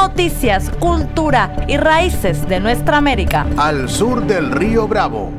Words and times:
Noticias, 0.00 0.70
cultura 0.78 1.66
y 1.66 1.76
raíces 1.76 2.48
de 2.48 2.60
nuestra 2.60 2.98
América. 2.98 3.44
Al 3.56 3.88
sur 3.88 4.24
del 4.24 4.52
río 4.52 4.86
Bravo. 4.86 5.32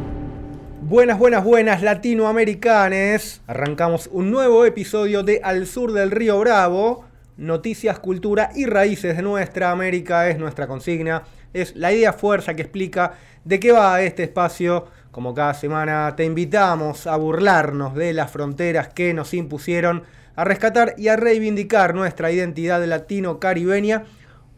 Buenas, 0.82 1.18
buenas, 1.18 1.46
buenas 1.46 1.82
latinoamericanes. 1.82 3.42
Arrancamos 3.48 4.10
un 4.12 4.30
nuevo 4.30 4.66
episodio 4.66 5.24
de 5.24 5.40
Al 5.46 5.66
sur 5.66 5.94
del 5.94 6.12
río 6.12 6.38
Bravo. 6.42 7.06
Noticias, 7.38 8.00
cultura 8.00 8.50
y 8.54 8.66
raíces 8.66 9.16
de 9.16 9.24
nuestra 9.24 9.72
América 9.72 10.28
es 10.28 10.38
nuestra 10.38 10.68
consigna. 10.68 11.24
Es 11.54 11.78
la 11.78 11.94
idea 11.94 12.12
fuerza 12.12 12.54
que 12.54 12.64
explica 12.64 13.14
de 13.46 13.62
qué 13.62 13.72
va 13.72 14.02
este 14.02 14.24
espacio. 14.24 14.88
Como 15.12 15.34
cada 15.34 15.54
semana 15.54 16.14
te 16.18 16.26
invitamos 16.26 17.08
a 17.08 17.16
burlarnos 17.16 17.96
de 17.96 18.12
las 18.12 18.30
fronteras 18.30 18.90
que 18.90 19.14
nos 19.14 19.34
impusieron, 19.34 20.04
a 20.36 20.44
rescatar 20.44 20.96
y 20.98 21.08
a 21.08 21.16
reivindicar 21.16 21.96
nuestra 21.96 22.30
identidad 22.30 22.84
latino-caribeña 22.86 24.04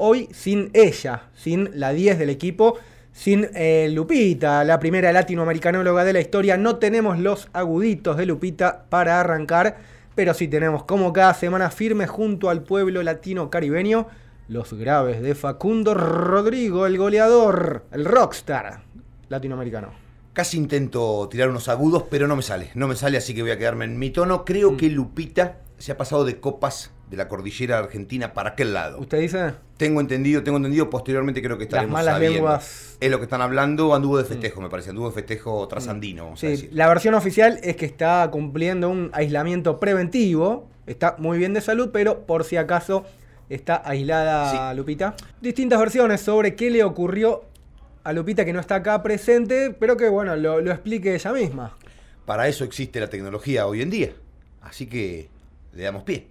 hoy 0.04 0.28
sin 0.34 0.72
ella, 0.74 1.30
sin 1.36 1.70
la 1.76 1.94
10 1.94 2.18
del 2.18 2.32
equipo, 2.32 2.80
sin 3.14 3.48
eh, 3.54 3.88
Lupita, 3.92 4.64
la 4.64 4.80
primera 4.80 5.14
latinoamericanóloga 5.14 6.04
de 6.04 6.14
la 6.14 6.22
historia. 6.22 6.58
No 6.58 6.78
tenemos 6.78 7.20
los 7.20 7.50
aguditos 7.54 8.18
de 8.18 8.26
Lupita 8.26 8.86
para 8.90 9.20
arrancar, 9.20 9.78
pero 10.16 10.34
sí 10.34 10.48
tenemos 10.48 10.86
como 10.86 11.14
cada 11.14 11.36
semana 11.36 11.70
firme 11.70 12.08
junto 12.08 12.50
al 12.50 12.64
pueblo 12.64 13.04
latino 13.04 13.52
caribeño 13.52 14.08
los 14.48 14.74
graves 14.74 15.22
de 15.22 15.36
Facundo 15.36 15.94
Rodrigo, 15.94 16.88
el 16.88 16.98
goleador, 16.98 17.86
el 17.92 18.04
rockstar 18.04 18.82
latinoamericano. 19.30 19.90
Casi 20.34 20.58
intento 20.58 21.30
tirar 21.30 21.50
unos 21.50 21.70
agudos, 21.70 22.06
pero 22.10 22.28
no 22.28 22.36
me 22.36 22.42
sale. 22.42 22.72
No 22.74 22.88
me 22.88 22.96
sale, 22.96 23.18
así 23.18 23.36
que 23.36 23.44
voy 23.44 23.52
a 23.52 23.58
quedarme 23.60 23.86
en 23.86 24.00
mi 24.00 24.10
tono. 24.10 24.46
Creo 24.46 24.72
mm. 24.72 24.78
que 24.78 24.90
Lupita 24.90 25.60
se 25.78 25.92
ha 25.92 25.98
pasado 25.98 26.26
de 26.26 26.40
copas 26.40 26.92
de 27.12 27.18
la 27.18 27.28
cordillera 27.28 27.78
argentina 27.78 28.34
para 28.34 28.52
aquel 28.52 28.74
lado. 28.74 28.98
¿Usted 28.98 29.20
dice? 29.20 29.52
Tengo 29.76 30.00
entendido, 30.00 30.44
tengo 30.44 30.56
entendido, 30.56 30.90
posteriormente 30.90 31.42
creo 31.42 31.58
que 31.58 31.66
estaremos 31.66 31.92
Las 31.92 32.06
malas 32.06 32.22
lenguas. 32.22 32.98
Es 33.02 33.12
lo 33.12 33.18
que 33.18 33.26
están 33.26 33.42
hablando, 33.42 33.94
anduvo 33.94 34.18
de 34.18 34.24
festejo, 34.24 34.62
mm. 34.62 34.64
me 34.64 34.70
parece, 34.70 34.92
anduvo 34.92 35.10
de 35.10 35.16
festejo 35.16 35.68
trasandino. 35.68 36.38
Sí, 36.38 36.70
la 36.72 36.88
versión 36.88 37.14
oficial 37.14 37.60
es 37.64 37.76
que 37.76 37.86
está 37.86 38.28
cumpliendo 38.32 38.90
un 38.90 39.10
aislamiento 39.12 39.78
preventivo, 39.78 40.70
está 40.88 41.16
muy 41.18 41.38
bien 41.38 41.54
de 41.54 41.60
salud, 41.60 41.90
pero 41.92 42.26
por 42.26 42.46
si 42.46 42.56
acaso 42.56 43.04
está 43.50 43.82
aislada 43.84 44.74
Lupita. 44.74 45.14
Distintas 45.42 45.80
versiones 45.80 46.22
sobre 46.22 46.56
qué 46.56 46.72
le 46.72 46.82
ocurrió 46.86 47.44
a 48.06 48.14
Lupita 48.14 48.46
que 48.46 48.54
no 48.54 48.62
está 48.62 48.76
acá 48.76 49.04
presente, 49.04 49.76
pero 49.78 49.98
que 49.98 50.08
bueno, 50.08 50.38
lo, 50.38 50.62
lo 50.62 50.72
explique 50.72 51.14
ella 51.14 51.34
misma. 51.34 51.76
Para 52.26 52.48
eso 52.48 52.64
existe 52.64 53.02
la 53.02 53.10
tecnología 53.10 53.68
hoy 53.68 53.82
en 53.82 53.90
día. 53.90 54.12
Así 54.62 54.86
que 54.86 55.28
le 55.74 55.84
damos 55.84 56.04
pie. 56.04 56.28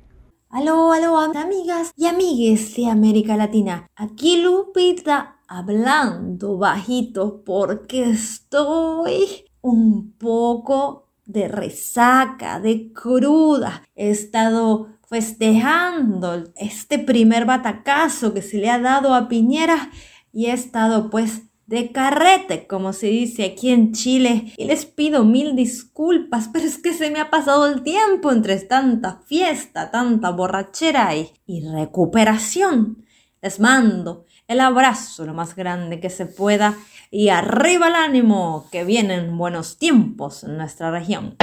Aló, 0.52 0.90
aló, 0.90 1.16
amigas 1.16 1.92
y 1.94 2.06
amigues 2.06 2.74
de 2.74 2.88
América 2.88 3.36
Latina. 3.36 3.86
Aquí 3.94 4.42
Lupita 4.42 5.36
hablando 5.46 6.58
bajito 6.58 7.44
porque 7.44 8.10
estoy 8.10 9.44
un 9.60 10.10
poco 10.18 11.06
de 11.24 11.46
resaca, 11.46 12.58
de 12.58 12.92
cruda. 12.92 13.84
He 13.94 14.10
estado 14.10 14.88
festejando 15.08 16.42
este 16.56 16.98
primer 16.98 17.44
batacazo 17.44 18.34
que 18.34 18.42
se 18.42 18.56
le 18.56 18.70
ha 18.70 18.80
dado 18.80 19.14
a 19.14 19.28
Piñera 19.28 19.92
y 20.32 20.46
he 20.46 20.52
estado 20.52 21.10
pues 21.10 21.42
de 21.70 21.92
carrete, 21.92 22.66
como 22.66 22.92
se 22.92 23.06
dice 23.06 23.44
aquí 23.44 23.70
en 23.70 23.92
Chile. 23.92 24.52
Y 24.56 24.64
les 24.64 24.86
pido 24.86 25.24
mil 25.24 25.54
disculpas, 25.54 26.50
pero 26.52 26.66
es 26.66 26.78
que 26.78 26.92
se 26.92 27.12
me 27.12 27.20
ha 27.20 27.30
pasado 27.30 27.68
el 27.68 27.84
tiempo 27.84 28.32
entre 28.32 28.58
tanta 28.58 29.22
fiesta, 29.28 29.92
tanta 29.92 30.30
borrachera 30.30 31.14
y, 31.14 31.30
y 31.46 31.64
recuperación. 31.68 33.04
Les 33.40 33.60
mando 33.60 34.24
el 34.48 34.58
abrazo 34.58 35.24
lo 35.24 35.32
más 35.32 35.54
grande 35.54 36.00
que 36.00 36.10
se 36.10 36.26
pueda 36.26 36.76
y 37.08 37.28
arriba 37.28 37.86
el 37.86 37.94
ánimo, 37.94 38.66
que 38.72 38.84
vienen 38.84 39.38
buenos 39.38 39.78
tiempos 39.78 40.42
en 40.42 40.56
nuestra 40.56 40.90
región. 40.90 41.36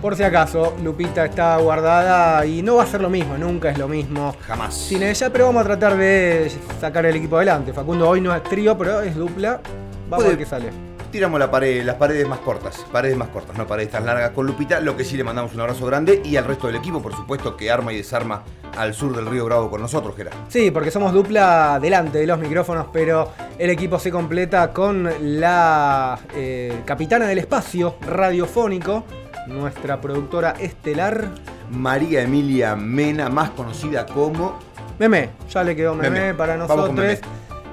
Por 0.00 0.16
si 0.16 0.22
acaso, 0.22 0.76
Lupita 0.82 1.26
está 1.26 1.56
guardada 1.58 2.46
y 2.46 2.62
no 2.62 2.76
va 2.76 2.84
a 2.84 2.86
ser 2.86 3.02
lo 3.02 3.10
mismo, 3.10 3.36
nunca 3.36 3.70
es 3.70 3.76
lo 3.76 3.86
mismo. 3.86 4.34
Jamás. 4.46 4.74
Sin 4.74 5.02
ella, 5.02 5.30
pero 5.30 5.46
vamos 5.46 5.60
a 5.62 5.64
tratar 5.66 5.96
de 5.96 6.50
sacar 6.80 7.04
el 7.04 7.16
equipo 7.16 7.36
adelante. 7.36 7.74
Facundo 7.74 8.08
hoy 8.08 8.22
no 8.22 8.34
es 8.34 8.42
trío, 8.44 8.78
pero 8.78 9.02
es 9.02 9.14
dupla. 9.14 9.60
Vamos 10.08 10.24
a 10.24 10.28
ver 10.28 10.38
qué 10.38 10.46
sale. 10.46 10.89
Tiramos 11.10 11.40
la 11.40 11.50
pared, 11.50 11.84
las 11.84 11.96
paredes 11.96 12.28
más 12.28 12.38
cortas, 12.38 12.86
paredes 12.92 13.16
más 13.16 13.28
cortas, 13.30 13.58
no 13.58 13.66
paredes 13.66 13.90
tan 13.90 14.06
largas 14.06 14.30
con 14.30 14.46
Lupita, 14.46 14.78
lo 14.78 14.96
que 14.96 15.04
sí 15.04 15.16
le 15.16 15.24
mandamos 15.24 15.52
un 15.54 15.60
abrazo 15.60 15.84
grande 15.84 16.22
y 16.24 16.36
al 16.36 16.44
resto 16.44 16.68
del 16.68 16.76
equipo, 16.76 17.02
por 17.02 17.16
supuesto, 17.16 17.56
que 17.56 17.68
arma 17.68 17.92
y 17.92 17.96
desarma 17.96 18.44
al 18.78 18.94
sur 18.94 19.16
del 19.16 19.26
río 19.26 19.44
Bravo 19.44 19.68
con 19.68 19.80
nosotros, 19.80 20.14
Gerard. 20.16 20.36
Sí, 20.48 20.70
porque 20.70 20.92
somos 20.92 21.12
dupla 21.12 21.80
delante 21.82 22.18
de 22.18 22.28
los 22.28 22.38
micrófonos, 22.38 22.86
pero 22.92 23.32
el 23.58 23.70
equipo 23.70 23.98
se 23.98 24.12
completa 24.12 24.72
con 24.72 25.10
la 25.20 26.20
eh, 26.36 26.80
capitana 26.84 27.26
del 27.26 27.38
espacio 27.38 27.96
radiofónico, 28.02 29.02
nuestra 29.48 30.00
productora 30.00 30.52
estelar. 30.60 31.28
María 31.72 32.22
Emilia 32.22 32.76
Mena, 32.76 33.28
más 33.28 33.50
conocida 33.50 34.06
como... 34.06 34.60
Meme, 35.00 35.30
ya 35.48 35.64
le 35.64 35.74
quedó 35.74 35.96
Meme, 35.96 36.34
para 36.34 36.56
nosotros. 36.56 37.20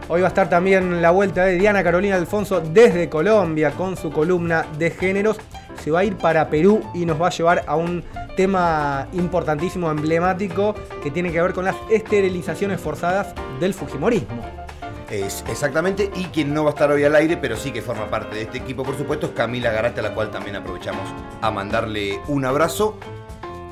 Hoy 0.09 0.21
va 0.21 0.27
a 0.27 0.29
estar 0.29 0.49
también 0.49 1.01
la 1.01 1.11
vuelta 1.11 1.43
de 1.43 1.55
Diana 1.55 1.83
Carolina 1.83 2.15
Alfonso 2.15 2.61
desde 2.61 3.09
Colombia 3.09 3.71
con 3.71 3.97
su 3.97 4.09
columna 4.09 4.65
de 4.77 4.89
géneros. 4.89 5.37
Se 5.83 5.91
va 5.91 5.99
a 5.99 6.03
ir 6.05 6.15
para 6.15 6.49
Perú 6.49 6.81
y 6.93 7.05
nos 7.05 7.21
va 7.21 7.27
a 7.27 7.29
llevar 7.29 7.65
a 7.67 7.75
un 7.75 8.05
tema 8.37 9.09
importantísimo, 9.11 9.91
emblemático, 9.91 10.75
que 11.03 11.11
tiene 11.11 11.29
que 11.29 11.41
ver 11.41 11.51
con 11.51 11.65
las 11.65 11.75
esterilizaciones 11.91 12.79
forzadas 12.79 13.33
del 13.59 13.73
Fujimorismo. 13.73 14.41
Es 15.11 15.43
exactamente, 15.49 16.09
y 16.15 16.25
quien 16.25 16.53
no 16.53 16.63
va 16.63 16.69
a 16.69 16.73
estar 16.73 16.89
hoy 16.89 17.03
al 17.03 17.15
aire, 17.15 17.35
pero 17.35 17.57
sí 17.57 17.71
que 17.71 17.81
forma 17.81 18.09
parte 18.09 18.35
de 18.35 18.43
este 18.43 18.59
equipo, 18.59 18.83
por 18.83 18.97
supuesto, 18.97 19.27
es 19.27 19.33
Camila 19.33 19.71
Garate, 19.71 19.99
a 19.99 20.03
la 20.03 20.13
cual 20.13 20.31
también 20.31 20.55
aprovechamos 20.55 21.03
a 21.41 21.51
mandarle 21.51 22.21
un 22.27 22.45
abrazo. 22.45 22.97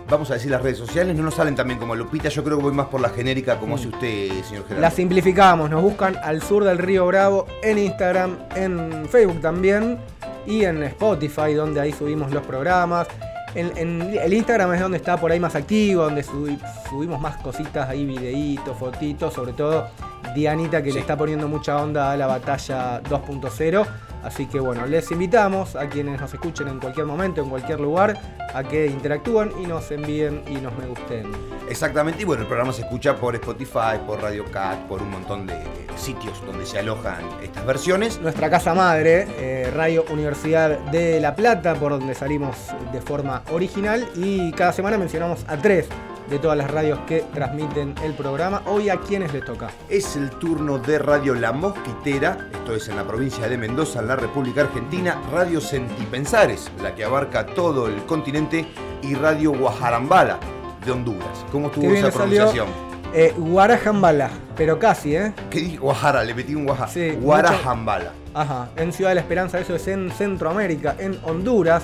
Vamos 0.08 0.30
a 0.30 0.36
decir 0.36 0.52
las 0.52 0.62
redes 0.62 0.78
sociales, 0.78 1.16
no 1.16 1.24
nos 1.24 1.34
salen 1.34 1.56
también 1.56 1.80
como 1.80 1.96
Lupita, 1.96 2.30
yo 2.30 2.44
creo 2.44 2.58
que 2.58 2.64
voy 2.64 2.74
más 2.74 2.88
por 2.88 3.02
la 3.02 3.10
genérica 3.10 3.58
como 3.58 3.76
hace 3.76 3.88
usted, 3.88 4.30
señor 4.44 4.64
Gerardo. 4.66 4.82
La 4.82 4.92
simplificamos, 4.92 5.70
nos 5.70 5.82
buscan 5.82 6.16
al 6.24 6.44
sur 6.44 6.64
del 6.64 6.78
río 6.78 7.08
Bravo 7.08 7.48
en 7.64 7.80
Instagram, 7.80 8.38
en 8.56 9.08
Facebook 9.10 9.42
también 9.42 9.98
y 10.46 10.64
en 10.64 10.84
Spotify, 10.84 11.54
donde 11.56 11.82
ahí 11.82 11.92
subimos 11.92 12.32
los 12.32 12.46
programas. 12.46 13.08
En, 13.56 14.02
el 14.02 14.34
Instagram 14.34 14.74
es 14.74 14.82
donde 14.82 14.98
está 14.98 15.18
por 15.18 15.32
ahí 15.32 15.40
más 15.40 15.56
activo, 15.56 16.04
donde 16.04 16.24
subimos 16.24 17.20
más 17.20 17.38
cositas 17.38 17.90
ahí, 17.90 18.06
videitos, 18.06 18.78
fotitos, 18.78 19.34
sobre 19.34 19.54
todo 19.54 19.88
Dianita 20.36 20.84
que 20.84 20.92
le 20.92 21.00
está 21.00 21.18
poniendo 21.18 21.48
mucha 21.48 21.82
onda 21.82 22.12
a 22.12 22.18
la 22.18 22.28
batalla 22.28 23.02
2.0. 23.02 23.88
Así 24.24 24.48
que 24.48 24.60
bueno, 24.60 24.86
les 24.86 25.12
invitamos 25.12 25.76
a 25.76 25.88
quienes 25.88 26.20
nos 26.20 26.34
escuchen 26.34 26.68
en 26.68 26.80
cualquier 26.80 27.06
momento, 27.06 27.42
en 27.42 27.50
cualquier 27.50 27.80
lugar, 27.80 28.18
a 28.54 28.64
que 28.64 28.88
interactúen 28.88 29.52
y 29.62 29.68
nos 29.68 29.92
envíen 29.92 30.44
y 30.48 30.56
nos 30.56 30.76
me 30.78 30.88
gusten. 30.88 31.32
Exactamente, 31.70 32.22
y 32.22 32.26
bueno, 32.26 32.44
el 32.44 32.48
programa 32.48 32.74
se 32.74 32.82
escucha 32.82 33.16
por 33.16 33.36
Spotify, 33.36 34.00
por 34.06 34.22
Radio 34.22 34.46
Cat, 34.52 34.80
por 34.88 35.02
un 35.02 35.12
montón 35.12 35.48
de 35.48 35.56
sitios 35.98 36.42
donde 36.46 36.66
se 36.66 36.80
alojan 36.80 37.24
estas 37.42 37.66
versiones. 37.66 38.20
Nuestra 38.22 38.50
casa 38.50 38.74
madre, 38.74 39.28
eh, 39.38 39.72
Radio 39.74 40.06
Universidad 40.12 40.80
de 40.92 41.20
La 41.20 41.36
Plata, 41.36 41.76
por 41.76 41.92
donde 41.92 42.14
salimos 42.14 42.56
de 42.92 43.02
forma 43.02 43.44
original 43.52 44.08
y 44.16 44.52
cada 44.52 44.74
semana 44.74 44.98
mencionamos 44.98 45.46
a 45.48 45.58
tres 45.58 45.88
de 46.30 46.40
todas 46.40 46.58
las 46.58 46.70
radios 46.70 47.00
que 47.08 47.24
transmiten 47.34 47.96
el 48.04 48.14
programa. 48.14 48.62
Hoy 48.66 48.90
a 48.90 48.98
quienes 48.98 49.34
les 49.34 49.46
toca. 49.46 49.70
Es 49.90 50.16
el 50.16 50.30
turno 50.32 50.78
de 50.78 51.00
Radio 51.00 51.36
La 51.36 51.52
Mosquitera, 51.52 52.50
esto 52.52 52.76
es 52.76 52.88
en 52.90 52.96
la 52.96 53.04
provincia 53.04 53.48
de 53.48 53.58
Mendoza, 53.58 54.00
en 54.00 54.08
la 54.08 54.16
República 54.16 54.62
Argentina, 54.62 55.22
Radio 55.32 55.62
Sentipensares, 55.62 56.72
la 56.82 56.96
que 56.96 57.04
abarca 57.04 57.46
todo 57.46 57.88
el 57.88 58.06
continente, 58.06 58.66
y 59.02 59.14
Radio 59.14 59.52
Guajarambala 59.52 60.40
de 60.84 60.92
Honduras. 60.92 61.46
¿Cómo 61.52 61.68
estuvo 61.68 61.92
esa 61.94 62.12
pronunciación? 62.12 62.68
Eh, 63.14 63.34
Guarajambala, 63.38 64.30
pero 64.58 64.78
casi, 64.78 65.16
¿eh? 65.16 65.34
¿Qué 65.50 65.60
dije? 65.60 65.78
Guajara, 65.78 66.24
le 66.24 66.34
metí 66.34 66.54
un 66.54 66.66
Guajara. 66.66 66.92
Sí, 66.92 67.12
Guarajambala. 67.12 68.12
Ajá, 68.34 68.70
en 68.76 68.92
Ciudad 68.92 69.12
de 69.12 69.16
la 69.16 69.22
Esperanza, 69.22 69.60
eso 69.60 69.76
es 69.76 69.88
en 69.88 70.12
Centroamérica, 70.12 70.96
en 71.00 71.18
Honduras. 71.24 71.84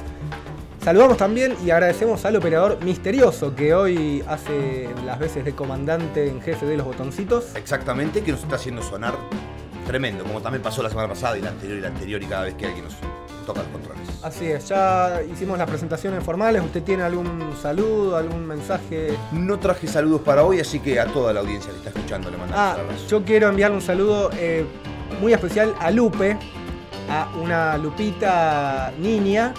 Saludamos 0.84 1.18
también 1.18 1.56
y 1.64 1.70
agradecemos 1.70 2.26
al 2.26 2.38
operador 2.38 2.84
misterioso 2.84 3.56
que 3.56 3.76
hoy 3.76 4.24
hace 4.28 4.90
las 5.06 5.20
veces 5.20 5.46
de 5.46 5.54
comandante 5.54 6.28
en 6.28 6.42
jefe 6.42 6.66
de 6.66 6.76
los 6.76 6.88
botoncitos. 6.88 7.56
Exactamente, 7.56 8.24
que 8.24 8.32
nos 8.32 8.42
está 8.42 8.56
haciendo 8.56 8.82
sonar 8.82 9.14
tremendo, 9.86 10.24
como 10.24 10.42
también 10.42 10.64
pasó 10.64 10.82
la 10.82 10.90
semana 10.90 11.10
pasada 11.10 11.38
y 11.38 11.42
la 11.42 11.50
anterior 11.50 11.78
y 11.78 11.82
la 11.82 11.88
anterior 11.90 12.24
y 12.24 12.26
cada 12.26 12.44
vez 12.46 12.56
que 12.56 12.66
alguien 12.66 12.86
nos 12.86 12.96
toca 13.46 13.62
los 13.62 13.72
controles. 13.72 14.02
Así 14.24 14.48
es, 14.48 14.70
ya 14.70 15.22
hicimos 15.32 15.60
las 15.60 15.70
presentaciones 15.70 16.24
formales. 16.24 16.64
¿Usted 16.64 16.82
tiene 16.82 17.04
algún 17.04 17.54
saludo, 17.62 18.18
algún 18.18 18.48
mensaje? 18.48 19.14
No 19.34 19.60
traje 19.60 19.86
saludos 19.86 20.22
para 20.22 20.44
hoy, 20.44 20.62
así 20.62 20.80
que 20.80 21.00
a 21.00 21.06
toda 21.06 21.32
la 21.32 21.42
audiencia 21.42 21.70
que 21.72 21.78
está 21.78 21.90
escuchando 21.90 22.32
le 22.32 22.38
mandamos 22.38 22.60
Ah, 22.60 22.78
yo 23.08 23.24
quiero 23.24 23.50
enviarle 23.50 23.78
un 23.78 23.84
saludo 23.84 24.32
eh, 24.34 24.66
muy 25.22 25.32
especial 25.32 25.76
a 25.80 25.92
Lupe, 25.92 26.38
a 27.08 27.30
una 27.40 27.78
Lupita 27.78 28.92
niña, 29.00 29.54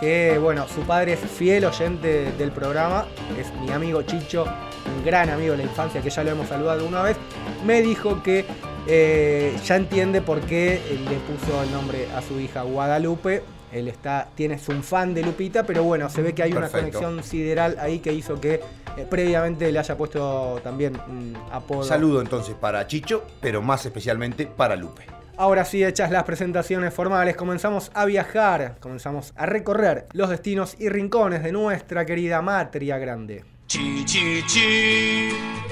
que 0.00 0.38
bueno, 0.38 0.66
su 0.68 0.82
padre 0.82 1.14
es 1.14 1.20
fiel 1.20 1.64
oyente 1.64 2.32
del 2.32 2.52
programa, 2.52 3.06
es 3.38 3.52
mi 3.60 3.70
amigo 3.70 4.02
Chicho, 4.02 4.44
un 4.44 5.04
gran 5.04 5.30
amigo 5.30 5.52
de 5.52 5.58
la 5.58 5.62
infancia 5.64 6.00
que 6.00 6.10
ya 6.10 6.22
lo 6.24 6.30
hemos 6.30 6.48
saludado 6.48 6.86
una 6.86 7.02
vez, 7.02 7.16
me 7.64 7.82
dijo 7.82 8.22
que 8.22 8.44
eh, 8.88 9.56
ya 9.64 9.76
entiende 9.76 10.22
por 10.22 10.40
qué 10.40 10.74
eh, 10.74 11.00
le 11.08 11.16
puso 11.18 11.62
el 11.62 11.72
nombre 11.72 12.06
a 12.14 12.22
su 12.22 12.38
hija 12.38 12.62
Guadalupe. 12.62 13.42
Él 13.72 13.88
está, 13.88 14.28
tiene, 14.34 14.54
es 14.54 14.68
un 14.68 14.82
fan 14.82 15.12
de 15.12 15.22
Lupita, 15.22 15.64
pero 15.64 15.82
bueno, 15.82 16.08
se 16.08 16.22
ve 16.22 16.34
que 16.34 16.42
hay 16.44 16.52
una 16.52 16.68
conexión 16.68 17.22
sideral 17.24 17.76
ahí 17.80 17.98
que 17.98 18.12
hizo 18.12 18.40
que 18.40 18.60
eh, 18.96 19.06
previamente 19.10 19.70
le 19.72 19.78
haya 19.78 19.96
puesto 19.96 20.60
también 20.62 20.96
un 21.08 21.36
apodo. 21.50 21.82
Saludo 21.82 22.20
entonces 22.20 22.54
para 22.54 22.86
Chicho, 22.86 23.24
pero 23.40 23.60
más 23.62 23.84
especialmente 23.84 24.46
para 24.46 24.76
Lupe. 24.76 25.15
Ahora 25.38 25.66
sí, 25.66 25.84
hechas 25.84 26.10
las 26.10 26.24
presentaciones 26.24 26.94
formales, 26.94 27.36
comenzamos 27.36 27.90
a 27.92 28.06
viajar, 28.06 28.76
comenzamos 28.80 29.34
a 29.36 29.44
recorrer 29.44 30.06
los 30.12 30.30
destinos 30.30 30.76
y 30.78 30.88
rincones 30.88 31.42
de 31.42 31.52
nuestra 31.52 32.06
querida 32.06 32.40
Matria 32.40 32.96
Grande. 32.96 33.44
Chi 33.66 34.04
chi 34.06 34.42
chi, 34.46 35.28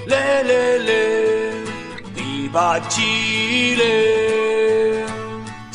le 0.07 0.45
le 0.45 0.79
le, 0.81 1.51
viva 2.15 2.81
Chile. 2.89 4.35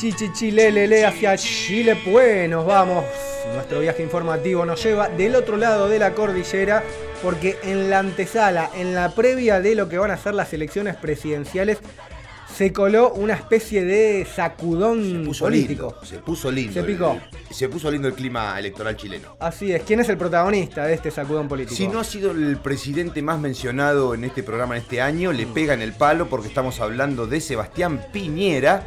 Chichichilelele 0.00 1.04
hacia 1.04 1.36
Chile, 1.36 1.94
pues 2.02 2.48
nos 2.48 2.64
vamos. 2.64 3.04
Nuestro 3.52 3.80
viaje 3.80 4.02
informativo 4.02 4.64
nos 4.64 4.82
lleva 4.82 5.10
del 5.10 5.34
otro 5.34 5.58
lado 5.58 5.90
de 5.90 5.98
la 5.98 6.14
cordillera 6.14 6.82
porque 7.22 7.58
en 7.64 7.90
la 7.90 7.98
antesala, 7.98 8.70
en 8.74 8.94
la 8.94 9.10
previa 9.10 9.60
de 9.60 9.74
lo 9.74 9.90
que 9.90 9.98
van 9.98 10.10
a 10.10 10.16
ser 10.16 10.32
las 10.32 10.54
elecciones 10.54 10.96
presidenciales, 10.96 11.80
se 12.60 12.74
coló 12.74 13.14
una 13.14 13.32
especie 13.32 13.86
de 13.86 14.26
sacudón 14.26 15.22
Puso 15.24 15.46
político. 15.46 15.94
lindo, 15.98 16.04
se 16.04 16.18
puso 16.18 16.50
lindo. 16.50 16.74
Se 16.74 16.82
picó. 16.82 17.12
el- 17.48 17.54
se 17.54 17.70
puso 17.70 17.90
lindo 17.90 18.06
el 18.06 18.12
clima 18.12 18.58
electoral 18.58 18.96
chileno. 18.98 19.34
Así 19.40 19.72
es, 19.72 19.82
¿quién 19.82 20.00
es 20.00 20.10
el 20.10 20.18
protagonista 20.18 20.84
de 20.84 20.92
este 20.92 21.10
sacudón 21.10 21.48
político? 21.48 21.74
Si 21.74 21.88
no 21.88 22.00
ha 22.00 22.04
sido 22.04 22.32
el 22.32 22.58
presidente 22.58 23.22
más 23.22 23.38
mencionado 23.40 24.12
en 24.12 24.24
este 24.24 24.42
programa 24.42 24.76
en 24.76 24.82
este 24.82 25.00
año, 25.00 25.32
le 25.32 25.46
pega 25.46 25.72
en 25.72 25.80
el 25.80 25.94
palo 25.94 26.28
porque 26.28 26.48
estamos 26.48 26.80
hablando 26.80 27.26
de 27.26 27.40
Sebastián 27.40 28.04
Piñera, 28.12 28.86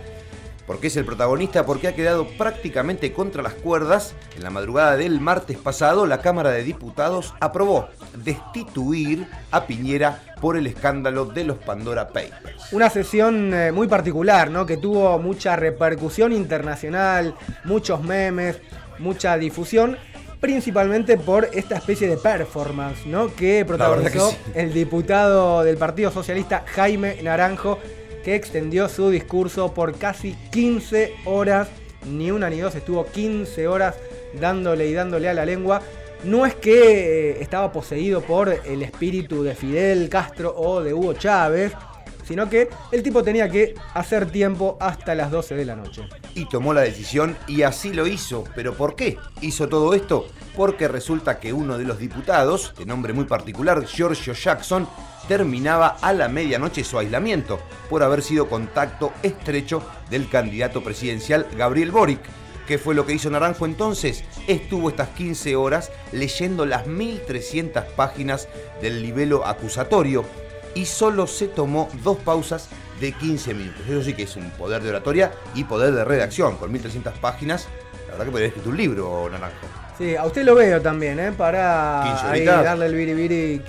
porque 0.68 0.86
es 0.88 0.96
el 0.98 1.04
protagonista, 1.06 1.66
porque 1.66 1.88
ha 1.88 1.96
quedado 1.96 2.28
prácticamente 2.38 3.12
contra 3.12 3.42
las 3.42 3.54
cuerdas. 3.56 4.14
En 4.38 4.44
la 4.44 4.52
madrugada 4.52 4.98
del 4.98 5.20
martes 5.20 5.58
pasado, 5.58 6.06
la 6.06 6.22
Cámara 6.22 6.52
de 6.52 6.64
Diputados 6.64 7.34
aprobó 7.40 7.88
destituir 8.24 9.26
a 9.50 9.66
Piñera 9.66 10.22
por 10.44 10.58
el 10.58 10.68
escándalo 10.68 11.24
de 11.24 11.46
los 11.46 11.58
Pandora 11.58 12.10
Papers. 12.10 12.74
Una 12.74 12.90
sesión 12.90 13.54
eh, 13.54 13.72
muy 13.72 13.88
particular, 13.88 14.52
¿no? 14.52 14.66
Que 14.66 14.76
tuvo 14.76 15.18
mucha 15.18 15.56
repercusión 15.56 16.34
internacional, 16.34 17.34
muchos 17.64 18.04
memes, 18.04 18.60
mucha 19.00 19.38
difusión, 19.38 19.98
principalmente 20.42 21.16
por 21.16 21.48
esta 21.54 21.78
especie 21.78 22.10
de 22.10 22.18
performance, 22.18 23.06
¿no? 23.06 23.34
Que 23.34 23.64
protagonizó 23.64 24.32
que 24.32 24.36
sí. 24.36 24.52
el 24.56 24.74
diputado 24.74 25.64
del 25.64 25.78
Partido 25.78 26.12
Socialista 26.12 26.66
Jaime 26.76 27.24
Naranjo, 27.24 27.80
que 28.26 28.36
extendió 28.36 28.90
su 28.90 29.12
discurso 29.12 29.74
por 29.74 29.98
casi 29.98 30.34
15 30.52 31.14
horas, 31.24 31.70
ni 32.06 32.32
una 32.32 32.50
ni 32.50 32.60
dos, 32.60 32.76
estuvo 32.76 33.06
15 33.06 33.66
horas 33.70 33.96
dándole 34.42 34.88
y 34.88 34.94
dándole 34.94 35.30
a 35.30 35.34
la 35.34 35.46
lengua. 35.46 35.82
No 36.24 36.46
es 36.46 36.56
que 36.56 37.32
eh, 37.32 37.42
estaba 37.42 37.72
poseído 37.72 38.22
por 38.22 38.50
el 38.50 38.82
espíritu 38.82 39.44
de 39.44 39.56
Fidel 39.56 40.08
Castro 40.10 40.54
o 40.56 40.82
de 40.82 40.94
Hugo 40.94 41.14
Chávez, 41.14 41.74
sino 42.26 42.50
que 42.50 42.70
el 42.92 43.04
tipo 43.04 43.24
tenía 43.24 43.50
que 43.50 43.76
hacer 43.94 44.32
tiempo 44.32 44.78
hasta 44.80 45.16
las 45.16 45.32
12 45.32 45.56
de 45.56 45.66
la 45.66 45.76
noche. 45.76 46.04
y 46.36 46.46
tomó 46.46 46.74
la 46.74 46.82
decisión 46.82 47.38
y 47.48 47.64
así 47.64 47.94
lo 47.94 48.08
hizo. 48.08 48.46
¿Pero 48.56 48.74
por 48.74 48.96
qué 48.96 49.18
hizo 49.42 49.68
todo 49.68 49.94
esto? 49.94 50.28
Porque 50.56 50.88
resulta 50.88 51.40
que 51.40 51.54
uno 51.54 51.78
de 51.78 51.84
los 51.84 52.00
diputados, 52.00 52.74
de 52.78 52.86
nombre 52.86 53.14
muy 53.14 53.26
particular, 53.26 53.86
Giorgio 53.86 54.34
Jackson, 54.34 54.88
terminaba 55.28 55.98
a 56.02 56.14
la 56.14 56.28
medianoche 56.28 56.84
su 56.84 56.98
aislamiento 56.98 57.60
por 57.90 58.02
haber 58.02 58.22
sido 58.22 58.48
contacto 58.48 59.14
estrecho 59.22 59.84
del 60.10 60.30
candidato 60.30 60.84
presidencial 60.84 61.48
Gabriel 61.58 61.92
Boric. 61.92 62.22
¿Qué 62.68 62.78
fue 62.78 62.96
lo 62.96 63.06
que 63.06 63.14
hizo 63.14 63.30
Naranjo 63.30 63.66
entonces? 63.66 64.24
Estuvo 64.48 64.90
estas 64.90 65.10
15 65.10 65.56
horas 65.56 65.92
leyendo 66.12 66.66
las 66.66 66.88
1300 66.88 67.84
páginas 67.96 68.48
del 68.82 69.02
libelo 69.02 69.46
acusatorio 69.46 70.24
y 70.76 70.86
solo 70.86 71.28
se 71.28 71.48
tomó 71.48 71.90
dos 72.04 72.18
pausas 72.18 72.70
de 73.02 73.12
15 73.12 73.54
minutos. 73.54 73.82
Eso 73.88 74.02
sí 74.02 74.14
que 74.14 74.24
es 74.24 74.36
un 74.38 74.50
poder 74.52 74.82
de 74.82 74.90
oratoria 74.90 75.32
y 75.56 75.66
poder 75.66 75.94
de 75.94 76.06
redacción. 76.06 76.56
Con 76.56 76.72
1300 76.72 77.18
páginas, 77.20 77.68
la 78.08 78.12
verdad 78.14 78.26
que 78.26 78.32
podría 78.32 78.48
escrito 78.48 78.70
un 78.70 78.78
libro, 78.78 79.30
Naranjo. 79.30 79.68
Sí, 79.98 80.16
a 80.16 80.24
usted 80.26 80.44
lo 80.44 80.56
veo 80.56 80.82
también, 80.82 81.20
¿eh? 81.20 81.32
Para 81.34 82.02
15 82.06 82.26
ahí 82.28 82.46
darle 82.46 82.86
el 82.88 82.96
biribiri. 82.96 83.62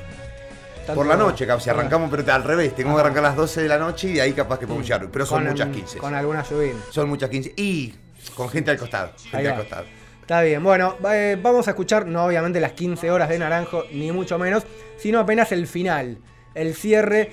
tanto- 0.86 0.94
Por 0.94 1.06
la 1.06 1.16
noche, 1.16 1.46
capaz, 1.46 1.62
si 1.64 1.70
arrancamos, 1.70 2.10
pero 2.10 2.32
al 2.32 2.44
revés, 2.44 2.74
tengo 2.76 2.94
que 2.94 3.00
arrancar 3.00 3.24
a 3.24 3.28
las 3.28 3.36
12 3.36 3.62
de 3.62 3.68
la 3.68 3.78
noche 3.78 4.08
y 4.08 4.12
de 4.14 4.20
ahí 4.22 4.32
capaz 4.34 4.58
que 4.58 4.66
podemos 4.66 4.86
llegar. 4.86 5.08
Pero 5.10 5.26
son 5.26 5.40
Con- 5.42 5.50
muchas 5.52 5.68
15. 5.68 5.98
Con 5.98 6.14
alguna 6.14 6.42
lluvia. 6.48 6.72
Son 6.90 7.08
muchas 7.08 7.28
15. 7.30 7.52
Y 7.56 7.94
con 8.30 8.48
gente 8.48 8.70
al 8.70 8.78
costado. 8.78 9.12
Gente 9.30 9.48
al 9.48 9.56
costado. 9.56 9.86
Está 10.20 10.40
bien, 10.40 10.64
bueno, 10.64 10.96
eh, 11.12 11.36
vamos 11.40 11.68
a 11.68 11.72
escuchar, 11.72 12.06
no 12.06 12.24
obviamente 12.24 12.58
las 12.58 12.72
15 12.72 13.10
horas 13.10 13.28
de 13.28 13.38
Naranjo, 13.38 13.84
ni 13.92 14.10
mucho 14.10 14.38
menos, 14.38 14.64
sino 14.96 15.20
apenas 15.20 15.52
el 15.52 15.66
final, 15.66 16.16
el 16.54 16.74
cierre 16.74 17.30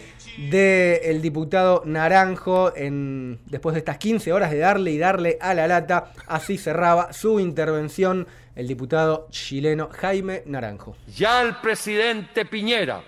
del 0.50 1.22
diputado 1.22 1.84
Naranjo, 1.86 2.76
en, 2.76 3.40
después 3.46 3.76
de 3.76 3.80
estas 3.80 3.98
15 3.98 4.34
horas 4.34 4.52
de 4.52 4.58
darle 4.58 4.92
y 4.92 4.98
darle 4.98 5.38
a 5.40 5.54
la 5.54 5.68
lata, 5.68 6.12
así 6.28 6.58
cerraba 6.58 7.14
su 7.14 7.40
intervención 7.40 8.28
el 8.56 8.68
diputado 8.68 9.28
chileno 9.30 9.90
Jaime 9.90 10.44
Naranjo. 10.46 10.98
Ya 11.16 11.42
el 11.42 11.56
presidente 11.62 12.44
Piñera 12.44 13.02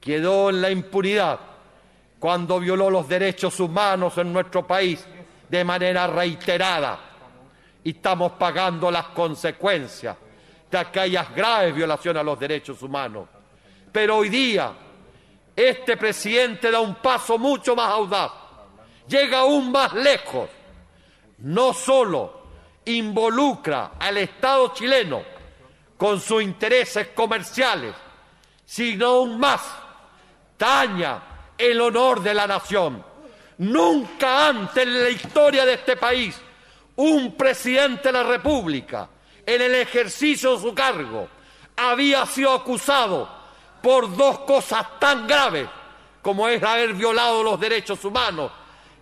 quedó 0.00 0.50
en 0.50 0.60
la 0.60 0.70
impunidad 0.70 1.38
cuando 2.18 2.58
violó 2.58 2.90
los 2.90 3.08
derechos 3.08 3.60
humanos 3.60 4.18
en 4.18 4.32
nuestro 4.32 4.66
país 4.66 5.06
de 5.48 5.64
manera 5.64 6.06
reiterada 6.06 6.98
y 7.84 7.90
estamos 7.90 8.32
pagando 8.32 8.90
las 8.90 9.06
consecuencias 9.08 10.16
de 10.70 10.78
aquellas 10.78 11.34
graves 11.34 11.74
violaciones 11.74 12.20
a 12.20 12.24
los 12.24 12.38
derechos 12.38 12.82
humanos. 12.82 13.28
Pero 13.92 14.16
hoy 14.16 14.28
día 14.28 14.72
este 15.54 15.96
presidente 15.96 16.70
da 16.70 16.80
un 16.80 16.96
paso 16.96 17.38
mucho 17.38 17.74
más 17.74 17.90
audaz, 17.90 18.32
llega 19.08 19.38
aún 19.38 19.72
más 19.72 19.92
lejos, 19.94 20.50
no 21.38 21.72
solo 21.72 22.42
involucra 22.84 23.92
al 23.98 24.18
Estado 24.18 24.72
chileno 24.74 25.22
con 25.96 26.20
sus 26.20 26.42
intereses 26.42 27.08
comerciales, 27.14 27.94
sino 28.64 29.06
aún 29.06 29.38
más 29.38 29.62
daña 30.58 31.22
el 31.56 31.80
honor 31.80 32.22
de 32.22 32.34
la 32.34 32.46
nación. 32.46 33.05
Nunca 33.58 34.48
antes 34.48 34.82
en 34.82 35.02
la 35.02 35.08
historia 35.08 35.64
de 35.64 35.74
este 35.74 35.96
país 35.96 36.38
un 36.96 37.36
presidente 37.36 38.08
de 38.08 38.12
la 38.12 38.22
República, 38.22 39.08
en 39.44 39.62
el 39.62 39.74
ejercicio 39.74 40.56
de 40.56 40.62
su 40.62 40.74
cargo, 40.74 41.28
había 41.76 42.26
sido 42.26 42.52
acusado 42.52 43.28
por 43.82 44.14
dos 44.16 44.40
cosas 44.40 44.98
tan 44.98 45.26
graves 45.26 45.68
como 46.20 46.48
es 46.48 46.62
haber 46.62 46.94
violado 46.94 47.42
los 47.42 47.60
derechos 47.60 48.04
humanos 48.04 48.50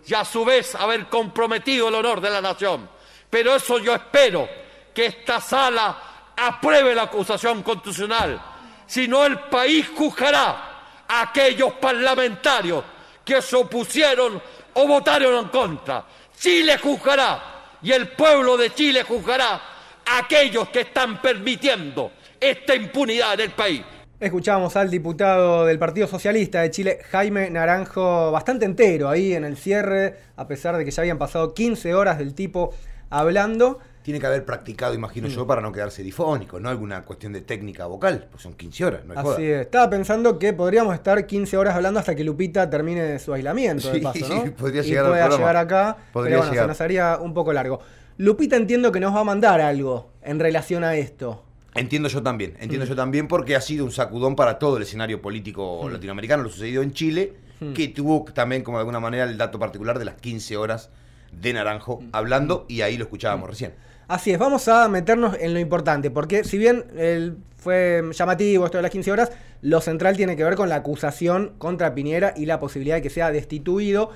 y 0.07 0.13
a 0.15 0.25
su 0.25 0.45
vez 0.45 0.75
haber 0.75 1.07
comprometido 1.07 1.89
el 1.89 1.95
honor 1.95 2.21
de 2.21 2.31
la 2.31 2.41
nación. 2.41 2.89
Pero 3.31 3.55
eso 3.55 3.79
yo 3.79 3.95
espero 3.95 4.49
que 4.93 5.07
esta 5.07 5.41
sala 5.41 5.97
apruebe 6.37 6.95
la 6.95 7.05
acusación 7.05 7.63
constitucional, 7.63 8.41
si 8.87 9.09
no 9.09 9.25
el 9.25 9.39
país 9.41 9.89
juzgará 9.97 11.05
a 11.09 11.23
aquellos 11.23 11.73
parlamentarios 11.75 12.85
que 13.25 13.41
se 13.43 13.57
opusieron 13.57 14.41
o 14.75 14.87
votaron 14.87 15.45
en 15.45 15.49
contra. 15.51 16.05
Chile 16.39 16.79
juzgará 16.79 17.77
y 17.83 17.93
el 17.93 18.09
pueblo 18.09 18.57
de 18.57 18.75
Chile 18.75 19.03
juzgará 19.03 19.61
a 20.07 20.19
aquellos 20.19 20.69
que 20.69 20.81
están 20.81 21.21
permitiendo 21.21 22.13
esta 22.41 22.75
impunidad 22.75 23.35
en 23.35 23.41
el 23.41 23.51
país. 23.51 23.83
Escuchamos 24.21 24.77
al 24.77 24.91
diputado 24.91 25.67
del 25.67 25.79
Partido 25.79 26.07
Socialista 26.07 26.63
de 26.63 26.71
Chile, 26.71 27.01
Jaime 27.11 27.51
Naranjo, 27.51 28.31
bastante 28.31 28.65
entero 28.65 29.09
ahí 29.09 29.35
en 29.35 29.45
el 29.45 29.57
cierre, 29.57 30.17
a 30.37 30.47
pesar 30.47 30.77
de 30.77 30.85
que 30.85 30.91
ya 30.91 31.03
habían 31.03 31.19
pasado 31.19 31.53
15 31.53 31.95
horas 31.95 32.19
del 32.19 32.35
tipo 32.35 32.75
hablando. 33.11 33.81
Tiene 34.05 34.21
que 34.21 34.27
haber 34.27 34.45
practicado, 34.45 34.93
imagino 34.95 35.29
Mm. 35.29 35.31
yo, 35.31 35.47
para 35.47 35.63
no 35.63 35.73
quedarse 35.73 36.03
difónico, 36.03 36.61
¿no? 36.61 36.69
Alguna 36.69 37.07
cuestión 37.07 37.33
de 37.33 37.41
técnica 37.41 37.87
vocal, 37.87 38.29
pues 38.31 38.43
son 38.43 38.53
15 38.53 38.85
horas, 38.85 39.05
no 39.07 39.15
hay 39.15 39.23
joda. 39.23 39.35
Así 39.35 39.45
es. 39.47 39.63
Estaba 39.63 39.89
pensando 39.89 40.39
que 40.39 40.53
podríamos 40.53 40.93
estar 40.95 41.25
15 41.27 41.57
horas 41.57 41.75
hablando 41.75 41.99
hasta 42.01 42.15
que 42.15 42.23
Lupita 42.23 42.69
termine 42.69 43.19
su 43.19 43.33
aislamiento, 43.33 43.89
de 43.89 43.95
Sí, 43.95 44.01
paso, 44.03 44.29
¿no? 44.29 44.53
podría 44.57 44.83
y 44.83 44.85
llegar 44.89 45.07
pueda 45.07 45.29
llegar 45.31 45.57
acá. 45.57 45.97
Podría 46.13 46.31
pero 46.33 46.39
bueno, 46.41 46.53
llegar. 46.53 46.65
se 46.67 46.69
nos 46.69 46.81
haría 46.83 47.19
un 47.19 47.33
poco 47.33 47.55
largo. 47.55 47.81
Lupita 48.19 48.57
entiendo 48.57 48.93
que 48.93 49.01
nos 49.01 49.15
va 49.15 49.21
a 49.21 49.25
mandar 49.25 49.63
algo 49.63 50.11
en 50.23 50.39
relación 50.39 50.85
a 50.85 50.95
esto. 50.97 51.43
Entiendo 51.75 52.09
yo 52.11 52.23
también, 52.23 52.53
entiendo 52.61 52.85
Mm. 52.85 52.89
yo 52.91 52.95
también 52.97 53.27
porque 53.27 53.57
ha 53.57 53.61
sido 53.63 53.87
un 53.87 53.91
sacudón 53.91 54.37
para 54.37 54.59
todo 54.59 54.77
el 54.77 54.83
escenario 54.83 55.23
político 55.23 55.83
Mm. 55.83 55.93
latinoamericano, 55.93 56.43
lo 56.43 56.51
sucedido 56.51 56.83
en 56.83 56.93
Chile, 56.93 57.33
Mm. 57.61 57.73
que 57.73 57.89
tuvo 57.89 58.27
también 58.35 58.63
como 58.63 58.77
de 58.77 58.83
alguna 58.83 59.01
manera 59.01 59.25
el 59.25 59.39
dato 59.39 59.59
particular 59.59 59.99
de 59.99 60.05
las 60.05 60.17
15 60.17 60.59
horas 60.59 60.91
de 61.33 61.53
Naranjo 61.55 62.01
Mm. 62.03 62.09
hablando 62.13 62.67
y 62.69 62.83
ahí 62.83 62.97
lo 62.99 63.05
escuchábamos 63.05 63.49
recién. 63.49 63.73
Así 64.07 64.33
es, 64.33 64.39
vamos 64.39 64.69
a 64.69 64.89
meternos 64.89 65.37
en 65.41 65.55
lo 65.55 65.61
importante, 65.61 66.11
porque 66.11 66.45
si 66.45 66.59
bien 66.59 66.85
el- 66.97 67.39
fue 67.57 68.03
llamativo 68.13 68.67
esto 68.67 68.77
de 68.77 68.83
las 68.83 68.91
15 68.91 69.11
horas, 69.11 69.33
lo 69.63 69.81
central 69.81 70.17
tiene 70.19 70.37
que 70.37 70.45
ver 70.45 70.55
con 70.55 70.69
la 70.69 70.77
acusación 70.77 71.53
contra 71.57 71.95
Piñera 71.95 72.35
y 72.37 72.45
la 72.45 72.61
posibilidad 72.61 72.97
de 72.97 73.03
que 73.03 73.09
sea 73.09 73.31
destituido. 73.31 74.11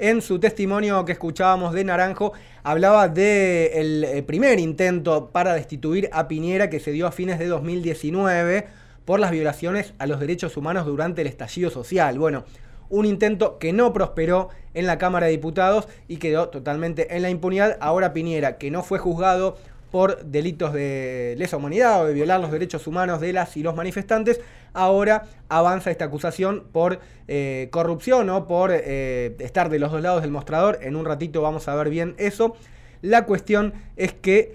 En 0.00 0.20
su 0.22 0.40
testimonio 0.40 1.04
que 1.04 1.12
escuchábamos 1.12 1.72
de 1.72 1.84
Naranjo, 1.84 2.32
hablaba 2.64 3.08
del 3.08 4.24
primer 4.26 4.58
intento 4.58 5.28
para 5.30 5.54
destituir 5.54 6.08
a 6.12 6.26
Piñera 6.26 6.68
que 6.70 6.80
se 6.80 6.90
dio 6.90 7.06
a 7.06 7.12
fines 7.12 7.38
de 7.38 7.46
2019 7.46 8.66
por 9.04 9.20
las 9.20 9.30
violaciones 9.30 9.94
a 9.98 10.08
los 10.08 10.18
derechos 10.18 10.56
humanos 10.56 10.84
durante 10.84 11.20
el 11.20 11.28
estallido 11.28 11.70
social. 11.70 12.18
Bueno, 12.18 12.44
un 12.90 13.06
intento 13.06 13.58
que 13.58 13.72
no 13.72 13.92
prosperó 13.92 14.48
en 14.78 14.86
la 14.86 14.96
Cámara 14.96 15.26
de 15.26 15.32
Diputados 15.32 15.88
y 16.06 16.18
quedó 16.18 16.50
totalmente 16.50 17.16
en 17.16 17.22
la 17.22 17.30
impunidad. 17.30 17.76
Ahora 17.80 18.12
Piñera, 18.12 18.58
que 18.58 18.70
no 18.70 18.84
fue 18.84 19.00
juzgado 19.00 19.56
por 19.90 20.24
delitos 20.24 20.72
de 20.72 21.34
lesa 21.36 21.56
humanidad 21.56 22.02
o 22.02 22.06
de 22.06 22.12
violar 22.12 22.40
los 22.40 22.52
derechos 22.52 22.86
humanos 22.86 23.20
de 23.20 23.32
las 23.32 23.56
y 23.56 23.62
los 23.64 23.74
manifestantes, 23.74 24.40
ahora 24.74 25.24
avanza 25.48 25.90
esta 25.90 26.04
acusación 26.04 26.64
por 26.70 27.00
eh, 27.26 27.68
corrupción 27.72 28.30
o 28.30 28.46
por 28.46 28.70
eh, 28.72 29.34
estar 29.40 29.68
de 29.68 29.80
los 29.80 29.90
dos 29.90 30.00
lados 30.00 30.22
del 30.22 30.30
mostrador. 30.30 30.78
En 30.82 30.94
un 30.94 31.04
ratito 31.04 31.42
vamos 31.42 31.66
a 31.66 31.74
ver 31.74 31.90
bien 31.90 32.14
eso. 32.18 32.54
La 33.02 33.24
cuestión 33.24 33.72
es 33.96 34.12
que, 34.12 34.54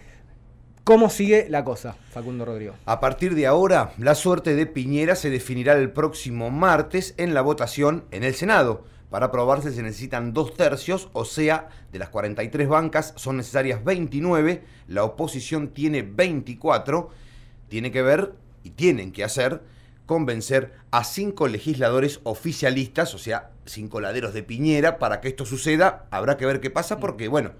¿cómo 0.85 1.09
sigue 1.09 1.47
la 1.49 1.65
cosa, 1.65 1.97
Facundo 2.11 2.45
Rodrigo? 2.45 2.75
A 2.85 3.01
partir 3.01 3.35
de 3.35 3.45
ahora, 3.45 3.91
la 3.97 4.15
suerte 4.15 4.55
de 4.55 4.67
Piñera 4.67 5.15
se 5.15 5.29
definirá 5.29 5.73
el 5.73 5.91
próximo 5.91 6.49
martes 6.49 7.13
en 7.17 7.33
la 7.33 7.41
votación 7.41 8.05
en 8.11 8.23
el 8.23 8.35
Senado. 8.35 8.92
Para 9.13 9.27
aprobarse 9.27 9.71
se 9.71 9.83
necesitan 9.83 10.33
dos 10.33 10.55
tercios, 10.55 11.09
o 11.13 11.23
sea, 11.23 11.69
de 11.91 11.99
las 11.99 12.09
43 12.09 12.67
bancas 12.67 13.13
son 13.15 13.37
necesarias 13.37 13.83
29, 13.83 14.63
la 14.87 15.03
oposición 15.03 15.67
tiene 15.67 16.01
24, 16.01 17.11
tiene 17.69 17.91
que 17.91 18.01
ver 18.01 18.33
y 18.63 18.71
tienen 18.71 19.11
que 19.11 19.23
hacer 19.23 19.61
convencer 20.07 20.73
a 20.89 21.03
cinco 21.03 21.47
legisladores 21.47 22.21
oficialistas, 22.23 23.13
o 23.13 23.19
sea, 23.19 23.51
cinco 23.67 24.01
laderos 24.01 24.33
de 24.33 24.41
Piñera, 24.41 24.97
para 24.97 25.21
que 25.21 25.27
esto 25.27 25.45
suceda. 25.45 26.07
Habrá 26.09 26.35
que 26.35 26.47
ver 26.47 26.59
qué 26.59 26.71
pasa 26.71 26.99
porque, 26.99 27.27
bueno, 27.27 27.51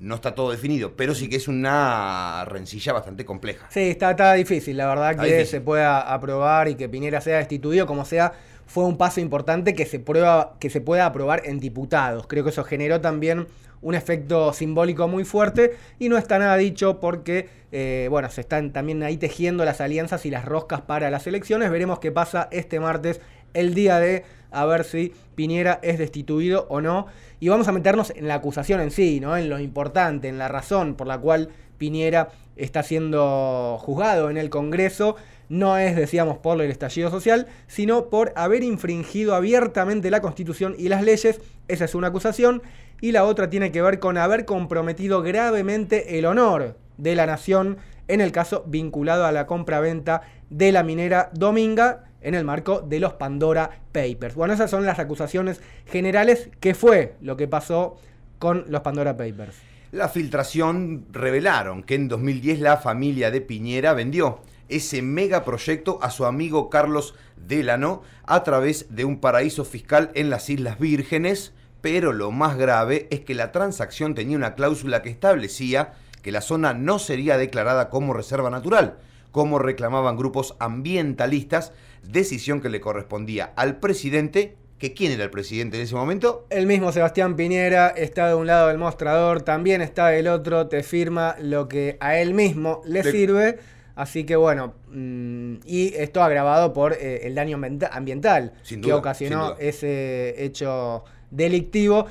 no 0.00 0.14
está 0.14 0.34
todo 0.34 0.50
definido, 0.50 0.96
pero 0.96 1.14
sí 1.14 1.28
que 1.28 1.36
es 1.36 1.46
una 1.46 2.46
rencilla 2.46 2.94
bastante 2.94 3.26
compleja. 3.26 3.66
Sí, 3.70 3.80
está, 3.80 4.12
está 4.12 4.32
difícil, 4.32 4.78
la 4.78 4.88
verdad 4.88 5.10
Está 5.10 5.24
que 5.24 5.28
difícil. 5.34 5.46
se 5.50 5.60
pueda 5.60 6.00
aprobar 6.12 6.68
y 6.68 6.74
que 6.74 6.88
Piñera 6.88 7.20
sea 7.20 7.36
destituido, 7.36 7.86
como 7.86 8.04
sea, 8.06 8.32
fue 8.66 8.84
un 8.84 8.96
paso 8.96 9.20
importante 9.20 9.74
que 9.74 9.86
se 9.86 9.98
prueba, 9.98 10.56
que 10.58 10.70
se 10.70 10.80
pueda 10.80 11.06
aprobar 11.06 11.42
en 11.44 11.60
diputados. 11.60 12.26
Creo 12.26 12.44
que 12.44 12.50
eso 12.50 12.64
generó 12.64 13.00
también 13.00 13.46
un 13.82 13.94
efecto 13.94 14.52
simbólico 14.52 15.08
muy 15.08 15.24
fuerte 15.24 15.72
y 15.98 16.08
no 16.08 16.16
está 16.16 16.38
nada 16.38 16.56
dicho 16.56 17.00
porque, 17.00 17.48
eh, 17.72 18.06
bueno, 18.10 18.30
se 18.30 18.40
están 18.40 18.72
también 18.72 19.02
ahí 19.02 19.16
tejiendo 19.16 19.64
las 19.64 19.80
alianzas 19.80 20.24
y 20.24 20.30
las 20.30 20.44
roscas 20.44 20.80
para 20.82 21.10
las 21.10 21.26
elecciones. 21.26 21.70
Veremos 21.70 21.98
qué 21.98 22.12
pasa 22.12 22.48
este 22.52 22.80
martes, 22.80 23.20
el 23.54 23.74
día 23.74 23.98
de 23.98 24.24
a 24.52 24.64
ver 24.66 24.84
si 24.84 25.12
Piñera 25.34 25.80
es 25.82 25.98
destituido 25.98 26.66
o 26.68 26.80
no. 26.80 27.06
Y 27.40 27.48
vamos 27.48 27.66
a 27.68 27.72
meternos 27.72 28.10
en 28.10 28.28
la 28.28 28.34
acusación 28.34 28.80
en 28.80 28.90
sí, 28.90 29.18
¿no? 29.18 29.36
En 29.36 29.48
lo 29.48 29.58
importante, 29.58 30.28
en 30.28 30.38
la 30.38 30.48
razón 30.48 30.94
por 30.94 31.06
la 31.06 31.18
cual 31.18 31.48
Piñera 31.78 32.28
está 32.54 32.82
siendo 32.82 33.78
juzgado 33.80 34.30
en 34.30 34.36
el 34.36 34.50
Congreso. 34.50 35.16
No 35.52 35.76
es, 35.76 35.94
decíamos, 35.96 36.38
por 36.38 36.62
el 36.62 36.70
estallido 36.70 37.10
social, 37.10 37.46
sino 37.66 38.08
por 38.08 38.32
haber 38.36 38.62
infringido 38.62 39.34
abiertamente 39.34 40.10
la 40.10 40.22
Constitución 40.22 40.74
y 40.78 40.88
las 40.88 41.02
leyes. 41.02 41.42
Esa 41.68 41.84
es 41.84 41.94
una 41.94 42.06
acusación. 42.06 42.62
Y 43.02 43.12
la 43.12 43.24
otra 43.24 43.50
tiene 43.50 43.70
que 43.70 43.82
ver 43.82 43.98
con 43.98 44.16
haber 44.16 44.46
comprometido 44.46 45.20
gravemente 45.20 46.18
el 46.18 46.24
honor 46.24 46.78
de 46.96 47.14
la 47.14 47.26
nación 47.26 47.76
en 48.08 48.22
el 48.22 48.32
caso 48.32 48.64
vinculado 48.66 49.26
a 49.26 49.32
la 49.32 49.46
compra-venta 49.46 50.22
de 50.48 50.72
la 50.72 50.82
minera 50.84 51.28
Dominga 51.34 52.04
en 52.22 52.34
el 52.34 52.46
marco 52.46 52.80
de 52.80 53.00
los 53.00 53.12
Pandora 53.12 53.82
Papers. 53.92 54.34
Bueno, 54.34 54.54
esas 54.54 54.70
son 54.70 54.86
las 54.86 55.00
acusaciones 55.00 55.60
generales. 55.84 56.48
¿Qué 56.60 56.74
fue 56.74 57.16
lo 57.20 57.36
que 57.36 57.46
pasó 57.46 57.98
con 58.38 58.64
los 58.68 58.80
Pandora 58.80 59.18
Papers? 59.18 59.56
La 59.90 60.08
filtración 60.08 61.04
revelaron 61.12 61.82
que 61.82 61.94
en 61.94 62.08
2010 62.08 62.60
la 62.60 62.78
familia 62.78 63.30
de 63.30 63.42
Piñera 63.42 63.92
vendió 63.92 64.40
ese 64.76 65.02
megaproyecto 65.02 65.98
a 66.02 66.10
su 66.10 66.24
amigo 66.24 66.70
Carlos 66.70 67.14
Delano 67.36 68.02
a 68.24 68.42
través 68.44 68.86
de 68.94 69.04
un 69.04 69.20
paraíso 69.20 69.64
fiscal 69.64 70.10
en 70.14 70.30
las 70.30 70.48
Islas 70.50 70.78
Vírgenes, 70.78 71.52
pero 71.80 72.12
lo 72.12 72.30
más 72.30 72.56
grave 72.56 73.08
es 73.10 73.20
que 73.20 73.34
la 73.34 73.50
transacción 73.52 74.14
tenía 74.14 74.36
una 74.36 74.54
cláusula 74.54 75.02
que 75.02 75.10
establecía 75.10 75.94
que 76.22 76.30
la 76.32 76.40
zona 76.40 76.72
no 76.72 77.00
sería 77.00 77.36
declarada 77.36 77.90
como 77.90 78.12
reserva 78.12 78.48
natural, 78.48 78.96
como 79.32 79.58
reclamaban 79.58 80.16
grupos 80.16 80.54
ambientalistas, 80.60 81.72
decisión 82.04 82.60
que 82.60 82.68
le 82.68 82.80
correspondía 82.80 83.52
al 83.56 83.80
presidente, 83.80 84.56
que 84.78 84.94
quién 84.94 85.12
era 85.12 85.24
el 85.24 85.30
presidente 85.30 85.76
en 85.76 85.82
ese 85.84 85.94
momento, 85.94 86.46
El 86.50 86.66
mismo 86.66 86.92
Sebastián 86.92 87.34
Piñera 87.36 87.88
está 87.88 88.28
de 88.28 88.34
un 88.34 88.46
lado 88.46 88.68
del 88.68 88.78
mostrador, 88.78 89.42
también 89.42 89.80
está 89.80 90.08
del 90.08 90.28
otro, 90.28 90.68
te 90.68 90.82
firma 90.82 91.34
lo 91.40 91.68
que 91.68 91.96
a 92.00 92.18
él 92.18 92.34
mismo 92.34 92.82
le 92.84 93.02
Le- 93.02 93.10
sirve. 93.10 93.58
Así 94.02 94.24
que 94.24 94.34
bueno, 94.34 94.74
mm, 94.90 95.54
y 95.64 95.94
esto 95.94 96.24
agravado 96.24 96.72
por 96.72 96.92
eh, 96.94 97.20
el 97.24 97.36
daño 97.36 97.56
ambienta- 97.56 97.90
ambiental 97.92 98.52
Sin 98.64 98.80
que 98.80 98.92
ocasionó 98.92 99.54
ese 99.60 100.44
hecho 100.44 101.04
delictivo. 101.30 102.06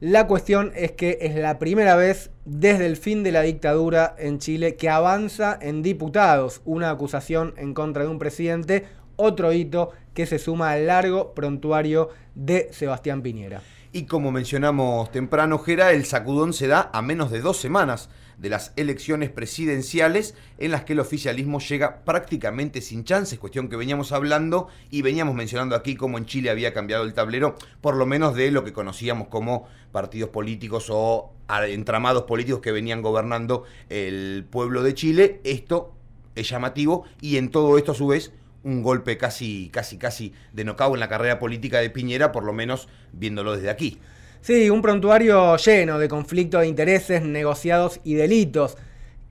La 0.00 0.26
cuestión 0.26 0.72
es 0.74 0.90
que 0.92 1.18
es 1.22 1.36
la 1.36 1.58
primera 1.60 1.94
vez 1.94 2.30
desde 2.44 2.86
el 2.86 2.96
fin 2.96 3.22
de 3.22 3.30
la 3.30 3.42
dictadura 3.42 4.16
en 4.18 4.40
Chile 4.40 4.74
que 4.74 4.88
avanza 4.90 5.56
en 5.62 5.82
diputados 5.82 6.62
una 6.64 6.90
acusación 6.90 7.54
en 7.58 7.74
contra 7.74 8.02
de 8.02 8.08
un 8.08 8.18
presidente, 8.18 8.84
otro 9.14 9.52
hito 9.52 9.92
que 10.14 10.26
se 10.26 10.40
suma 10.40 10.72
al 10.72 10.88
largo 10.88 11.32
prontuario 11.32 12.10
de 12.34 12.68
Sebastián 12.72 13.22
Piñera. 13.22 13.62
Y 13.92 14.06
como 14.06 14.32
mencionamos 14.32 15.12
temprano, 15.12 15.58
Gera, 15.60 15.92
el 15.92 16.04
sacudón 16.06 16.52
se 16.52 16.66
da 16.66 16.90
a 16.92 17.00
menos 17.02 17.30
de 17.30 17.40
dos 17.40 17.56
semanas 17.56 18.10
de 18.38 18.50
las 18.50 18.72
elecciones 18.76 19.30
presidenciales 19.30 20.34
en 20.58 20.70
las 20.70 20.84
que 20.84 20.92
el 20.92 21.00
oficialismo 21.00 21.58
llega 21.58 22.04
prácticamente 22.04 22.80
sin 22.80 23.04
chances, 23.04 23.38
cuestión 23.38 23.68
que 23.68 23.76
veníamos 23.76 24.12
hablando 24.12 24.68
y 24.90 25.02
veníamos 25.02 25.34
mencionando 25.34 25.74
aquí 25.74 25.96
cómo 25.96 26.18
en 26.18 26.26
Chile 26.26 26.50
había 26.50 26.74
cambiado 26.74 27.04
el 27.04 27.14
tablero, 27.14 27.56
por 27.80 27.96
lo 27.96 28.06
menos 28.06 28.34
de 28.34 28.50
lo 28.50 28.64
que 28.64 28.72
conocíamos 28.72 29.28
como 29.28 29.66
partidos 29.92 30.30
políticos 30.30 30.88
o 30.90 31.32
entramados 31.66 32.24
políticos 32.24 32.60
que 32.60 32.72
venían 32.72 33.02
gobernando 33.02 33.64
el 33.88 34.46
pueblo 34.50 34.82
de 34.82 34.94
Chile. 34.94 35.40
Esto 35.44 35.94
es 36.34 36.48
llamativo 36.48 37.04
y 37.20 37.38
en 37.38 37.50
todo 37.50 37.78
esto 37.78 37.92
a 37.92 37.94
su 37.94 38.08
vez 38.08 38.32
un 38.62 38.82
golpe 38.82 39.16
casi, 39.16 39.70
casi, 39.72 39.96
casi 39.96 40.32
de 40.52 40.64
nocao 40.64 40.94
en 40.94 41.00
la 41.00 41.08
carrera 41.08 41.38
política 41.38 41.78
de 41.78 41.88
Piñera, 41.88 42.32
por 42.32 42.42
lo 42.42 42.52
menos 42.52 42.88
viéndolo 43.12 43.54
desde 43.54 43.70
aquí. 43.70 44.00
Sí, 44.40 44.70
un 44.70 44.80
prontuario 44.82 45.56
lleno 45.56 45.98
de 45.98 46.08
conflictos 46.08 46.60
de 46.60 46.68
intereses, 46.68 47.22
negociados 47.22 48.00
y 48.04 48.14
delitos 48.14 48.76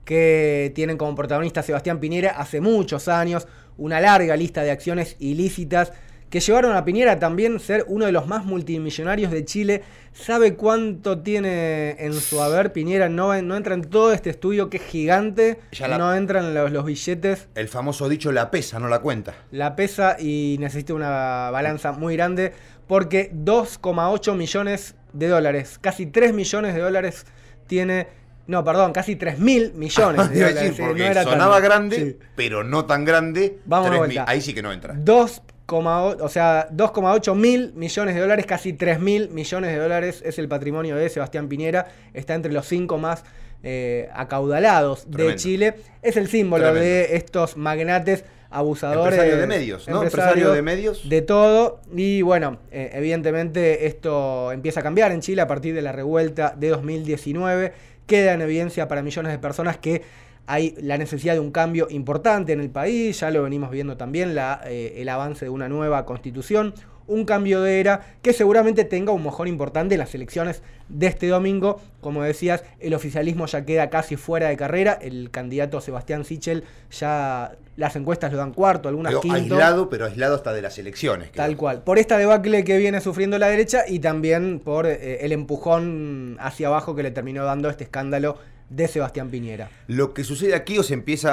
que 0.04 0.72
tienen 0.74 0.96
como 0.98 1.14
protagonista 1.14 1.62
Sebastián 1.62 1.98
Piñera 2.00 2.30
hace 2.38 2.60
muchos 2.60 3.08
años, 3.08 3.48
una 3.76 4.00
larga 4.00 4.36
lista 4.36 4.62
de 4.62 4.70
acciones 4.70 5.16
ilícitas 5.18 5.92
que 6.30 6.40
llevaron 6.40 6.74
a 6.76 6.84
Piñera 6.84 7.18
también 7.20 7.60
ser 7.60 7.84
uno 7.88 8.04
de 8.04 8.10
los 8.12 8.26
más 8.26 8.44
multimillonarios 8.44 9.30
de 9.30 9.44
Chile. 9.44 9.82
¿Sabe 10.12 10.54
cuánto 10.54 11.18
tiene 11.20 11.90
en 12.04 12.14
su 12.14 12.42
haber 12.42 12.72
Piñera? 12.72 13.08
No, 13.08 13.40
no 13.42 13.56
entra 13.56 13.74
en 13.74 13.82
todo 13.82 14.12
este 14.12 14.30
estudio 14.30 14.68
que 14.68 14.78
es 14.78 14.82
gigante, 14.82 15.58
Ya 15.72 15.86
la- 15.88 15.98
no 15.98 16.12
entran 16.14 16.52
los, 16.52 16.72
los 16.72 16.84
billetes, 16.84 17.46
El 17.54 17.68
famoso 17.68 18.08
dicho 18.08 18.32
la 18.32 18.50
pesa, 18.50 18.78
no 18.80 18.88
la 18.88 18.98
cuenta. 19.00 19.34
la 19.52 19.76
pesa 19.76 20.16
y 20.18 20.56
necesita 20.58 20.94
una 20.94 21.50
balanza 21.52 21.92
muy 21.92 22.16
grande 22.16 22.52
porque 22.86 23.30
2,8 23.32 24.34
millones 24.34 24.94
de 25.12 25.28
dólares, 25.28 25.78
casi 25.80 26.06
3 26.06 26.32
millones 26.32 26.74
de 26.74 26.80
dólares 26.80 27.26
tiene, 27.66 28.06
no, 28.46 28.62
perdón, 28.64 28.92
casi 28.92 29.16
3 29.16 29.38
mil 29.38 29.72
millones 29.74 30.28
de 30.30 30.34
dólares. 30.40 30.54
decir, 30.54 30.74
sí, 30.74 30.82
porque 30.82 31.02
no 31.02 31.08
era 31.08 31.22
sonaba 31.24 31.60
grande, 31.60 31.96
Sí. 31.96 32.18
pero 32.36 32.62
no 32.64 32.84
tan 32.84 33.04
grande. 33.04 33.58
Vamos 33.64 33.86
de 33.86 33.90
Tres 33.90 33.98
vuelta. 33.98 34.20
mil- 34.22 34.30
ahí 34.30 34.40
sí 34.40 34.54
que 34.54 34.62
no 34.62 34.72
entra. 34.72 34.94
2,8 34.94 36.18
o 36.20 36.28
sea, 36.28 36.68
2,8 36.70 37.34
mil 37.34 37.72
millones 37.74 38.14
de 38.14 38.20
dólares, 38.20 38.46
casi 38.46 38.72
3 38.72 39.00
mil 39.00 39.30
millones 39.30 39.70
de 39.72 39.78
dólares 39.78 40.22
es 40.24 40.38
el 40.38 40.48
patrimonio 40.48 40.96
de 40.96 41.08
Sebastián 41.08 41.48
Piñera. 41.48 41.88
Está 42.14 42.34
entre 42.34 42.52
los 42.52 42.66
cinco 42.66 42.98
más 42.98 43.24
eh, 43.62 44.08
acaudalados 44.14 45.10
de. 45.10 45.34
Chile. 45.34 45.74
Es 46.02 46.16
el 46.16 46.28
símbolo 46.28 46.64
Tremendo. 46.70 46.84
de 46.88 47.16
estos 47.16 47.56
magnates 47.56 48.24
abusadores. 48.50 49.14
Empresario 49.14 49.36
de 49.40 49.46
medios, 49.46 49.88
¿no? 49.88 50.02
Empresario 50.02 50.52
de 50.52 50.62
medios. 50.62 51.08
De 51.08 51.22
todo. 51.22 51.80
Y 51.94 52.22
bueno, 52.22 52.58
eh, 52.70 52.90
evidentemente 52.94 53.86
esto 53.86 54.52
empieza 54.52 54.80
a 54.80 54.82
cambiar 54.82 55.12
en 55.12 55.20
Chile 55.20 55.42
a 55.42 55.46
partir 55.46 55.74
de 55.74 55.82
la 55.82 55.92
revuelta 55.92 56.54
de 56.56 56.68
2019. 56.68 57.72
Queda 58.06 58.34
en 58.34 58.42
evidencia 58.42 58.88
para 58.88 59.02
millones 59.02 59.32
de 59.32 59.38
personas 59.38 59.78
que 59.78 60.02
hay 60.46 60.74
la 60.80 60.96
necesidad 60.96 61.34
de 61.34 61.40
un 61.40 61.50
cambio 61.50 61.88
importante 61.90 62.52
en 62.52 62.60
el 62.60 62.70
país, 62.70 63.18
ya 63.18 63.30
lo 63.30 63.42
venimos 63.42 63.70
viendo 63.70 63.96
también, 63.96 64.34
la, 64.34 64.60
eh, 64.64 64.94
el 64.98 65.08
avance 65.08 65.44
de 65.44 65.50
una 65.50 65.68
nueva 65.68 66.04
constitución, 66.04 66.72
un 67.08 67.24
cambio 67.24 67.62
de 67.62 67.80
era 67.80 68.16
que 68.22 68.32
seguramente 68.32 68.84
tenga 68.84 69.12
un 69.12 69.22
mojón 69.22 69.48
importante 69.48 69.94
en 69.94 70.00
las 70.00 70.14
elecciones 70.14 70.62
de 70.88 71.06
este 71.06 71.28
domingo. 71.28 71.80
Como 72.00 72.22
decías, 72.22 72.64
el 72.80 72.94
oficialismo 72.94 73.46
ya 73.46 73.64
queda 73.64 73.90
casi 73.90 74.16
fuera 74.16 74.48
de 74.48 74.56
carrera, 74.56 74.98
el 75.00 75.30
candidato 75.30 75.80
Sebastián 75.80 76.24
Sichel 76.24 76.64
ya 76.90 77.56
las 77.76 77.94
encuestas 77.96 78.32
lo 78.32 78.38
dan 78.38 78.52
cuarto, 78.52 78.88
algunas 78.88 79.10
Quedó 79.10 79.20
quinto. 79.20 79.36
aislado, 79.36 79.88
pero 79.90 80.06
aislado 80.06 80.34
hasta 80.34 80.52
de 80.52 80.62
las 80.62 80.78
elecciones. 80.78 81.30
Tal 81.32 81.56
cual. 81.56 81.82
Por 81.82 81.98
esta 81.98 82.16
debacle 82.18 82.64
que 82.64 82.78
viene 82.78 83.00
sufriendo 83.00 83.38
la 83.38 83.48
derecha 83.48 83.84
y 83.86 83.98
también 83.98 84.60
por 84.60 84.86
eh, 84.86 85.24
el 85.24 85.32
empujón 85.32 86.36
hacia 86.40 86.68
abajo 86.68 86.94
que 86.94 87.02
le 87.02 87.10
terminó 87.10 87.44
dando 87.44 87.68
este 87.68 87.84
escándalo 87.84 88.38
de 88.70 88.88
Sebastián 88.88 89.30
Piñera. 89.30 89.70
Lo 89.86 90.12
que 90.14 90.24
sucede 90.24 90.54
aquí 90.54 90.78
o 90.78 90.82
se 90.82 90.94
empieza 90.94 91.30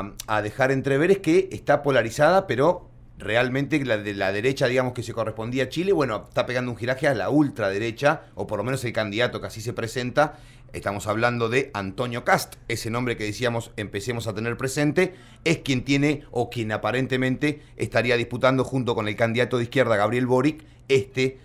a, 0.00 0.12
a 0.26 0.42
dejar 0.42 0.72
entrever 0.72 1.10
es 1.10 1.18
que 1.18 1.48
está 1.52 1.82
polarizada, 1.82 2.46
pero 2.46 2.88
realmente 3.18 3.84
la 3.84 3.98
de 3.98 4.14
la 4.14 4.32
derecha, 4.32 4.66
digamos, 4.66 4.92
que 4.92 5.02
se 5.02 5.12
correspondía 5.12 5.64
a 5.64 5.68
Chile, 5.68 5.92
bueno, 5.92 6.24
está 6.28 6.44
pegando 6.46 6.70
un 6.72 6.76
giraje 6.76 7.06
a 7.06 7.14
la 7.14 7.30
ultraderecha, 7.30 8.22
o 8.34 8.46
por 8.46 8.58
lo 8.58 8.64
menos 8.64 8.84
el 8.84 8.92
candidato 8.92 9.40
que 9.40 9.46
así 9.46 9.60
se 9.60 9.72
presenta. 9.72 10.38
Estamos 10.72 11.06
hablando 11.06 11.50
de 11.50 11.70
Antonio 11.74 12.24
Cast, 12.24 12.54
ese 12.66 12.90
nombre 12.90 13.18
que 13.18 13.24
decíamos 13.24 13.72
empecemos 13.76 14.26
a 14.26 14.34
tener 14.34 14.56
presente, 14.56 15.12
es 15.44 15.58
quien 15.58 15.84
tiene 15.84 16.22
o 16.30 16.48
quien 16.48 16.72
aparentemente 16.72 17.60
estaría 17.76 18.16
disputando 18.16 18.64
junto 18.64 18.94
con 18.94 19.06
el 19.06 19.14
candidato 19.14 19.58
de 19.58 19.64
izquierda 19.64 19.96
Gabriel 19.96 20.26
Boric 20.26 20.64
este 20.88 21.38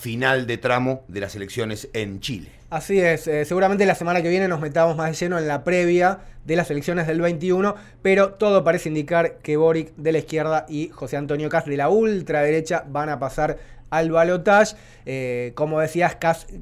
final 0.00 0.46
de 0.46 0.58
tramo 0.58 1.04
de 1.08 1.20
las 1.20 1.36
elecciones 1.36 1.88
en 1.92 2.20
Chile. 2.20 2.48
Así 2.70 3.00
es, 3.00 3.26
eh, 3.26 3.44
seguramente 3.44 3.84
la 3.84 3.94
semana 3.94 4.22
que 4.22 4.28
viene 4.28 4.48
nos 4.48 4.60
metamos 4.60 4.96
más 4.96 5.10
de 5.10 5.16
lleno 5.16 5.38
en 5.38 5.46
la 5.46 5.64
previa 5.64 6.20
de 6.44 6.56
las 6.56 6.70
elecciones 6.70 7.06
del 7.06 7.20
21, 7.20 7.74
pero 8.00 8.34
todo 8.34 8.64
parece 8.64 8.88
indicar 8.88 9.38
que 9.38 9.56
Boric 9.56 9.94
de 9.96 10.12
la 10.12 10.18
izquierda 10.18 10.66
y 10.68 10.88
José 10.88 11.16
Antonio 11.16 11.48
Cast 11.48 11.66
de 11.66 11.76
la 11.76 11.88
ultraderecha 11.88 12.84
van 12.88 13.08
a 13.08 13.18
pasar 13.18 13.58
al 13.90 14.10
balotage, 14.10 14.76
eh, 15.04 15.52
como 15.54 15.80
decías, 15.80 16.16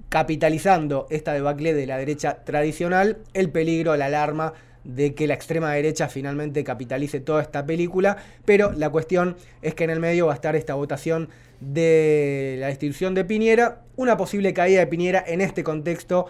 capitalizando 0.08 1.06
esta 1.10 1.34
debacle 1.34 1.74
de 1.74 1.86
la 1.86 1.98
derecha 1.98 2.42
tradicional, 2.44 3.18
el 3.34 3.50
peligro, 3.50 3.94
la 3.96 4.06
alarma 4.06 4.54
de 4.84 5.14
que 5.14 5.26
la 5.26 5.34
extrema 5.34 5.72
derecha 5.72 6.08
finalmente 6.08 6.64
capitalice 6.64 7.20
toda 7.20 7.42
esta 7.42 7.64
película, 7.66 8.16
pero 8.44 8.72
la 8.72 8.90
cuestión 8.90 9.36
es 9.62 9.74
que 9.74 9.84
en 9.84 9.90
el 9.90 10.00
medio 10.00 10.26
va 10.26 10.32
a 10.32 10.36
estar 10.36 10.56
esta 10.56 10.74
votación 10.74 11.28
de 11.60 12.56
la 12.60 12.68
destitución 12.68 13.14
de 13.14 13.24
Piñera, 13.24 13.82
una 13.96 14.16
posible 14.16 14.54
caída 14.54 14.80
de 14.80 14.86
Piñera 14.86 15.24
en 15.26 15.40
este 15.40 15.64
contexto 15.64 16.26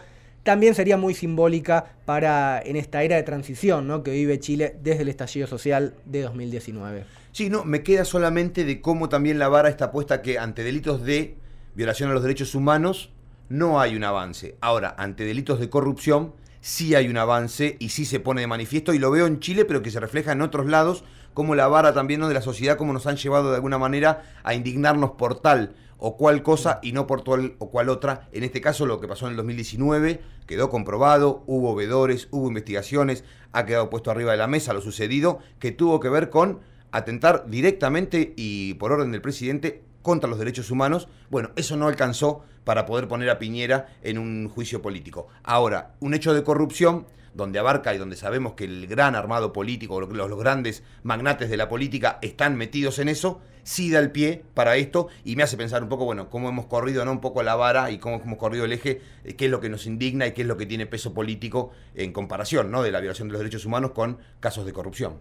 también 0.48 0.74
sería 0.74 0.96
muy 0.96 1.14
simbólica 1.14 1.92
para 2.06 2.62
en 2.64 2.76
esta 2.76 3.02
era 3.02 3.16
de 3.16 3.22
transición 3.22 3.86
¿no? 3.86 4.02
que 4.02 4.12
vive 4.12 4.40
Chile 4.40 4.76
desde 4.82 5.02
el 5.02 5.10
estallido 5.10 5.46
social 5.46 5.94
de 6.06 6.22
2019. 6.22 7.04
Sí, 7.32 7.50
no, 7.50 7.66
me 7.66 7.82
queda 7.82 8.06
solamente 8.06 8.64
de 8.64 8.80
cómo 8.80 9.10
también 9.10 9.38
la 9.38 9.48
vara 9.48 9.68
está 9.68 9.92
puesta 9.92 10.22
que 10.22 10.38
ante 10.38 10.64
delitos 10.64 11.04
de 11.04 11.36
violación 11.74 12.10
a 12.10 12.14
los 12.14 12.22
derechos 12.22 12.54
humanos 12.54 13.10
no 13.50 13.78
hay 13.78 13.94
un 13.94 14.04
avance. 14.04 14.56
Ahora, 14.62 14.94
ante 14.96 15.24
delitos 15.24 15.60
de 15.60 15.68
corrupción 15.68 16.32
sí 16.60 16.94
hay 16.94 17.08
un 17.08 17.16
avance 17.16 17.76
y 17.78 17.90
sí 17.90 18.04
se 18.04 18.20
pone 18.20 18.40
de 18.40 18.46
manifiesto 18.46 18.94
y 18.94 18.98
lo 18.98 19.10
veo 19.10 19.26
en 19.26 19.40
Chile, 19.40 19.64
pero 19.64 19.82
que 19.82 19.90
se 19.90 20.00
refleja 20.00 20.32
en 20.32 20.42
otros 20.42 20.66
lados, 20.66 21.04
como 21.34 21.54
la 21.54 21.68
vara 21.68 21.92
también 21.92 22.20
¿no? 22.20 22.28
de 22.28 22.34
la 22.34 22.42
sociedad, 22.42 22.76
como 22.76 22.92
nos 22.92 23.06
han 23.06 23.16
llevado 23.16 23.50
de 23.50 23.56
alguna 23.56 23.78
manera 23.78 24.22
a 24.42 24.54
indignarnos 24.54 25.12
por 25.12 25.40
tal 25.40 25.74
o 25.98 26.16
cual 26.16 26.42
cosa 26.42 26.78
y 26.82 26.92
no 26.92 27.06
por 27.06 27.22
tal 27.22 27.54
o 27.58 27.70
cual 27.70 27.88
otra. 27.88 28.28
En 28.32 28.44
este 28.44 28.60
caso 28.60 28.86
lo 28.86 29.00
que 29.00 29.08
pasó 29.08 29.26
en 29.26 29.32
el 29.32 29.36
2019 29.36 30.20
quedó 30.46 30.70
comprobado, 30.70 31.42
hubo 31.46 31.74
vedores, 31.74 32.28
hubo 32.30 32.48
investigaciones, 32.48 33.24
ha 33.52 33.66
quedado 33.66 33.90
puesto 33.90 34.10
arriba 34.10 34.32
de 34.32 34.38
la 34.38 34.46
mesa 34.46 34.72
lo 34.72 34.80
sucedido, 34.80 35.40
que 35.58 35.72
tuvo 35.72 36.00
que 36.00 36.08
ver 36.08 36.30
con 36.30 36.60
atentar 36.90 37.44
directamente 37.48 38.32
y 38.36 38.74
por 38.74 38.92
orden 38.92 39.12
del 39.12 39.20
presidente 39.20 39.82
contra 40.08 40.30
los 40.30 40.38
derechos 40.38 40.70
humanos. 40.70 41.06
Bueno, 41.28 41.50
eso 41.56 41.76
no 41.76 41.86
alcanzó 41.86 42.42
para 42.64 42.86
poder 42.86 43.08
poner 43.08 43.28
a 43.28 43.38
Piñera 43.38 43.88
en 44.02 44.16
un 44.16 44.48
juicio 44.48 44.80
político. 44.80 45.28
Ahora, 45.44 45.96
un 46.00 46.14
hecho 46.14 46.32
de 46.32 46.42
corrupción 46.42 47.06
donde 47.34 47.58
abarca 47.58 47.94
y 47.94 47.98
donde 47.98 48.16
sabemos 48.16 48.54
que 48.54 48.64
el 48.64 48.86
gran 48.86 49.14
armado 49.14 49.52
político, 49.52 50.00
los, 50.00 50.38
grandes 50.38 50.82
magnates 51.02 51.50
de 51.50 51.58
la 51.58 51.68
política 51.68 52.18
están 52.22 52.56
metidos 52.56 52.98
en 53.00 53.10
eso, 53.10 53.42
sí 53.64 53.90
da 53.90 53.98
el 53.98 54.10
pie 54.10 54.44
para 54.54 54.76
esto 54.76 55.08
y 55.26 55.36
me 55.36 55.42
hace 55.42 55.58
pensar 55.58 55.82
un 55.82 55.90
poco, 55.90 56.06
bueno, 56.06 56.30
cómo 56.30 56.48
hemos 56.48 56.64
corrido 56.64 57.04
¿no? 57.04 57.12
un 57.12 57.20
poco 57.20 57.42
la 57.42 57.54
vara 57.54 57.90
y 57.90 57.98
cómo 57.98 58.16
hemos 58.24 58.38
corrido 58.38 58.64
el 58.64 58.72
eje, 58.72 59.02
eh, 59.24 59.36
qué 59.36 59.44
es 59.44 59.50
lo 59.50 59.60
que 59.60 59.68
nos 59.68 59.84
indigna 59.84 60.26
y 60.26 60.32
qué 60.32 60.40
es 60.40 60.48
lo 60.48 60.56
que 60.56 60.64
tiene 60.64 60.86
peso 60.86 61.12
político 61.12 61.72
en 61.94 62.14
comparación 62.14 62.70
¿no? 62.70 62.82
de 62.82 62.92
la 62.92 63.00
violación 63.00 63.28
de 63.28 63.32
los 63.32 63.40
derechos 63.40 63.66
humanos 63.66 63.90
con 63.90 64.16
casos 64.40 64.64
de 64.64 64.72
corrupción. 64.72 65.18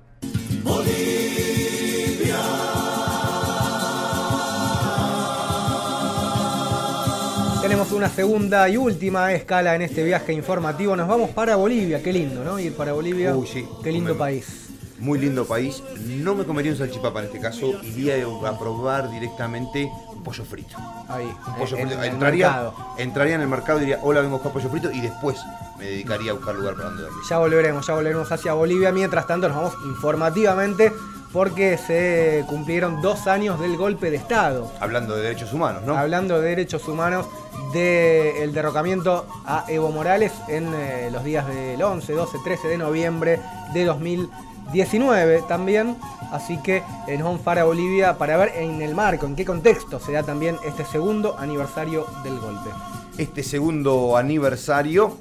Tenemos 7.67 7.91
una 7.91 8.07
segunda 8.09 8.69
y 8.69 8.77
última 8.77 9.33
escala 9.33 9.75
en 9.75 9.81
este 9.81 10.01
viaje 10.01 10.31
informativo. 10.31 10.95
Nos 10.95 11.05
vamos 11.05 11.31
para 11.31 11.57
Bolivia. 11.57 12.01
Qué 12.01 12.13
lindo, 12.13 12.41
¿no? 12.41 12.57
Ir 12.57 12.73
para 12.73 12.93
Bolivia. 12.93 13.35
Uy, 13.35 13.45
sí, 13.45 13.67
Qué 13.83 13.91
lindo 13.91 14.13
comemos. 14.13 14.17
país. 14.45 14.69
Muy 14.99 15.19
lindo 15.19 15.43
país. 15.45 15.83
No 16.05 16.33
me 16.33 16.45
comería 16.45 16.71
un 16.71 16.77
salchipapa 16.77 17.19
en 17.19 17.25
este 17.25 17.41
caso, 17.41 17.73
iría 17.83 18.15
a 18.45 18.57
probar 18.57 19.11
directamente 19.11 19.91
un 20.13 20.23
pollo 20.23 20.45
frito. 20.45 20.77
Ahí. 21.09 21.25
Un 21.25 21.55
pollo 21.55 21.75
en- 21.77 21.87
frito. 21.89 22.03
en 22.03 22.13
entraría, 22.13 22.71
entraría 22.97 23.35
en 23.35 23.41
el 23.41 23.47
mercado 23.49 23.79
y 23.79 23.81
diría, 23.81 23.99
hola, 24.01 24.21
vengo 24.21 24.35
a 24.35 24.37
buscar 24.37 24.53
pollo 24.53 24.69
frito 24.69 24.89
y 24.89 25.01
después 25.01 25.37
me 25.77 25.87
dedicaría 25.87 26.31
a 26.31 26.35
buscar 26.35 26.55
lugar 26.55 26.75
para 26.75 26.85
donde 26.87 27.03
dormir. 27.03 27.21
Ya 27.29 27.37
volveremos, 27.37 27.85
ya 27.85 27.93
volveremos 27.95 28.31
hacia 28.31 28.53
Bolivia. 28.53 28.93
Mientras 28.93 29.27
tanto, 29.27 29.49
nos 29.49 29.57
vamos 29.57 29.73
informativamente 29.85 30.93
porque 31.33 31.77
se 31.77 32.45
cumplieron 32.47 33.01
dos 33.01 33.27
años 33.27 33.59
del 33.59 33.75
golpe 33.75 34.09
de 34.09 34.15
Estado. 34.15 34.71
Hablando 34.79 35.17
de 35.17 35.23
derechos 35.23 35.51
humanos, 35.51 35.83
¿no? 35.85 35.97
Hablando 35.97 36.39
de 36.39 36.47
derechos 36.49 36.87
humanos, 36.87 37.25
del 37.73 38.53
derrocamiento 38.53 39.25
a 39.45 39.65
Evo 39.67 39.89
Morales 39.91 40.31
en 40.47 40.73
eh, 40.73 41.09
los 41.11 41.23
días 41.23 41.47
del 41.47 41.81
11, 41.81 42.13
12, 42.13 42.37
13 42.43 42.67
de 42.67 42.77
noviembre 42.77 43.39
de 43.73 43.85
2019 43.85 45.43
también. 45.47 45.97
Así 46.31 46.61
que 46.61 46.83
eh, 47.07 47.17
nos 47.17 47.23
vamos 47.23 47.41
para 47.41 47.63
Bolivia 47.63 48.17
para 48.17 48.37
ver 48.37 48.53
en 48.55 48.81
el 48.81 48.95
marco, 48.95 49.25
en 49.25 49.35
qué 49.35 49.45
contexto 49.45 49.99
se 49.99 50.11
da 50.11 50.23
también 50.23 50.57
este 50.65 50.85
segundo 50.85 51.37
aniversario 51.37 52.05
del 52.23 52.39
golpe. 52.39 52.69
Este 53.17 53.43
segundo 53.43 54.17
aniversario 54.17 55.17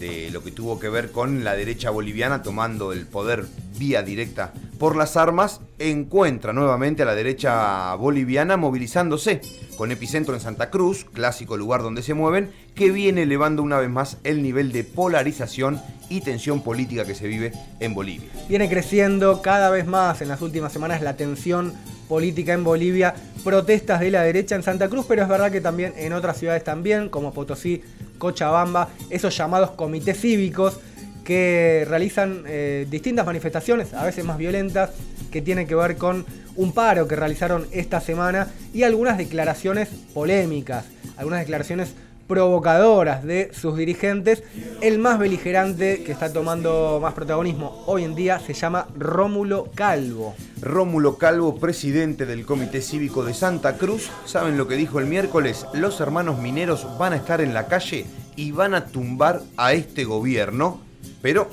de 0.00 0.30
lo 0.30 0.42
que 0.42 0.50
tuvo 0.50 0.80
que 0.80 0.88
ver 0.88 1.12
con 1.12 1.44
la 1.44 1.54
derecha 1.54 1.90
boliviana 1.90 2.42
tomando 2.42 2.92
el 2.92 3.06
poder 3.06 3.44
vía 3.78 4.02
directa 4.02 4.52
por 4.78 4.96
las 4.96 5.16
armas, 5.16 5.60
encuentra 5.78 6.54
nuevamente 6.54 7.02
a 7.02 7.06
la 7.06 7.14
derecha 7.14 7.94
boliviana 7.96 8.56
movilizándose 8.56 9.42
con 9.76 9.92
epicentro 9.92 10.34
en 10.34 10.40
Santa 10.40 10.70
Cruz, 10.70 11.04
clásico 11.04 11.56
lugar 11.56 11.82
donde 11.82 12.02
se 12.02 12.14
mueven, 12.14 12.50
que 12.74 12.90
viene 12.90 13.22
elevando 13.22 13.62
una 13.62 13.78
vez 13.78 13.90
más 13.90 14.16
el 14.24 14.42
nivel 14.42 14.72
de 14.72 14.84
polarización 14.84 15.80
y 16.08 16.22
tensión 16.22 16.62
política 16.62 17.04
que 17.04 17.14
se 17.14 17.28
vive 17.28 17.52
en 17.78 17.94
Bolivia. 17.94 18.28
Viene 18.48 18.68
creciendo 18.68 19.42
cada 19.42 19.70
vez 19.70 19.86
más 19.86 20.22
en 20.22 20.28
las 20.28 20.40
últimas 20.40 20.72
semanas 20.72 21.02
la 21.02 21.16
tensión 21.16 21.74
política 22.08 22.54
en 22.54 22.64
Bolivia, 22.64 23.14
protestas 23.44 24.00
de 24.00 24.10
la 24.10 24.22
derecha 24.22 24.56
en 24.56 24.62
Santa 24.62 24.88
Cruz, 24.88 25.04
pero 25.06 25.22
es 25.22 25.28
verdad 25.28 25.52
que 25.52 25.60
también 25.60 25.92
en 25.96 26.12
otras 26.12 26.38
ciudades 26.38 26.64
también, 26.64 27.08
como 27.08 27.32
Potosí, 27.32 27.82
Cochabamba, 28.20 28.90
esos 29.10 29.36
llamados 29.36 29.72
comités 29.72 30.20
cívicos 30.20 30.78
que 31.24 31.84
realizan 31.88 32.44
eh, 32.46 32.86
distintas 32.88 33.26
manifestaciones, 33.26 33.94
a 33.94 34.04
veces 34.04 34.24
más 34.24 34.38
violentas, 34.38 34.90
que 35.32 35.42
tienen 35.42 35.66
que 35.66 35.74
ver 35.74 35.96
con 35.96 36.24
un 36.56 36.72
paro 36.72 37.08
que 37.08 37.16
realizaron 37.16 37.66
esta 37.72 38.00
semana 38.00 38.48
y 38.72 38.84
algunas 38.84 39.18
declaraciones 39.18 39.88
polémicas, 40.12 40.84
algunas 41.16 41.40
declaraciones 41.40 41.94
provocadoras 42.30 43.24
de 43.24 43.50
sus 43.52 43.76
dirigentes. 43.76 44.44
El 44.80 45.00
más 45.00 45.18
beligerante 45.18 46.04
que 46.04 46.12
está 46.12 46.32
tomando 46.32 47.00
más 47.02 47.12
protagonismo 47.12 47.82
hoy 47.86 48.04
en 48.04 48.14
día 48.14 48.38
se 48.38 48.54
llama 48.54 48.86
Rómulo 48.96 49.68
Calvo. 49.74 50.36
Rómulo 50.62 51.18
Calvo, 51.18 51.56
presidente 51.56 52.26
del 52.26 52.46
Comité 52.46 52.82
Cívico 52.82 53.24
de 53.24 53.34
Santa 53.34 53.76
Cruz, 53.76 54.10
¿saben 54.26 54.56
lo 54.56 54.68
que 54.68 54.76
dijo 54.76 55.00
el 55.00 55.06
miércoles? 55.06 55.66
Los 55.74 56.00
hermanos 56.00 56.38
mineros 56.38 56.86
van 56.98 57.14
a 57.14 57.16
estar 57.16 57.40
en 57.40 57.52
la 57.52 57.66
calle 57.66 58.06
y 58.36 58.52
van 58.52 58.74
a 58.74 58.86
tumbar 58.86 59.42
a 59.56 59.72
este 59.72 60.04
gobierno, 60.04 60.80
pero 61.22 61.48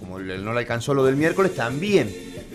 como 0.00 0.18
no 0.18 0.54
le 0.54 0.60
alcanzó 0.60 0.94
lo 0.94 1.04
del 1.04 1.16
miércoles, 1.16 1.54
también 1.54 2.10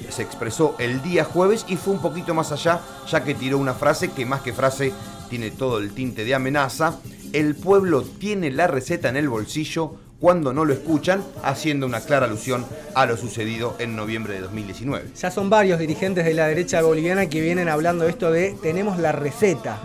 se 0.09 0.23
expresó 0.23 0.75
el 0.79 1.03
día 1.03 1.25
jueves 1.25 1.63
y 1.67 1.75
fue 1.75 1.93
un 1.93 2.01
poquito 2.01 2.33
más 2.33 2.51
allá, 2.51 2.81
ya 3.07 3.23
que 3.23 3.35
tiró 3.35 3.59
una 3.59 3.75
frase 3.75 4.09
que 4.09 4.25
más 4.25 4.41
que 4.41 4.51
frase 4.51 4.93
tiene 5.29 5.51
todo 5.51 5.77
el 5.79 5.91
tinte 5.91 6.25
de 6.25 6.33
amenaza. 6.33 6.99
El 7.37 7.53
pueblo 7.53 8.01
tiene 8.01 8.49
la 8.49 8.65
receta 8.65 9.09
en 9.09 9.15
el 9.15 9.29
bolsillo, 9.29 9.93
cuando 10.19 10.53
no 10.53 10.65
lo 10.65 10.73
escuchan, 10.73 11.23
haciendo 11.43 11.85
una 11.85 12.01
clara 12.01 12.25
alusión 12.25 12.65
a 12.95 13.05
lo 13.05 13.15
sucedido 13.15 13.75
en 13.77 13.95
noviembre 13.95 14.33
de 14.33 14.39
2019. 14.39 15.11
Ya 15.15 15.29
son 15.29 15.47
varios 15.47 15.77
dirigentes 15.77 16.25
de 16.25 16.33
la 16.33 16.47
derecha 16.47 16.81
boliviana 16.81 17.29
que 17.29 17.39
vienen 17.39 17.69
hablando 17.69 18.07
esto 18.07 18.31
de 18.31 18.57
tenemos 18.63 18.97
la 18.97 19.11
receta. 19.11 19.77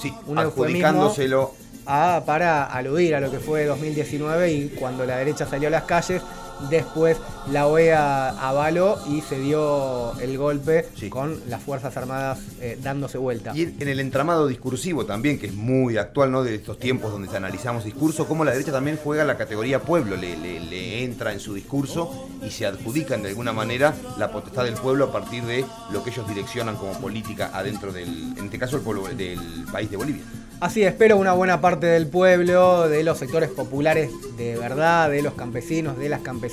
Sí, 0.00 0.14
un 0.28 0.38
adjudicándoselo 0.38 1.54
a, 1.86 2.22
para 2.24 2.66
aludir 2.66 3.16
a 3.16 3.20
lo 3.20 3.32
que 3.32 3.40
fue 3.40 3.64
2019 3.64 4.52
y 4.52 4.68
cuando 4.68 5.04
la 5.04 5.16
derecha 5.16 5.46
salió 5.46 5.66
a 5.66 5.72
las 5.72 5.82
calles 5.82 6.22
Después 6.68 7.16
la 7.50 7.66
OEA 7.66 8.30
avaló 8.30 8.98
y 9.08 9.22
se 9.22 9.38
dio 9.38 10.18
el 10.20 10.36
golpe 10.36 10.86
con 11.08 11.40
las 11.48 11.62
Fuerzas 11.62 11.96
Armadas 11.96 12.38
eh, 12.60 12.78
dándose 12.82 13.18
vuelta. 13.18 13.52
Y 13.54 13.62
en 13.62 13.88
el 13.88 14.00
entramado 14.00 14.46
discursivo 14.46 15.06
también, 15.06 15.38
que 15.38 15.46
es 15.46 15.54
muy 15.54 15.96
actual, 15.96 16.30
¿no? 16.30 16.42
De 16.42 16.54
estos 16.54 16.78
tiempos 16.78 17.12
donde 17.12 17.34
analizamos 17.36 17.84
discurso, 17.84 18.26
cómo 18.26 18.44
la 18.44 18.52
derecha 18.52 18.72
también 18.72 18.98
juega 19.02 19.24
la 19.24 19.36
categoría 19.36 19.80
pueblo, 19.80 20.16
le, 20.16 20.36
le, 20.36 21.04
entra 21.04 21.32
en 21.32 21.40
su 21.40 21.54
discurso 21.54 22.28
y 22.44 22.50
se 22.50 22.66
adjudican 22.66 23.22
de 23.22 23.30
alguna 23.30 23.52
manera 23.52 23.94
la 24.18 24.30
potestad 24.30 24.64
del 24.64 24.74
pueblo 24.74 25.06
a 25.06 25.12
partir 25.12 25.44
de 25.44 25.64
lo 25.92 26.04
que 26.04 26.10
ellos 26.10 26.28
direccionan 26.28 26.76
como 26.76 26.92
política 27.00 27.50
adentro 27.52 27.92
del, 27.92 28.34
en 28.36 28.44
este 28.44 28.58
caso, 28.58 28.76
el 28.76 28.82
pueblo 28.82 29.04
del 29.08 29.64
país 29.72 29.90
de 29.90 29.96
Bolivia. 29.96 30.22
Así 30.60 30.82
espero 30.82 31.16
una 31.16 31.32
buena 31.32 31.62
parte 31.62 31.86
del 31.86 32.06
pueblo, 32.06 32.86
de 32.86 33.02
los 33.02 33.16
sectores 33.16 33.48
populares 33.48 34.10
de 34.36 34.58
verdad, 34.58 35.08
de 35.08 35.22
los 35.22 35.32
campesinos, 35.32 35.96
de 35.96 36.10
las 36.10 36.20
campesinas, 36.20 36.49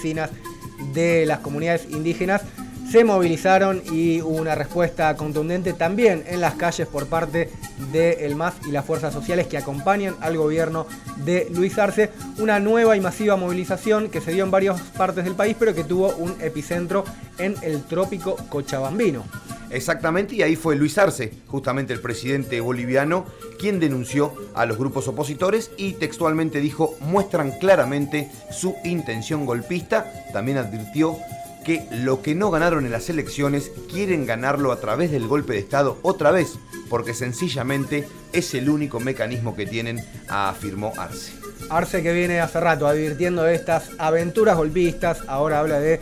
de 0.93 1.25
las 1.25 1.39
comunidades 1.39 1.87
indígenas, 1.89 2.43
se 2.89 3.03
movilizaron 3.03 3.81
y 3.91 4.21
hubo 4.21 4.37
una 4.37 4.55
respuesta 4.55 5.13
contundente 5.17 5.73
también 5.73 6.23
en 6.25 6.39
las 6.39 6.53
calles 6.53 6.87
por 6.87 7.07
parte 7.07 7.49
del 7.91 8.35
MAS 8.35 8.55
y 8.65 8.71
las 8.71 8.85
fuerzas 8.85 9.13
sociales 9.13 9.47
que 9.47 9.57
acompañan 9.57 10.15
al 10.21 10.37
gobierno 10.37 10.87
de 11.17 11.49
Luis 11.53 11.77
Arce. 11.77 12.11
Una 12.37 12.59
nueva 12.59 12.95
y 12.95 13.01
masiva 13.01 13.35
movilización 13.35 14.09
que 14.09 14.21
se 14.21 14.31
dio 14.31 14.45
en 14.45 14.51
varias 14.51 14.79
partes 14.97 15.25
del 15.25 15.35
país, 15.35 15.57
pero 15.59 15.75
que 15.75 15.83
tuvo 15.83 16.15
un 16.15 16.35
epicentro 16.39 17.03
en 17.37 17.55
el 17.61 17.83
trópico 17.83 18.37
Cochabambino. 18.49 19.25
Exactamente, 19.69 20.35
y 20.35 20.41
ahí 20.41 20.55
fue 20.55 20.75
Luis 20.75 20.97
Arce, 20.97 21.33
justamente 21.47 21.93
el 21.93 21.99
presidente 21.99 22.61
boliviano, 22.61 23.25
quien 23.59 23.79
denunció 23.79 24.33
a 24.55 24.65
los 24.65 24.77
grupos 24.77 25.07
opositores 25.07 25.71
y 25.77 25.93
textualmente 25.93 26.59
dijo, 26.59 26.95
muestran 27.01 27.51
claramente 27.59 28.31
su 28.51 28.75
intención 28.83 29.45
golpista. 29.45 30.11
También 30.31 30.57
advirtió 30.57 31.17
que 31.65 31.85
lo 31.91 32.21
que 32.21 32.33
no 32.33 32.49
ganaron 32.49 32.85
en 32.85 32.93
las 32.93 33.09
elecciones 33.09 33.71
quieren 33.91 34.25
ganarlo 34.25 34.71
a 34.71 34.79
través 34.79 35.11
del 35.11 35.27
golpe 35.27 35.51
de 35.53 35.59
Estado 35.59 35.97
otra 36.01 36.31
vez, 36.31 36.57
porque 36.89 37.13
sencillamente 37.13 38.07
es 38.31 38.53
el 38.53 38.69
único 38.69 39.01
mecanismo 39.01 39.53
que 39.53 39.65
tienen, 39.65 40.01
afirmó 40.29 40.93
Arce. 40.97 41.33
Arce 41.69 42.01
que 42.01 42.13
viene 42.13 42.39
hace 42.39 42.61
rato 42.61 42.87
advirtiendo 42.87 43.43
de 43.43 43.55
estas 43.55 43.89
aventuras 43.97 44.55
golpistas, 44.55 45.23
ahora 45.27 45.59
habla 45.59 45.81
de 45.81 45.99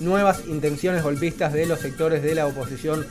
nuevas 0.00 0.46
intenciones 0.46 1.02
golpistas 1.02 1.52
de 1.52 1.66
los 1.66 1.80
sectores 1.80 2.22
de 2.22 2.34
la 2.34 2.46
oposición 2.46 3.06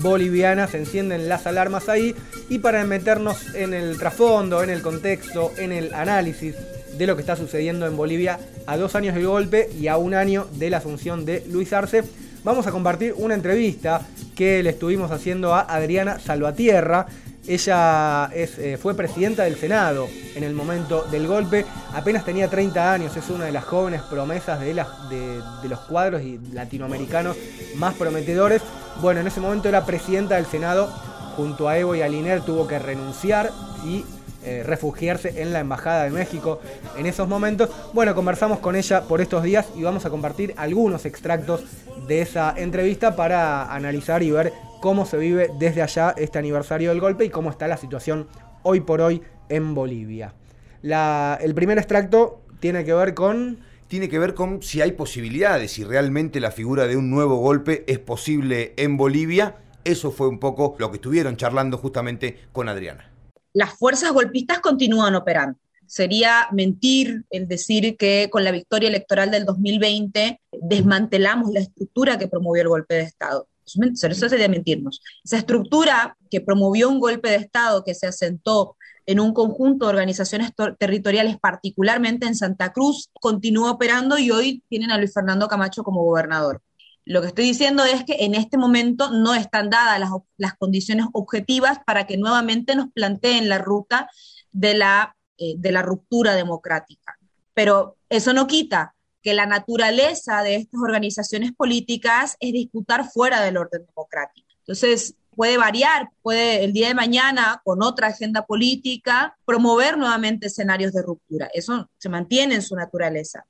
boliviana, 0.00 0.68
se 0.68 0.78
encienden 0.78 1.28
las 1.28 1.46
alarmas 1.46 1.88
ahí 1.88 2.14
y 2.48 2.58
para 2.58 2.84
meternos 2.84 3.54
en 3.54 3.74
el 3.74 3.98
trasfondo, 3.98 4.62
en 4.62 4.70
el 4.70 4.82
contexto, 4.82 5.52
en 5.56 5.72
el 5.72 5.94
análisis 5.94 6.54
de 6.96 7.06
lo 7.06 7.16
que 7.16 7.22
está 7.22 7.36
sucediendo 7.36 7.86
en 7.86 7.96
Bolivia 7.96 8.38
a 8.66 8.76
dos 8.76 8.94
años 8.94 9.14
del 9.14 9.26
golpe 9.26 9.70
y 9.78 9.88
a 9.88 9.96
un 9.96 10.14
año 10.14 10.46
de 10.52 10.70
la 10.70 10.78
asunción 10.78 11.24
de 11.24 11.44
Luis 11.50 11.72
Arce, 11.72 12.04
vamos 12.44 12.66
a 12.66 12.72
compartir 12.72 13.14
una 13.16 13.34
entrevista 13.34 14.06
que 14.34 14.62
le 14.62 14.70
estuvimos 14.70 15.10
haciendo 15.10 15.54
a 15.54 15.60
Adriana 15.60 16.18
Salvatierra. 16.18 17.06
Ella 17.48 18.28
eh, 18.34 18.78
fue 18.80 18.94
presidenta 18.94 19.44
del 19.44 19.56
Senado 19.56 20.06
en 20.34 20.44
el 20.44 20.52
momento 20.52 21.04
del 21.10 21.26
golpe, 21.26 21.64
apenas 21.94 22.22
tenía 22.22 22.48
30 22.48 22.92
años, 22.92 23.16
es 23.16 23.30
una 23.30 23.46
de 23.46 23.52
las 23.52 23.64
jóvenes 23.64 24.02
promesas 24.02 24.60
de, 24.60 24.74
los 24.74 25.80
cuadros 25.88 26.20
latinoamericanos 26.52 27.38
más 27.76 27.94
prometedores. 27.94 28.60
Bueno, 29.00 29.20
en 29.20 29.28
ese 29.28 29.40
momento 29.40 29.66
era 29.66 29.86
presidenta 29.86 30.34
del 30.34 30.44
Senado, 30.44 30.88
junto 31.36 31.70
a 31.70 31.78
Evo 31.78 31.94
y 31.94 32.02
a 32.02 32.08
Liner 32.08 32.42
tuvo 32.42 32.68
que 32.68 32.78
renunciar 32.78 33.50
y 33.82 34.04
eh, 34.44 34.62
refugiarse 34.62 35.40
en 35.40 35.54
la 35.54 35.60
Embajada 35.60 36.04
de 36.04 36.10
México 36.10 36.60
en 36.98 37.06
esos 37.06 37.28
momentos. 37.28 37.70
Bueno, 37.94 38.14
conversamos 38.14 38.58
con 38.58 38.76
ella 38.76 39.04
por 39.04 39.22
estos 39.22 39.42
días 39.42 39.66
y 39.74 39.84
vamos 39.84 40.04
a 40.04 40.10
compartir 40.10 40.52
algunos 40.58 41.06
extractos 41.06 41.62
de 42.06 42.20
esa 42.20 42.52
entrevista 42.58 43.16
para 43.16 43.72
analizar 43.72 44.22
y 44.22 44.30
ver 44.30 44.52
cómo 44.80 45.06
se 45.06 45.16
vive 45.16 45.50
desde 45.58 45.82
allá 45.82 46.14
este 46.16 46.38
aniversario 46.38 46.90
del 46.90 47.00
golpe 47.00 47.24
y 47.24 47.30
cómo 47.30 47.50
está 47.50 47.68
la 47.68 47.76
situación 47.76 48.28
hoy 48.62 48.80
por 48.80 49.00
hoy 49.00 49.22
en 49.48 49.74
Bolivia. 49.74 50.34
el 50.82 51.54
primer 51.54 51.78
extracto 51.78 52.42
tiene 52.60 52.84
que 52.84 52.94
ver 52.94 53.14
con 53.14 53.60
tiene 53.88 54.10
que 54.10 54.18
ver 54.18 54.34
con 54.34 54.62
si 54.62 54.82
hay 54.82 54.92
posibilidades, 54.92 55.72
si 55.72 55.82
realmente 55.82 56.40
la 56.40 56.50
figura 56.50 56.86
de 56.86 56.98
un 56.98 57.08
nuevo 57.10 57.36
golpe 57.36 57.84
es 57.86 57.98
posible 57.98 58.74
en 58.76 58.98
Bolivia. 58.98 59.56
Eso 59.84 60.10
fue 60.10 60.28
un 60.28 60.38
poco 60.38 60.76
lo 60.78 60.90
que 60.90 60.96
estuvieron 60.96 61.36
charlando 61.38 61.78
justamente 61.78 62.36
con 62.52 62.68
Adriana 62.68 63.10
las 63.58 63.74
fuerzas 63.76 64.12
golpistas 64.12 64.60
continúan 64.60 65.16
operando. 65.16 65.58
Sería 65.84 66.46
mentir 66.52 67.24
el 67.30 67.48
decir 67.48 67.96
que 67.96 68.28
con 68.30 68.44
la 68.44 68.52
victoria 68.52 68.88
electoral 68.88 69.32
del 69.32 69.46
2020 69.46 70.40
desmantelamos 70.52 71.50
la 71.50 71.60
estructura 71.60 72.18
que 72.18 72.28
promovió 72.28 72.62
el 72.62 72.68
golpe 72.68 72.94
de 72.94 73.02
Estado. 73.02 73.48
Eso 73.76 74.28
sería 74.28 74.48
mentirnos. 74.48 75.00
Esa 75.24 75.38
estructura 75.38 76.16
que 76.30 76.40
promovió 76.40 76.88
un 76.88 77.00
golpe 77.00 77.30
de 77.30 77.36
Estado 77.36 77.84
que 77.84 77.94
se 77.94 78.06
asentó 78.06 78.76
en 79.06 79.20
un 79.20 79.32
conjunto 79.32 79.86
de 79.86 79.90
organizaciones 79.90 80.52
territoriales, 80.78 81.38
particularmente 81.38 82.26
en 82.26 82.34
Santa 82.34 82.72
Cruz, 82.72 83.08
continúa 83.14 83.70
operando 83.70 84.18
y 84.18 84.30
hoy 84.30 84.62
tienen 84.68 84.90
a 84.90 84.98
Luis 84.98 85.14
Fernando 85.14 85.48
Camacho 85.48 85.82
como 85.82 86.04
gobernador. 86.04 86.60
Lo 87.06 87.22
que 87.22 87.28
estoy 87.28 87.46
diciendo 87.46 87.84
es 87.86 88.04
que 88.04 88.16
en 88.26 88.34
este 88.34 88.58
momento 88.58 89.10
no 89.10 89.34
están 89.34 89.70
dadas 89.70 89.98
las, 90.36 90.54
condiciones 90.58 91.06
objetivas 91.14 91.78
para 91.86 92.06
que 92.06 92.18
nuevamente 92.18 92.76
nos 92.76 92.92
planteen 92.92 93.48
la 93.48 93.56
ruta 93.56 94.10
de 94.52 94.74
la, 94.74 95.16
eh, 95.38 95.54
de 95.56 95.72
la 95.72 95.80
ruptura 95.80 96.34
democrática. 96.34 97.18
Pero 97.54 97.96
eso 98.10 98.34
no 98.34 98.46
quita 98.46 98.94
que 99.28 99.34
la 99.34 99.44
naturaleza 99.44 100.42
de 100.42 100.54
estas 100.54 100.80
organizaciones 100.80 101.52
políticas 101.52 102.34
es 102.40 102.54
disputar 102.54 103.10
fuera 103.10 103.42
del 103.42 103.58
orden 103.58 103.84
democrático. 103.84 104.48
Entonces, 104.60 105.16
puede 105.36 105.58
variar, 105.58 106.08
puede 106.22 106.64
el 106.64 106.72
día 106.72 106.88
de 106.88 106.94
mañana, 106.94 107.60
con 107.62 107.82
otra 107.82 108.06
agenda 108.06 108.46
política, 108.46 109.36
promover 109.44 109.98
nuevamente 109.98 110.46
escenarios 110.46 110.94
de 110.94 111.02
ruptura. 111.02 111.50
Eso 111.52 111.90
se 111.98 112.08
mantiene 112.08 112.54
en 112.54 112.62
su 112.62 112.74
naturaleza. 112.74 113.44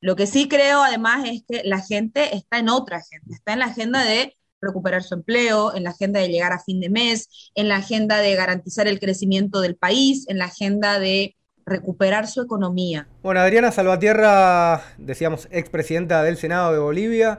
Lo 0.00 0.16
que 0.16 0.26
sí 0.26 0.48
creo 0.48 0.82
además 0.82 1.28
es 1.28 1.42
que 1.46 1.60
la 1.62 1.82
gente 1.82 2.34
está 2.34 2.58
en 2.58 2.70
otra 2.70 2.96
agenda, 2.96 3.36
está 3.36 3.52
en 3.52 3.58
la 3.58 3.66
agenda 3.66 4.02
de 4.02 4.34
recuperar 4.62 5.02
su 5.02 5.12
empleo, 5.12 5.76
en 5.76 5.84
la 5.84 5.90
agenda 5.90 6.20
de 6.20 6.28
llegar 6.28 6.54
a 6.54 6.64
fin 6.64 6.80
de 6.80 6.88
mes, 6.88 7.50
en 7.54 7.68
la 7.68 7.76
agenda 7.76 8.16
de 8.16 8.34
garantizar 8.34 8.88
el 8.88 8.98
crecimiento 8.98 9.60
del 9.60 9.76
país, 9.76 10.24
en 10.30 10.38
la 10.38 10.46
agenda 10.46 10.98
de 10.98 11.36
recuperar 11.68 12.26
su 12.26 12.42
economía. 12.42 13.06
Bueno, 13.22 13.40
Adriana 13.40 13.70
Salvatierra, 13.70 14.82
decíamos, 14.98 15.48
expresidenta 15.50 16.22
del 16.22 16.36
Senado 16.36 16.72
de 16.72 16.78
Bolivia, 16.78 17.38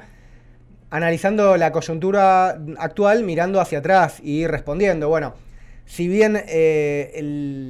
analizando 0.89 1.57
la 1.57 1.71
coyuntura 1.71 2.59
actual, 2.77 3.23
mirando 3.23 3.59
hacia 3.59 3.79
atrás 3.79 4.19
y 4.23 4.47
respondiendo, 4.47 5.09
bueno, 5.09 5.33
si 5.85 6.07
bien 6.07 6.41
eh, 6.47 7.19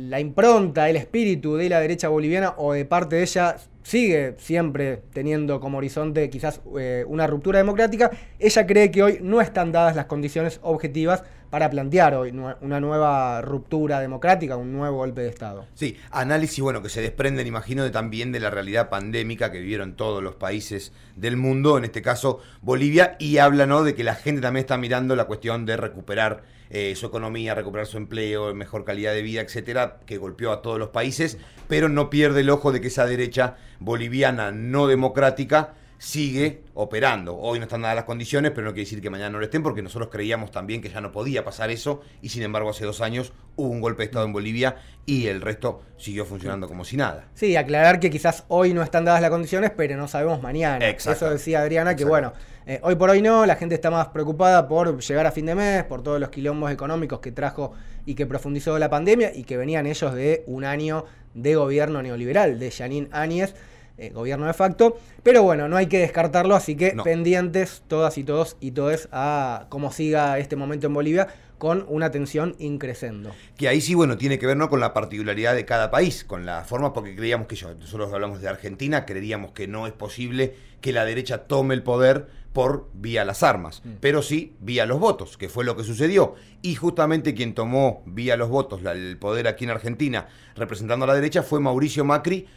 la 0.09 0.19
impronta, 0.19 0.89
el 0.89 0.97
espíritu 0.97 1.55
de 1.55 1.69
la 1.69 1.79
derecha 1.79 2.09
boliviana 2.09 2.53
o 2.57 2.73
de 2.73 2.83
parte 2.83 3.15
de 3.15 3.23
ella 3.23 3.55
sigue 3.83 4.35
siempre 4.37 5.01
teniendo 5.13 5.59
como 5.59 5.77
horizonte 5.77 6.29
quizás 6.29 6.61
eh, 6.77 7.05
una 7.07 7.27
ruptura 7.27 7.59
democrática, 7.59 8.11
ella 8.37 8.67
cree 8.67 8.91
que 8.91 9.03
hoy 9.03 9.19
no 9.21 9.39
están 9.41 9.71
dadas 9.71 9.95
las 9.95 10.05
condiciones 10.05 10.59
objetivas 10.63 11.23
para 11.49 11.69
plantear 11.69 12.13
hoy 12.15 12.31
una 12.61 12.79
nueva 12.79 13.41
ruptura 13.41 13.99
democrática, 13.99 14.55
un 14.55 14.71
nuevo 14.71 14.97
golpe 14.97 15.21
de 15.21 15.29
Estado. 15.29 15.65
Sí, 15.73 15.97
análisis, 16.11 16.61
bueno, 16.61 16.81
que 16.81 16.89
se 16.89 17.01
desprenden, 17.01 17.47
imagino, 17.47 17.83
de, 17.83 17.89
también 17.89 18.31
de 18.31 18.39
la 18.39 18.49
realidad 18.49 18.89
pandémica 18.89 19.51
que 19.51 19.59
vivieron 19.59 19.95
todos 19.95 20.21
los 20.21 20.35
países 20.35 20.91
del 21.15 21.37
mundo, 21.37 21.77
en 21.77 21.85
este 21.85 22.01
caso 22.01 22.39
Bolivia, 22.61 23.15
y 23.19 23.37
habla 23.37 23.65
¿no? 23.65 23.83
de 23.83 23.95
que 23.95 24.03
la 24.03 24.15
gente 24.15 24.41
también 24.41 24.63
está 24.63 24.77
mirando 24.77 25.15
la 25.15 25.25
cuestión 25.25 25.65
de 25.65 25.77
recuperar 25.77 26.43
eh, 26.69 26.93
su 26.95 27.07
economía, 27.07 27.55
recuperar 27.55 27.87
su 27.87 27.97
empleo, 27.97 28.53
mejor 28.53 28.85
calidad 28.85 29.13
de 29.13 29.23
vida, 29.23 29.41
etcétera, 29.41 29.97
que 30.05 30.17
golpeó 30.17 30.51
a 30.51 30.61
todos 30.61 30.77
los 30.77 30.89
países, 30.89 31.39
pero 31.67 31.89
no 31.89 32.11
pierde 32.11 32.41
el 32.41 32.49
ojo 32.51 32.71
de 32.71 32.79
que 32.79 32.87
esa 32.87 33.07
derecha 33.07 33.57
boliviana 33.79 34.51
no 34.51 34.85
democrática 34.85 35.73
sigue 35.99 36.63
operando. 36.73 37.37
Hoy 37.37 37.59
no 37.59 37.65
están 37.65 37.81
dadas 37.81 37.97
las 37.97 38.05
condiciones, 38.05 38.51
pero 38.51 38.65
no 38.65 38.71
quiere 38.71 38.85
decir 38.85 39.01
que 39.01 39.09
mañana 39.09 39.31
no 39.31 39.37
lo 39.37 39.43
estén, 39.43 39.61
porque 39.61 39.81
nosotros 39.81 40.09
creíamos 40.09 40.49
también 40.49 40.81
que 40.81 40.89
ya 40.89 41.01
no 41.01 41.11
podía 41.11 41.43
pasar 41.43 41.69
eso, 41.69 42.01
y 42.21 42.29
sin 42.29 42.41
embargo 42.41 42.69
hace 42.69 42.85
dos 42.85 43.01
años 43.01 43.33
hubo 43.57 43.69
un 43.69 43.81
golpe 43.81 44.03
de 44.03 44.05
Estado 44.05 44.25
en 44.25 44.33
Bolivia 44.33 44.77
y 45.05 45.27
el 45.27 45.41
resto 45.41 45.81
siguió 45.97 46.25
funcionando 46.25 46.67
como 46.67 46.85
si 46.85 46.95
nada. 46.95 47.27
Sí, 47.33 47.55
aclarar 47.57 47.99
que 47.99 48.09
quizás 48.09 48.45
hoy 48.47 48.73
no 48.73 48.81
están 48.81 49.03
dadas 49.05 49.21
las 49.21 49.29
condiciones, 49.29 49.71
pero 49.75 49.97
no 49.97 50.07
sabemos 50.07 50.41
mañana. 50.41 50.87
Eso 50.87 51.29
decía 51.29 51.59
Adriana, 51.61 51.95
que 51.97 52.05
bueno, 52.05 52.31
eh, 52.65 52.79
hoy 52.81 52.95
por 52.95 53.09
hoy 53.09 53.21
no, 53.21 53.45
la 53.45 53.57
gente 53.57 53.75
está 53.75 53.91
más 53.91 54.07
preocupada 54.07 54.69
por 54.69 55.01
llegar 55.01 55.27
a 55.27 55.31
fin 55.31 55.47
de 55.47 55.55
mes, 55.55 55.83
por 55.83 56.01
todos 56.01 56.19
los 56.19 56.29
quilombos 56.29 56.71
económicos 56.71 57.19
que 57.19 57.33
trajo 57.33 57.73
y 58.05 58.15
que 58.15 58.25
profundizó 58.25 58.79
la 58.79 58.89
pandemia 58.89 59.35
y 59.35 59.43
que 59.43 59.57
venían 59.57 59.85
ellos 59.85 60.13
de 60.13 60.43
un 60.47 60.63
año 60.63 61.03
de 61.33 61.55
gobierno 61.55 62.01
neoliberal, 62.01 62.57
de 62.57 62.71
Janine 62.71 63.09
Áñez 63.11 63.53
eh, 63.99 64.11
gobierno 64.11 64.45
de 64.47 64.53
facto. 64.53 64.97
Pero 65.23 65.43
bueno, 65.43 65.67
no 65.67 65.77
hay 65.77 65.87
que 65.87 65.99
descartarlo, 65.99 66.55
así 66.55 66.75
que 66.75 66.95
pendientes 67.03 67.83
todas 67.87 68.17
y 68.17 68.23
todos 68.23 68.57
y 68.59 68.71
todes 68.71 69.09
a 69.11 69.65
cómo 69.69 69.91
siga 69.91 70.39
este 70.39 70.55
momento 70.55 70.87
en 70.87 70.93
Bolivia 70.93 71.27
con 71.59 71.85
una 71.89 72.09
tensión 72.09 72.55
increciendo. 72.57 73.31
Que 73.57 73.67
ahí 73.67 73.81
sí, 73.81 73.93
bueno, 73.93 74.17
tiene 74.17 74.39
que 74.39 74.47
ver 74.47 74.57
¿no? 74.57 74.69
con 74.69 74.79
la 74.79 74.93
particularidad 74.93 75.53
de 75.53 75.65
cada 75.65 75.91
país, 75.91 76.23
con 76.23 76.45
la 76.45 76.63
forma, 76.63 76.93
porque 76.93 77.15
creíamos 77.15 77.47
que 77.47 77.57
yo, 77.57 77.75
nosotros 77.75 78.11
hablamos 78.13 78.41
de 78.41 78.47
Argentina, 78.47 79.05
creeríamos 79.05 79.51
que 79.51 79.67
no 79.67 79.85
es 79.85 79.93
posible 79.93 80.55
que 80.79 80.93
la 80.93 81.03
derecha 81.03 81.39
tome 81.47 81.73
el 81.75 81.83
poder 81.83 82.27
por 82.53 82.89
vía 82.93 83.25
las 83.25 83.43
armas, 83.43 83.81
mm. 83.83 83.89
pero 83.99 84.21
sí 84.21 84.55
vía 84.59 84.85
los 84.85 84.99
votos, 84.99 85.37
que 85.37 85.49
fue 85.49 85.65
lo 85.65 85.75
que 85.75 85.83
sucedió. 85.83 86.35
Y 86.61 86.75
justamente 86.75 87.33
quien 87.33 87.53
tomó 87.53 88.03
vía 88.05 88.37
los 88.37 88.49
votos 88.49 88.81
el 88.85 89.17
poder 89.17 89.47
aquí 89.47 89.65
en 89.65 89.71
Argentina 89.71 90.27
representando 90.55 91.03
a 91.05 91.07
la 91.07 91.15
derecha 91.15 91.43
fue 91.43 91.59
Mauricio 91.59 92.05
Macri, 92.05 92.47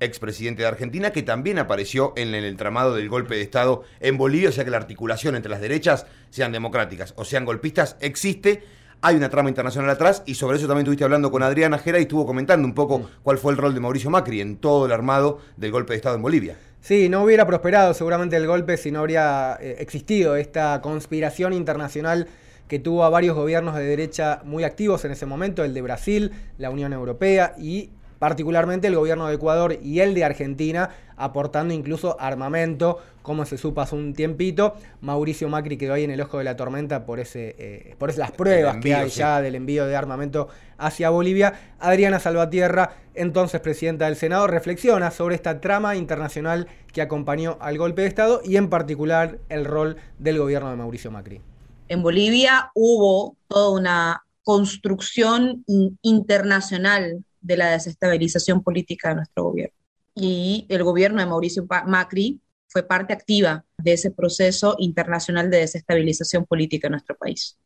expresidente 0.00 0.62
de 0.62 0.68
Argentina, 0.68 1.10
que 1.10 1.22
también 1.22 1.58
apareció 1.58 2.12
en 2.16 2.34
el 2.34 2.44
entramado 2.44 2.94
del 2.94 3.08
golpe 3.08 3.36
de 3.36 3.42
Estado 3.42 3.82
en 4.00 4.18
Bolivia, 4.18 4.50
o 4.50 4.52
sea 4.52 4.64
que 4.64 4.70
la 4.70 4.76
articulación 4.76 5.36
entre 5.36 5.50
las 5.50 5.60
derechas, 5.60 6.06
sean 6.30 6.52
democráticas 6.52 7.14
o 7.16 7.24
sean 7.24 7.44
golpistas, 7.44 7.96
existe. 8.00 8.62
Hay 9.02 9.14
una 9.14 9.28
trama 9.28 9.50
internacional 9.50 9.90
atrás 9.90 10.22
y 10.26 10.34
sobre 10.34 10.56
eso 10.56 10.66
también 10.66 10.84
estuviste 10.84 11.04
hablando 11.04 11.30
con 11.30 11.42
Adriana 11.42 11.78
Jera 11.78 11.98
y 11.98 12.02
estuvo 12.02 12.26
comentando 12.26 12.66
un 12.66 12.74
poco 12.74 12.98
mm. 12.98 13.06
cuál 13.22 13.38
fue 13.38 13.52
el 13.52 13.58
rol 13.58 13.74
de 13.74 13.80
Mauricio 13.80 14.10
Macri 14.10 14.40
en 14.40 14.56
todo 14.56 14.86
el 14.86 14.92
armado 14.92 15.38
del 15.56 15.70
golpe 15.70 15.92
de 15.92 15.98
Estado 15.98 16.16
en 16.16 16.22
Bolivia. 16.22 16.56
Sí, 16.80 17.08
no 17.08 17.22
hubiera 17.22 17.46
prosperado 17.46 17.94
seguramente 17.94 18.36
el 18.36 18.46
golpe 18.46 18.76
si 18.76 18.90
no 18.90 19.00
habría 19.00 19.58
eh, 19.60 19.76
existido 19.80 20.36
esta 20.36 20.80
conspiración 20.80 21.52
internacional 21.52 22.28
que 22.68 22.78
tuvo 22.78 23.04
a 23.04 23.10
varios 23.10 23.36
gobiernos 23.36 23.74
de 23.76 23.84
derecha 23.84 24.40
muy 24.44 24.64
activos 24.64 25.04
en 25.04 25.12
ese 25.12 25.26
momento, 25.26 25.64
el 25.64 25.74
de 25.74 25.82
Brasil, 25.82 26.32
la 26.58 26.70
Unión 26.70 26.92
Europea 26.92 27.54
y 27.58 27.90
particularmente 28.18 28.88
el 28.88 28.96
gobierno 28.96 29.26
de 29.28 29.34
Ecuador 29.34 29.78
y 29.82 30.00
el 30.00 30.14
de 30.14 30.24
Argentina, 30.24 30.90
aportando 31.16 31.74
incluso 31.74 32.16
armamento, 32.20 32.98
como 33.22 33.44
se 33.44 33.58
supo 33.58 33.80
hace 33.80 33.94
un 33.94 34.14
tiempito. 34.14 34.74
Mauricio 35.00 35.48
Macri 35.48 35.76
quedó 35.76 35.94
ahí 35.94 36.04
en 36.04 36.10
el 36.10 36.20
ojo 36.20 36.38
de 36.38 36.44
la 36.44 36.56
tormenta 36.56 37.06
por, 37.06 37.18
ese, 37.20 37.56
eh, 37.58 37.94
por 37.98 38.10
esas 38.10 38.30
pruebas 38.30 38.76
que 38.78 38.94
hay 38.94 39.08
ya 39.08 39.40
del 39.40 39.54
envío 39.54 39.86
de 39.86 39.96
armamento 39.96 40.48
hacia 40.78 41.10
Bolivia. 41.10 41.74
Adriana 41.80 42.20
Salvatierra, 42.20 42.92
entonces 43.14 43.60
presidenta 43.60 44.06
del 44.06 44.16
Senado, 44.16 44.46
reflexiona 44.46 45.10
sobre 45.10 45.34
esta 45.34 45.60
trama 45.60 45.96
internacional 45.96 46.68
que 46.92 47.02
acompañó 47.02 47.58
al 47.60 47.78
golpe 47.78 48.02
de 48.02 48.08
Estado 48.08 48.40
y 48.44 48.56
en 48.56 48.70
particular 48.70 49.38
el 49.48 49.64
rol 49.64 49.96
del 50.18 50.38
gobierno 50.38 50.70
de 50.70 50.76
Mauricio 50.76 51.10
Macri. 51.10 51.40
En 51.88 52.02
Bolivia 52.02 52.70
hubo 52.74 53.36
toda 53.48 53.70
una 53.70 54.22
construcción 54.42 55.64
internacional 56.02 57.24
de 57.46 57.56
la 57.56 57.70
desestabilización 57.70 58.62
política 58.62 59.10
de 59.10 59.16
nuestro 59.16 59.44
gobierno. 59.44 59.76
Y 60.14 60.66
el 60.68 60.82
gobierno 60.82 61.20
de 61.20 61.26
Mauricio 61.26 61.66
Macri 61.86 62.40
fue 62.68 62.82
parte 62.82 63.12
activa 63.12 63.64
de 63.78 63.92
ese 63.92 64.10
proceso 64.10 64.74
internacional 64.78 65.50
de 65.50 65.58
desestabilización 65.58 66.44
política 66.44 66.88
en 66.88 66.92
nuestro 66.92 67.16
país. 67.16 67.56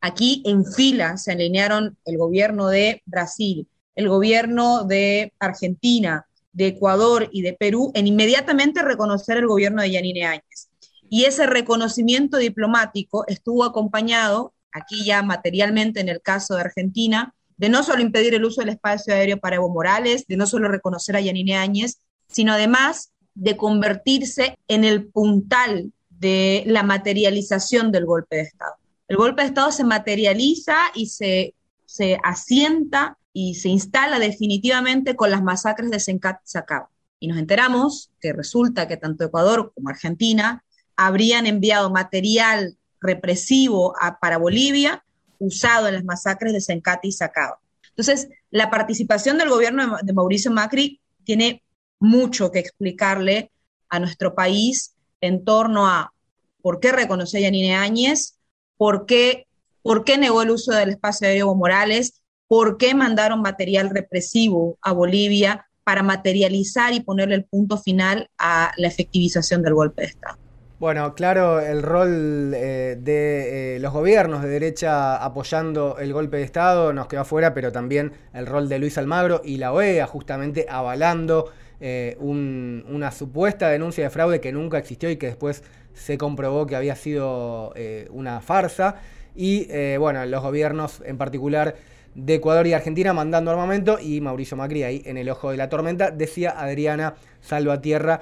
Aquí 0.00 0.42
en 0.46 0.64
fila 0.64 1.16
se 1.16 1.32
alinearon 1.32 1.96
el 2.04 2.16
gobierno 2.16 2.68
de 2.68 3.02
Brasil, 3.06 3.68
el 3.94 4.08
gobierno 4.08 4.84
de 4.84 5.32
Argentina, 5.38 6.26
de 6.52 6.68
Ecuador 6.68 7.28
y 7.32 7.42
de 7.42 7.52
Perú 7.52 7.92
en 7.94 8.06
inmediatamente 8.06 8.82
reconocer 8.82 9.36
el 9.36 9.46
gobierno 9.46 9.82
de 9.82 9.90
Yanine 9.90 10.26
Áñez. 10.26 10.70
Y 11.08 11.24
ese 11.24 11.46
reconocimiento 11.46 12.38
diplomático 12.38 13.24
estuvo 13.28 13.64
acompañado, 13.64 14.54
aquí 14.72 15.04
ya 15.04 15.22
materialmente 15.22 16.00
en 16.00 16.08
el 16.08 16.22
caso 16.22 16.54
de 16.54 16.62
Argentina, 16.62 17.34
de 17.56 17.68
no 17.68 17.82
solo 17.82 18.02
impedir 18.02 18.34
el 18.34 18.44
uso 18.44 18.60
del 18.60 18.70
espacio 18.70 19.14
aéreo 19.14 19.38
para 19.38 19.56
Evo 19.56 19.68
Morales, 19.68 20.26
de 20.26 20.36
no 20.36 20.46
solo 20.46 20.68
reconocer 20.68 21.16
a 21.16 21.20
Yanine 21.20 21.56
Áñez, 21.56 21.98
sino 22.28 22.52
además 22.52 23.12
de 23.34 23.56
convertirse 23.56 24.58
en 24.68 24.84
el 24.84 25.06
puntal 25.06 25.92
de 26.08 26.64
la 26.66 26.82
materialización 26.82 27.92
del 27.92 28.06
golpe 28.06 28.36
de 28.36 28.42
Estado. 28.42 28.74
El 29.08 29.16
golpe 29.16 29.42
de 29.42 29.48
Estado 29.48 29.72
se 29.72 29.84
materializa 29.84 30.76
y 30.94 31.06
se, 31.06 31.54
se 31.84 32.18
asienta 32.24 33.18
y 33.32 33.54
se 33.54 33.68
instala 33.68 34.18
definitivamente 34.18 35.14
con 35.14 35.30
las 35.30 35.42
masacres 35.42 35.90
de 35.90 36.00
Sacaba. 36.44 36.90
Y 37.20 37.28
nos 37.28 37.38
enteramos 37.38 38.10
que 38.20 38.32
resulta 38.32 38.88
que 38.88 38.96
tanto 38.96 39.24
Ecuador 39.24 39.72
como 39.74 39.90
Argentina 39.90 40.64
habrían 40.96 41.46
enviado 41.46 41.90
material 41.90 42.76
represivo 43.00 43.94
para 44.20 44.38
Bolivia 44.38 45.04
usado 45.38 45.88
en 45.88 45.94
las 45.94 46.04
masacres 46.04 46.52
de 46.52 46.60
Sencati 46.60 47.08
y 47.08 47.12
Sacaba. 47.12 47.58
Entonces, 47.90 48.28
la 48.50 48.70
participación 48.70 49.38
del 49.38 49.48
gobierno 49.48 49.96
de 50.02 50.12
Mauricio 50.12 50.50
Macri 50.50 51.00
tiene 51.24 51.62
mucho 51.98 52.50
que 52.50 52.58
explicarle 52.58 53.50
a 53.88 53.98
nuestro 53.98 54.34
país 54.34 54.94
en 55.20 55.44
torno 55.44 55.86
a 55.86 56.12
por 56.60 56.80
qué 56.80 56.92
reconoció 56.92 57.38
a 57.38 57.42
Yanine 57.42 57.74
Áñez, 57.74 58.38
por 58.76 59.06
qué, 59.06 59.46
por 59.82 60.04
qué 60.04 60.18
negó 60.18 60.42
el 60.42 60.50
uso 60.50 60.72
del 60.72 60.90
espacio 60.90 61.26
aéreo 61.26 61.46
Evo 61.46 61.54
Morales, 61.54 62.22
por 62.48 62.76
qué 62.76 62.94
mandaron 62.94 63.40
material 63.40 63.90
represivo 63.90 64.78
a 64.82 64.92
Bolivia 64.92 65.66
para 65.84 66.02
materializar 66.02 66.92
y 66.92 67.00
ponerle 67.00 67.36
el 67.36 67.44
punto 67.44 67.78
final 67.78 68.28
a 68.38 68.72
la 68.76 68.88
efectivización 68.88 69.62
del 69.62 69.74
golpe 69.74 70.02
de 70.02 70.08
Estado. 70.08 70.45
Bueno, 70.78 71.14
claro, 71.14 71.58
el 71.60 71.82
rol 71.82 72.52
eh, 72.54 72.98
de 73.00 73.76
eh, 73.76 73.80
los 73.80 73.94
gobiernos 73.94 74.42
de 74.42 74.50
derecha 74.50 75.16
apoyando 75.16 75.96
el 75.98 76.12
golpe 76.12 76.36
de 76.36 76.42
Estado 76.42 76.92
nos 76.92 77.06
quedó 77.06 77.22
afuera, 77.22 77.54
pero 77.54 77.72
también 77.72 78.12
el 78.34 78.44
rol 78.44 78.68
de 78.68 78.78
Luis 78.78 78.98
Almagro 78.98 79.40
y 79.42 79.56
la 79.56 79.72
OEA 79.72 80.06
justamente 80.06 80.66
avalando 80.68 81.50
eh, 81.80 82.18
una 82.20 83.10
supuesta 83.10 83.70
denuncia 83.70 84.04
de 84.04 84.10
fraude 84.10 84.38
que 84.42 84.52
nunca 84.52 84.76
existió 84.76 85.08
y 85.08 85.16
que 85.16 85.28
después 85.28 85.62
se 85.94 86.18
comprobó 86.18 86.66
que 86.66 86.76
había 86.76 86.94
sido 86.94 87.72
una 88.10 88.42
farsa. 88.42 88.96
Y 89.34 89.96
bueno, 89.96 90.26
los 90.26 90.42
gobiernos 90.42 91.02
en 91.06 91.16
particular 91.16 91.76
de 92.14 92.34
Ecuador 92.34 92.66
y 92.66 92.74
Argentina 92.74 93.14
mandando 93.14 93.50
armamento 93.50 93.98
y 93.98 94.20
Mauricio 94.20 94.58
Macri 94.58 94.82
ahí 94.82 95.02
en 95.06 95.16
el 95.16 95.30
ojo 95.30 95.50
de 95.50 95.56
la 95.56 95.70
tormenta, 95.70 96.10
decía 96.10 96.50
Adriana 96.50 97.14
Salvatierra 97.40 98.20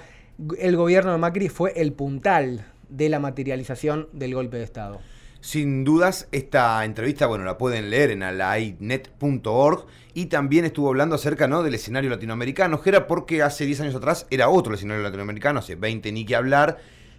el 0.58 0.76
gobierno 0.76 1.12
de 1.12 1.18
Macri 1.18 1.48
fue 1.48 1.72
el 1.76 1.92
puntal 1.92 2.66
de 2.88 3.08
la 3.08 3.20
materialización 3.20 4.08
del 4.12 4.34
golpe 4.34 4.58
de 4.58 4.64
Estado. 4.64 5.00
Sin 5.40 5.84
dudas, 5.84 6.26
esta 6.32 6.82
entrevista, 6.86 7.26
bueno, 7.26 7.44
la 7.44 7.58
pueden 7.58 7.90
leer 7.90 8.10
en 8.10 8.22
alainet.org 8.22 9.84
y 10.14 10.26
también 10.26 10.64
estuvo 10.64 10.88
hablando 10.88 11.16
acerca 11.16 11.46
¿no? 11.46 11.62
del 11.62 11.74
escenario 11.74 12.08
latinoamericano, 12.08 12.80
que 12.80 12.88
era 12.88 13.06
porque 13.06 13.42
hace 13.42 13.66
10 13.66 13.82
años 13.82 13.94
atrás 13.94 14.26
era 14.30 14.48
otro 14.48 14.74
escenario 14.74 15.02
latinoamericano, 15.02 15.58
hace 15.58 15.74
20 15.74 16.12
ni 16.12 16.24
que 16.24 16.34
hablar, 16.34 16.78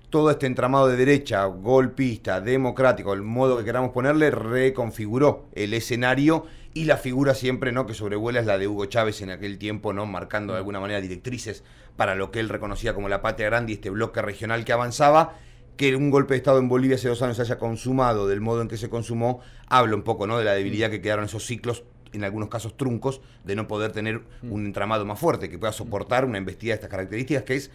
todo 0.10 0.32
este 0.32 0.47
entramado 0.47 0.88
de 0.88 0.97
derecha, 0.97 1.45
golpista, 1.45 2.41
democrático, 2.41 3.13
el 3.13 3.21
modo 3.21 3.60
que 3.60 3.65
queramos 3.65 3.91
ponerle, 3.91 4.32
reconfiguró 4.32 5.45
el 5.54 5.75
escenario 5.75 6.45
y 6.73 6.86
la 6.86 6.97
figura 6.97 7.36
siempre 7.36 7.71
¿no? 7.71 7.86
que 7.86 7.93
sobrevuela 7.93 8.39
es 8.39 8.45
la 8.45 8.58
de 8.58 8.67
Hugo 8.67 8.86
Chávez 8.86 9.21
en 9.21 9.30
aquel 9.30 9.60
tiempo, 9.60 9.93
¿no? 9.93 10.06
marcando 10.06 10.54
de 10.54 10.60
alguna 10.60 10.80
manera 10.80 10.99
directrices 10.99 11.63
para 11.95 12.15
lo 12.15 12.31
que 12.31 12.39
él 12.39 12.49
reconocía 12.49 12.93
como 12.93 13.10
la 13.10 13.21
patria 13.21 13.47
grande 13.47 13.71
y 13.71 13.75
este 13.75 13.89
bloque 13.89 14.21
regional 14.21 14.65
que 14.65 14.73
avanzaba. 14.73 15.36
Que 15.77 15.95
un 15.95 16.10
golpe 16.10 16.36
de 16.36 16.38
Estado 16.38 16.60
en 16.60 16.69
Bolivia 16.69 16.95
hace 16.95 17.10
dos 17.10 17.21
años 17.21 17.36
se 17.36 17.41
haya 17.41 17.58
consumado 17.58 18.27
del 18.27 18.39
modo 18.39 18.62
en 18.62 18.69
que 18.69 18.77
se 18.77 18.89
consumó, 18.89 19.41
habla 19.67 19.95
un 19.95 20.03
poco 20.03 20.25
¿no? 20.25 20.38
de 20.38 20.45
la 20.45 20.53
debilidad 20.53 20.89
que 20.89 21.01
quedaron 21.01 21.25
esos 21.25 21.45
ciclos 21.45 21.84
en 22.13 22.23
algunos 22.23 22.47
casos 22.47 22.77
truncos, 22.77 23.19
de 23.43 23.58
no 23.58 23.67
poder 23.67 23.91
tener 23.91 24.21
mm. 24.41 24.51
un 24.51 24.65
entramado 24.65 25.05
más 25.05 25.19
fuerte 25.19 25.49
que 25.49 25.60
pueda 25.60 25.73
soportar 25.73 26.23
una 26.23 26.38
investida 26.38 26.71
de 26.71 26.75
estas 26.75 26.89
características, 26.89 27.43
que 27.43 27.55
es 27.55 27.71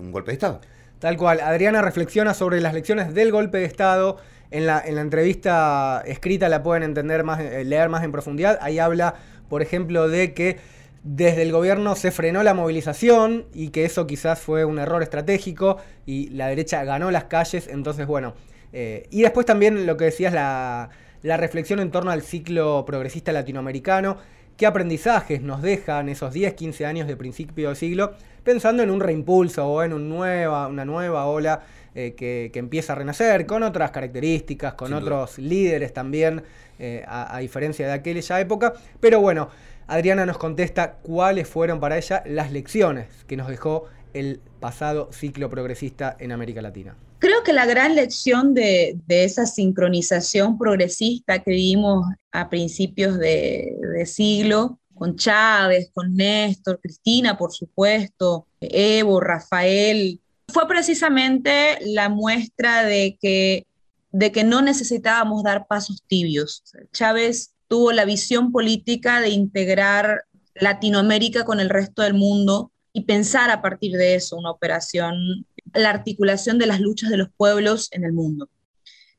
un 0.00 0.10
golpe 0.10 0.32
de 0.32 0.34
Estado. 0.34 0.60
Tal 0.98 1.16
cual. 1.16 1.40
Adriana 1.40 1.80
reflexiona 1.80 2.34
sobre 2.34 2.60
las 2.60 2.74
lecciones 2.74 3.14
del 3.14 3.32
golpe 3.32 3.58
de 3.58 3.64
Estado. 3.64 4.18
En 4.50 4.66
la, 4.66 4.82
en 4.84 4.96
la 4.96 5.00
entrevista 5.00 6.02
escrita 6.04 6.48
la 6.48 6.62
pueden 6.62 6.82
entender 6.82 7.22
más, 7.22 7.40
eh, 7.40 7.64
leer 7.64 7.88
más 7.88 8.02
en 8.02 8.10
profundidad. 8.12 8.58
Ahí 8.60 8.80
habla, 8.80 9.14
por 9.48 9.62
ejemplo, 9.62 10.08
de 10.08 10.34
que 10.34 10.58
desde 11.02 11.42
el 11.42 11.52
gobierno 11.52 11.96
se 11.96 12.10
frenó 12.10 12.42
la 12.42 12.54
movilización 12.54 13.46
y 13.54 13.70
que 13.70 13.84
eso 13.84 14.06
quizás 14.06 14.40
fue 14.40 14.64
un 14.64 14.78
error 14.78 15.02
estratégico 15.02 15.78
y 16.06 16.28
la 16.30 16.48
derecha 16.48 16.84
ganó 16.84 17.10
las 17.10 17.24
calles. 17.24 17.68
Entonces, 17.68 18.06
bueno. 18.06 18.34
Eh, 18.72 19.08
y 19.10 19.22
después 19.22 19.46
también 19.46 19.86
lo 19.86 19.96
que 19.96 20.04
decías, 20.04 20.32
la, 20.32 20.90
la 21.22 21.36
reflexión 21.36 21.80
en 21.80 21.90
torno 21.90 22.10
al 22.10 22.22
ciclo 22.22 22.84
progresista 22.86 23.32
latinoamericano 23.32 24.18
qué 24.60 24.66
aprendizajes 24.66 25.40
nos 25.40 25.62
dejan 25.62 26.10
esos 26.10 26.34
10, 26.34 26.52
15 26.52 26.84
años 26.84 27.08
de 27.08 27.16
principio 27.16 27.68
del 27.68 27.76
siglo, 27.78 28.12
pensando 28.44 28.82
en 28.82 28.90
un 28.90 29.00
reimpulso 29.00 29.66
o 29.66 29.82
en 29.82 29.94
un 29.94 30.10
nueva, 30.10 30.66
una 30.66 30.84
nueva 30.84 31.24
ola 31.24 31.62
eh, 31.94 32.14
que, 32.14 32.50
que, 32.52 32.58
empieza 32.58 32.92
a 32.92 32.96
renacer 32.96 33.46
con 33.46 33.62
otras 33.62 33.90
características, 33.90 34.74
con 34.74 34.88
Sin 34.88 34.98
otros 34.98 35.36
duda. 35.36 35.48
líderes 35.48 35.94
también, 35.94 36.42
eh, 36.78 37.02
a, 37.08 37.34
a, 37.34 37.38
diferencia 37.38 37.86
de 37.86 37.94
aquella 37.94 38.38
época. 38.38 38.74
Pero 39.00 39.20
bueno, 39.20 39.48
Adriana 39.90 40.24
nos 40.24 40.38
contesta 40.38 40.98
cuáles 41.02 41.48
fueron 41.48 41.80
para 41.80 41.98
ella 41.98 42.22
las 42.24 42.52
lecciones 42.52 43.08
que 43.26 43.36
nos 43.36 43.48
dejó 43.48 43.86
el 44.14 44.40
pasado 44.60 45.10
ciclo 45.12 45.50
progresista 45.50 46.16
en 46.20 46.30
América 46.30 46.62
Latina. 46.62 46.96
Creo 47.18 47.42
que 47.42 47.52
la 47.52 47.66
gran 47.66 47.96
lección 47.96 48.54
de, 48.54 49.00
esa 49.08 49.46
sincronización 49.46 50.58
progresista 50.58 51.40
que 51.40 51.50
vimos 51.50 52.06
a 52.30 52.48
principios 52.48 53.18
de, 53.18 53.76
de 53.80 54.06
siglo, 54.06 54.78
con 54.94 55.16
Chávez, 55.16 55.90
con 55.92 56.14
Néstor, 56.14 56.78
Cristina, 56.80 57.36
por 57.36 57.52
supuesto, 57.52 58.46
Evo, 58.60 59.20
Rafael, 59.20 60.20
fue 60.48 60.68
precisamente 60.68 61.78
la 61.84 62.08
muestra 62.08 62.84
de 62.84 63.18
que, 63.20 63.66
de 64.12 64.30
que 64.30 64.44
no 64.44 64.62
necesitábamos 64.62 65.42
dar 65.42 65.66
pasos 65.66 66.04
tibios. 66.06 66.62
Chávez 66.92 67.54
tuvo 67.70 67.92
la 67.92 68.04
visión 68.04 68.50
política 68.50 69.20
de 69.20 69.28
integrar 69.28 70.24
Latinoamérica 70.56 71.44
con 71.44 71.60
el 71.60 71.70
resto 71.70 72.02
del 72.02 72.14
mundo 72.14 72.72
y 72.92 73.04
pensar 73.04 73.48
a 73.48 73.62
partir 73.62 73.96
de 73.96 74.16
eso 74.16 74.36
una 74.36 74.50
operación, 74.50 75.46
la 75.72 75.90
articulación 75.90 76.58
de 76.58 76.66
las 76.66 76.80
luchas 76.80 77.10
de 77.10 77.16
los 77.16 77.28
pueblos 77.36 77.86
en 77.92 78.04
el 78.04 78.12
mundo. 78.12 78.48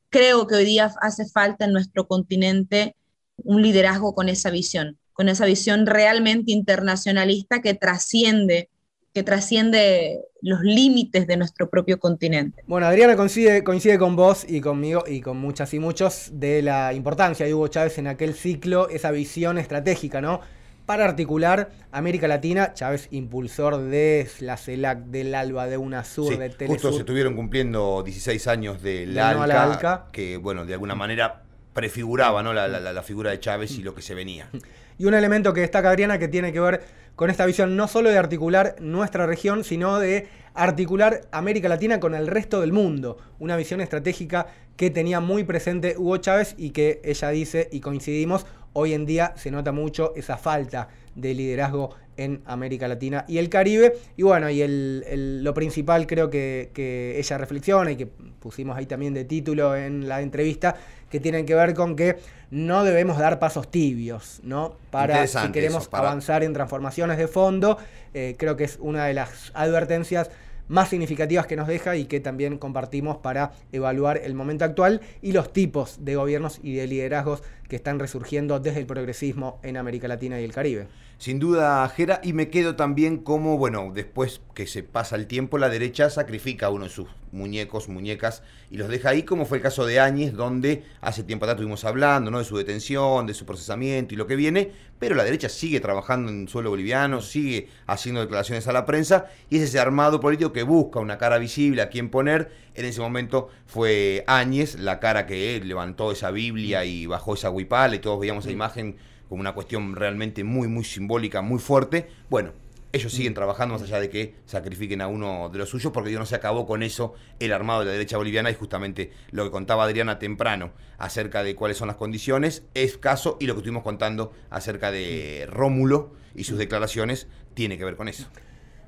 Creo 0.10 0.48
que 0.48 0.56
hoy 0.56 0.66
día 0.66 0.94
hace 1.00 1.26
falta 1.30 1.64
en 1.64 1.72
nuestro 1.72 2.10
continente 2.10 2.98
un 3.38 3.62
liderazgo 3.62 4.14
con 4.14 4.28
esa 4.28 4.50
visión, 4.50 5.00
con 5.14 5.30
esa 5.30 5.46
visión 5.46 5.86
realmente 5.86 6.52
internacionalista 6.52 7.62
que 7.62 7.74
trasciende 7.74 8.70
que 9.14 9.24
trasciende 9.24 10.26
los 10.42 10.62
límites 10.62 11.28
de 11.28 11.38
nuestro 11.38 11.70
propio 11.70 12.00
continente. 12.00 12.64
Bueno, 12.68 12.88
Adriana 12.88 13.16
coincide, 13.16 13.64
coincide 13.64 13.98
con 13.98 14.16
vos 14.16 14.46
y 14.48 14.62
conmigo 14.62 15.04
y 15.08 15.22
con 15.22 15.38
muchas 15.38 15.74
y 15.74 15.80
muchos 15.80 16.32
de 16.34 16.62
la 16.62 16.94
importancia 16.94 17.46
de 17.46 17.54
Hugo 17.54 17.68
Chávez 17.68 17.98
en 17.98 18.08
aquel 18.08 18.34
ciclo, 18.34 18.90
esa 18.90 19.12
visión 19.12 19.58
estratégica, 19.58 20.22
¿no? 20.22 20.42
Para 20.86 21.06
articular 21.06 21.70
América 21.92 22.28
Latina, 22.28 22.74
Chávez 22.74 23.08
impulsor 23.12 23.78
de 23.84 24.28
la 24.40 24.58
CELAC, 24.58 25.06
del 25.06 25.34
ALBA, 25.36 25.68
de 25.68 25.78
UNASUR, 25.78 26.34
sí, 26.34 26.40
de 26.40 26.50
Telesur. 26.50 26.76
Justo 26.76 26.92
se 26.94 27.00
estuvieron 27.00 27.36
cumpliendo 27.36 28.02
16 28.04 28.48
años 28.48 28.82
de 28.82 29.06
no 29.06 29.46
la 29.46 29.64
ALCA, 29.64 30.08
que 30.12 30.38
bueno, 30.38 30.66
de 30.66 30.74
alguna 30.74 30.96
manera 30.96 31.44
prefiguraba 31.74 32.44
¿no? 32.44 32.52
la, 32.52 32.68
la, 32.68 32.80
la, 32.80 33.04
figura 33.04 33.32
de 33.32 33.40
Chávez 33.40 33.78
y 33.78 33.84
lo 33.84 33.96
que 33.96 34.02
se 34.02 34.16
venía. 34.16 34.50
Y 34.98 35.06
un 35.06 35.16
elemento 35.16 35.52
que 35.52 35.62
destaca 35.62 35.90
Adriana 35.90 36.20
que 36.20 36.28
tiene 36.28 36.54
que 36.54 36.60
ver 36.60 36.84
con 37.22 37.30
esta 37.30 37.46
visión 37.46 37.76
no 37.76 37.88
solo 37.88 38.10
de 38.10 38.18
articular 38.18 38.78
nuestra 38.80 39.28
región, 39.28 39.64
sino 39.64 40.00
de 40.00 40.28
articular 40.56 41.22
América 41.32 41.70
Latina 41.70 42.00
con 42.00 42.16
el 42.16 42.26
resto 42.26 42.62
del 42.62 42.74
mundo. 42.74 43.20
Una 43.38 43.56
visión 43.58 43.80
estratégica 43.80 44.48
que 44.76 44.90
tenía 44.90 45.20
muy 45.20 45.44
presente 45.44 45.94
Hugo 46.00 46.18
Chávez 46.18 46.56
y 46.58 46.72
que 46.72 47.00
ella 47.04 47.30
dice, 47.30 47.70
y 47.72 47.80
coincidimos, 47.80 48.48
hoy 48.74 48.94
en 48.94 49.06
día 49.06 49.34
se 49.36 49.52
nota 49.52 49.72
mucho 49.72 50.14
esa 50.16 50.38
falta 50.38 50.88
de 51.16 51.34
liderazgo 51.34 51.96
en 52.18 52.42
América 52.46 52.88
Latina 52.88 53.26
y 53.28 53.38
el 53.38 53.50
Caribe. 53.50 53.94
Y 54.18 54.24
bueno, 54.24 54.50
y 54.50 54.62
el, 54.62 55.04
el, 55.08 55.44
lo 55.44 55.54
principal 55.54 56.08
creo 56.08 56.30
que, 56.30 56.72
que, 56.74 57.18
ella 57.20 57.38
reflexiona 57.38 57.92
y 57.92 57.96
que 57.96 58.06
pusimos 58.08 58.78
ahí 58.78 58.86
también 58.86 59.14
de 59.14 59.26
título 59.26 59.76
en 59.76 60.08
la 60.08 60.22
entrevista, 60.22 60.76
que 61.10 61.20
tienen 61.20 61.46
que 61.46 61.56
ver 61.56 61.74
con 61.74 61.96
que 61.96 62.18
no 62.52 62.84
debemos 62.84 63.18
dar 63.18 63.40
pasos 63.40 63.70
tibios, 63.70 64.40
¿no? 64.44 64.76
Para 64.90 65.26
si 65.28 65.52
queremos 65.52 65.84
eso, 65.84 65.92
para... 65.92 66.10
avanzar 66.10 66.44
en 66.44 66.54
transformaciones 66.54 67.18
de 67.18 67.28
fondo, 67.28 67.78
eh, 68.14 68.36
creo 68.38 68.56
que 68.56 68.66
es 68.66 68.78
una 68.82 69.06
de 69.06 69.14
las 69.14 69.52
advertencias 69.54 70.30
más 70.72 70.88
significativas 70.88 71.48
que 71.48 71.58
nos 71.58 71.68
deja 71.68 71.98
y 71.98 72.06
que 72.06 72.22
también 72.22 72.58
compartimos 72.58 73.18
para 73.18 73.52
evaluar 73.74 74.22
el 74.24 74.34
momento 74.34 74.64
actual 74.64 75.02
y 75.22 75.34
los 75.34 75.52
tipos 75.52 76.06
de 76.06 76.16
gobiernos 76.16 76.62
y 76.64 76.76
de 76.76 76.88
liderazgos 76.88 77.44
que 77.68 77.76
están 77.76 78.00
resurgiendo 78.00 78.58
desde 78.62 78.80
el 78.80 78.86
progresismo 78.86 79.60
en 79.64 79.76
América 79.76 80.08
Latina 80.08 80.40
y 80.40 80.46
el 80.46 80.54
Caribe. 80.54 80.88
Sin 81.22 81.38
duda, 81.38 81.88
Jera, 81.90 82.20
y 82.24 82.34
me 82.34 82.50
quedo 82.50 82.76
también 82.76 83.18
como, 83.18 83.60
bueno, 83.60 83.92
después 83.94 84.42
que 84.56 84.66
se 84.66 84.82
pasa 84.82 85.16
el 85.16 85.28
tiempo, 85.28 85.60
la 85.60 85.70
derecha 85.70 86.10
sacrifica 86.10 86.66
a 86.66 86.70
uno 86.72 86.86
de 86.86 86.90
sus 86.90 87.10
muñecos, 87.32 87.90
muñecas, 87.90 88.42
y 88.72 88.78
los 88.78 88.90
deja 88.90 89.10
ahí, 89.10 89.22
como 89.22 89.46
fue 89.46 89.58
el 89.58 89.62
caso 89.62 89.86
de 89.86 90.00
Áñez, 90.00 90.34
donde 90.34 90.84
hace 91.00 91.22
tiempo 91.22 91.46
atrás 91.46 91.58
estuvimos 91.58 91.86
hablando, 91.86 92.32
¿no? 92.32 92.40
De 92.40 92.44
su 92.44 92.58
detención, 92.58 93.28
de 93.28 93.36
su 93.36 93.46
procesamiento 93.46 94.16
y 94.16 94.18
lo 94.18 94.26
que 94.26 94.36
viene, 94.36 94.72
pero 94.98 95.14
la 95.14 95.24
derecha 95.24 95.48
sigue 95.48 95.80
trabajando 95.80 96.32
en 96.32 96.48
suelo 96.48 96.72
boliviano, 96.72 97.22
sigue 97.22 97.70
haciendo 97.86 98.22
declaraciones 98.22 98.68
a 98.68 98.74
la 98.74 98.88
prensa, 98.88 99.28
y 99.48 99.58
es 99.58 99.62
ese 99.62 99.80
armado 99.80 100.20
político 100.20 100.52
que 100.52 100.64
busca 100.64 101.00
una 101.00 101.20
cara 101.20 101.38
visible 101.38 101.84
a 101.84 101.90
quien 101.90 102.10
poner. 102.10 102.50
En 102.74 102.86
ese 102.86 103.00
momento 103.00 103.50
fue 103.68 104.24
Áñez, 104.26 104.80
la 104.80 105.00
cara 105.00 105.28
que 105.28 105.62
levantó 105.64 106.12
esa 106.12 106.32
Biblia 106.32 106.84
y 106.84 107.06
bajó 107.06 107.36
esa 107.36 107.52
huipala, 107.52 107.96
y 107.96 108.00
todos 108.00 108.20
veíamos 108.20 108.46
esa 108.46 108.54
imagen 108.54 108.96
como 109.32 109.39
una 109.39 109.54
cuestión 109.54 109.96
realmente 109.96 110.44
muy, 110.44 110.67
muy 110.67 110.84
simbólica, 110.84 111.41
muy 111.41 111.58
fuerte. 111.58 112.10
Bueno, 112.30 112.52
ellos 112.91 113.13
siguen 113.13 113.34
trabajando 113.34 113.76
más 113.76 113.82
allá 113.82 114.02
de 114.02 114.10
que 114.10 114.36
sacrifiquen 114.46 115.00
a 115.00 115.08
uno 115.08 115.48
de 115.48 115.58
los 115.58 115.70
suyos, 115.70 115.94
porque 115.94 116.10
Dios 116.10 116.20
no 116.20 116.26
se 116.26 116.36
acabó 116.36 116.67
con 116.67 116.84
eso 116.84 117.13
el 117.39 117.54
armado 117.54 117.80
de 117.80 117.86
la 117.86 117.91
derecha 117.94 118.17
boliviana 118.17 118.52
y 118.52 118.56
justamente 118.56 119.13
lo 119.32 119.46
que 119.46 119.52
contaba 119.52 119.86
Adriana 119.86 120.20
temprano 120.20 120.74
acerca 120.98 121.44
de 121.44 121.56
cuáles 121.56 121.78
son 121.78 121.88
las 121.88 121.96
condiciones 121.96 122.63
es 122.74 122.98
caso 122.98 123.38
y 123.39 123.46
lo 123.46 123.54
que 123.54 123.60
estuvimos 123.60 123.84
contando 123.84 124.34
acerca 124.50 124.91
de 124.91 125.48
Rómulo 125.50 126.12
y 126.36 126.44
sus 126.44 126.58
declaraciones 126.58 127.30
tiene 127.54 127.78
que 127.78 127.86
ver 127.86 127.96
con 127.96 128.10
eso. 128.10 128.28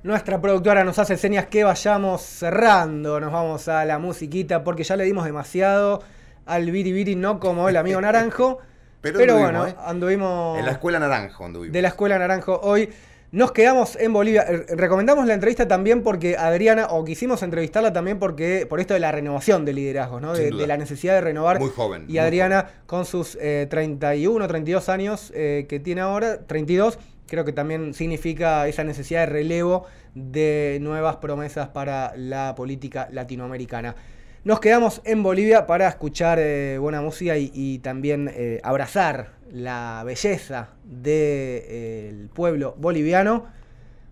Nuestra 0.03 0.41
productora 0.41 0.83
nos 0.83 0.99
hace 0.99 1.15
señas 1.15 1.45
que 1.45 1.63
vayamos 1.63 2.21
cerrando, 2.21 3.21
nos 3.21 3.31
vamos 3.31 3.69
a 3.69 3.85
la 3.85 3.97
musiquita 3.97 4.65
porque 4.65 4.83
ya 4.83 4.97
le 4.97 5.05
dimos 5.05 5.23
demasiado 5.23 6.03
al 6.45 6.69
biribiri, 6.69 7.15
no 7.15 7.39
como 7.39 7.69
el 7.69 7.77
amigo 7.77 8.01
Naranjo. 8.01 8.59
Pero, 9.03 9.19
Pero 9.19 9.33
anduvimos, 9.33 9.51
bueno, 9.51 9.67
¿eh? 9.67 9.75
anduvimos. 9.85 10.59
En 10.59 10.65
la 10.65 10.71
Escuela 10.71 10.97
Naranjo 10.97 11.43
anduvimos. 11.43 11.73
De 11.73 11.81
la 11.81 11.89
Escuela 11.89 12.17
Naranjo 12.17 12.59
hoy. 12.63 12.89
Nos 13.33 13.51
quedamos 13.51 13.95
en 13.95 14.13
Bolivia. 14.13 14.45
Recomendamos 14.69 15.25
la 15.25 15.33
entrevista 15.33 15.67
también 15.67 16.03
porque 16.03 16.37
Adriana, 16.37 16.87
o 16.91 17.03
quisimos 17.03 17.41
entrevistarla 17.41 17.91
también 17.91 18.19
porque 18.19 18.67
por 18.69 18.79
esto 18.79 18.93
de 18.93 18.99
la 18.99 19.11
renovación 19.11 19.65
de 19.65 19.73
liderazgos, 19.73 20.21
¿no? 20.21 20.33
De, 20.33 20.51
de, 20.51 20.67
la 20.67 20.77
necesidad 20.77 21.15
de 21.15 21.21
renovar. 21.21 21.59
Muy 21.59 21.71
joven. 21.71 22.05
Y 22.07 22.19
Adriana, 22.19 22.61
joven. 22.61 22.75
con 22.85 23.05
sus 23.05 23.35
eh, 23.41 23.65
31, 23.69 24.47
32 24.47 24.87
años 24.87 25.33
eh, 25.35 25.65
que 25.67 25.79
tiene 25.79 26.01
ahora, 26.01 26.45
32, 26.45 26.99
creo 27.27 27.43
que 27.43 27.53
también 27.53 27.95
significa 27.95 28.67
esa 28.67 28.83
necesidad 28.83 29.21
de 29.21 29.25
relevo 29.25 29.87
de 30.13 30.77
nuevas 30.79 31.15
promesas 31.15 31.69
para 31.69 32.13
la 32.15 32.53
política 32.55 33.09
latinoamericana. 33.11 33.95
Nos 34.45 34.59
quedamos 34.59 35.01
en 35.05 35.23
Bolivia 35.23 35.65
para 35.65 35.87
escuchar 35.87 36.37
eh, 36.37 36.77
buena 36.77 36.99
música 36.99 37.37
y, 37.37 37.79
también 37.79 38.29
eh, 38.33 38.59
abrazar 38.61 39.29
la 39.49 40.03
belleza 40.05 40.71
del 40.83 41.01
de, 41.01 41.65
eh, 41.69 42.27
pueblo 42.33 42.75
boliviano. 42.77 43.45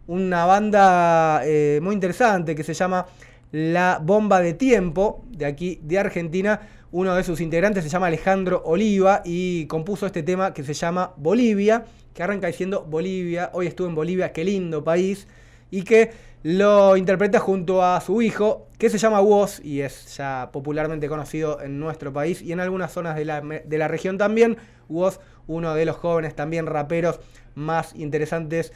Una 0.07 0.45
banda 0.45 1.41
muy 1.81 1.93
interesante 1.93 2.55
que 2.55 2.63
se 2.63 2.73
llama 2.73 3.07
La 3.51 3.99
Bomba 4.01 4.39
de 4.39 4.53
Tiempo, 4.53 5.25
de 5.27 5.45
aquí 5.45 5.81
de 5.83 5.99
Argentina. 5.99 6.61
Uno 6.93 7.13
de 7.13 7.25
sus 7.25 7.41
integrantes 7.41 7.83
se 7.83 7.89
llama 7.89 8.07
Alejandro 8.07 8.61
Oliva 8.63 9.23
y 9.25 9.65
compuso 9.65 10.05
este 10.05 10.23
tema 10.23 10.53
que 10.53 10.63
se 10.63 10.73
llama 10.73 11.11
Bolivia, 11.17 11.83
que 12.13 12.23
arranca 12.23 12.47
diciendo 12.47 12.87
Bolivia, 12.89 13.49
hoy 13.51 13.67
estuve 13.67 13.89
en 13.89 13.95
Bolivia, 13.95 14.31
qué 14.31 14.45
lindo 14.45 14.81
país, 14.81 15.27
y 15.71 15.83
que 15.83 16.11
lo 16.43 16.97
interpreta 16.97 17.39
junto 17.39 17.83
a 17.83 18.01
su 18.01 18.21
hijo, 18.21 18.67
que 18.77 18.89
se 18.89 18.97
llama 18.97 19.21
Woz 19.21 19.59
y 19.63 19.81
es 19.81 20.17
ya 20.17 20.49
popularmente 20.51 21.07
conocido 21.07 21.61
en 21.61 21.79
nuestro 21.79 22.11
país 22.11 22.41
y 22.41 22.51
en 22.51 22.59
algunas 22.59 22.91
zonas 22.91 23.15
de 23.15 23.25
la, 23.25 23.41
de 23.41 23.77
la 23.77 23.87
región 23.87 24.17
también. 24.17 24.57
Woz, 24.89 25.19
uno 25.47 25.73
de 25.75 25.85
los 25.85 25.97
jóvenes 25.97 26.35
también 26.35 26.65
raperos 26.65 27.19
más 27.55 27.95
interesantes, 27.95 28.73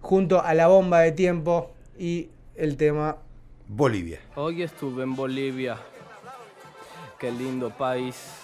junto 0.00 0.42
a 0.42 0.54
la 0.54 0.66
bomba 0.66 1.00
de 1.00 1.12
tiempo 1.12 1.70
y 1.98 2.28
el 2.56 2.76
tema 2.76 3.16
Bolivia. 3.68 4.20
Hoy 4.34 4.62
estuve 4.62 5.02
en 5.02 5.14
Bolivia, 5.14 5.78
qué 7.18 7.30
lindo 7.30 7.70
país. 7.70 8.42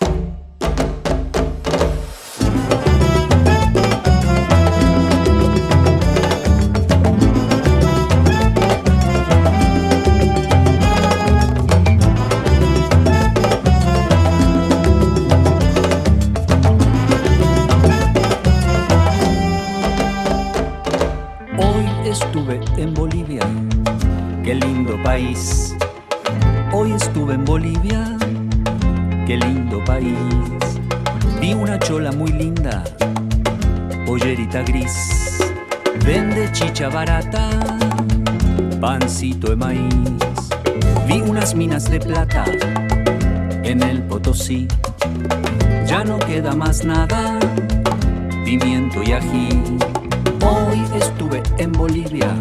Estuve 22.51 22.83
en 22.83 22.95
Bolivia, 22.95 23.43
qué 24.43 24.55
lindo 24.55 25.01
país. 25.03 25.75
Hoy 26.73 26.93
estuve 26.93 27.35
en 27.35 27.45
Bolivia, 27.45 28.17
qué 29.27 29.37
lindo 29.37 29.83
país. 29.85 30.17
Vi 31.41 31.55
una 31.55 31.79
chola 31.79 32.13
muy 32.13 32.33
linda 32.33 32.85
pollerita 34.07 34.63
gris, 34.63 35.39
vende 36.05 36.51
chicha 36.53 36.89
barata, 36.89 37.49
pancito 38.81 39.51
de 39.51 39.57
maíz. 39.57 39.95
Vi 41.07 41.21
unas 41.21 41.55
minas 41.55 41.91
de 41.91 42.01
plata 42.01 42.45
en 43.63 43.83
el 43.83 44.03
Potosí, 44.03 44.67
ya 45.87 46.05
no 46.05 46.19
queda 46.19 46.55
más 46.55 46.85
nada, 46.85 47.39
pimiento 48.45 49.03
y 49.03 49.13
ají. 49.13 49.79
Hoy 50.43 50.81
estuve 50.97 51.43
en 51.59 51.73
Bolivia, 51.73 52.35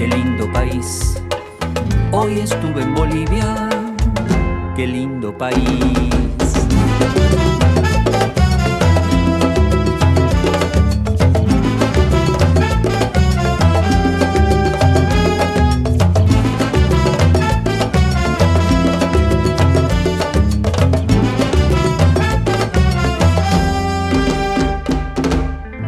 qué 0.00 0.08
lindo 0.08 0.50
país. 0.50 1.22
Hoy 2.10 2.40
estuve 2.40 2.80
en 2.80 2.94
Bolivia, 2.94 3.68
qué 4.74 4.86
lindo 4.86 5.36
país. 5.36 5.60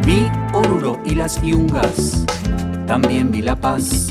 Vi 0.05 0.31
Oruro 0.53 1.01
y 1.07 1.15
las 1.15 1.41
yungas, 1.41 2.27
también 2.87 3.31
vi 3.31 3.41
la 3.41 3.57
paz 3.57 4.02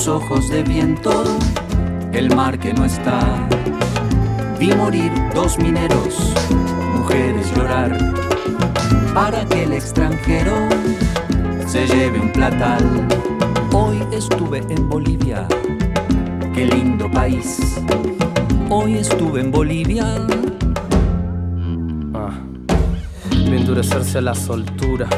sus 0.00 0.08
ojos 0.08 0.48
de 0.48 0.62
viento 0.62 1.10
el 2.14 2.34
mar 2.34 2.58
que 2.58 2.72
no 2.72 2.86
está. 2.86 3.20
Vi 4.58 4.72
morir 4.74 5.12
dos 5.34 5.58
mineros, 5.58 6.32
mujeres 6.94 7.54
llorar, 7.54 7.98
para 9.12 9.44
que 9.44 9.64
el 9.64 9.74
extranjero 9.74 10.54
se 11.66 11.86
lleve 11.86 12.18
un 12.18 12.32
platal. 12.32 12.82
Hoy 13.74 14.02
estuve 14.10 14.64
en 14.70 14.88
Bolivia, 14.88 15.46
qué 16.54 16.64
lindo 16.64 17.10
país. 17.10 17.78
Hoy 18.70 18.94
estuve 18.94 19.40
en 19.40 19.50
Bolivia. 19.50 20.16
Ah, 22.14 22.32
endurecerse 23.52 24.16
a 24.16 24.22
la 24.22 24.34
soltura. 24.34 25.08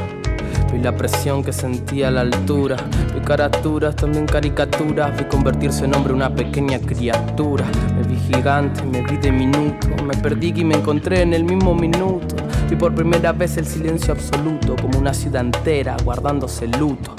La 0.83 0.97
presión 0.97 1.45
que 1.45 1.53
sentía 1.53 2.09
a 2.09 2.11
la 2.11 2.22
altura. 2.22 2.76
Vi 3.14 3.20
caraturas, 3.20 3.95
también 3.95 4.26
caricaturas. 4.26 5.16
Vi 5.16 5.24
convertirse 5.26 5.85
en 5.85 5.95
hombre 5.95 6.12
una 6.12 6.35
pequeña 6.35 6.80
criatura. 6.80 7.64
Me 7.97 8.03
vi 8.03 8.16
gigante, 8.16 8.83
me 8.83 9.01
vi 9.03 9.16
diminuto. 9.16 9.87
Me 10.05 10.16
perdí 10.16 10.53
y 10.57 10.64
me 10.64 10.74
encontré 10.74 11.22
en 11.22 11.35
el 11.35 11.45
mismo 11.45 11.72
minuto. 11.72 12.35
Vi 12.68 12.74
por 12.74 12.93
primera 12.97 13.30
vez 13.30 13.57
el 13.59 13.66
silencio 13.66 14.12
absoluto, 14.12 14.74
como 14.74 14.99
una 14.99 15.14
ciudad 15.14 15.43
entera 15.43 15.97
guardándose 16.05 16.66
luto. 16.66 17.14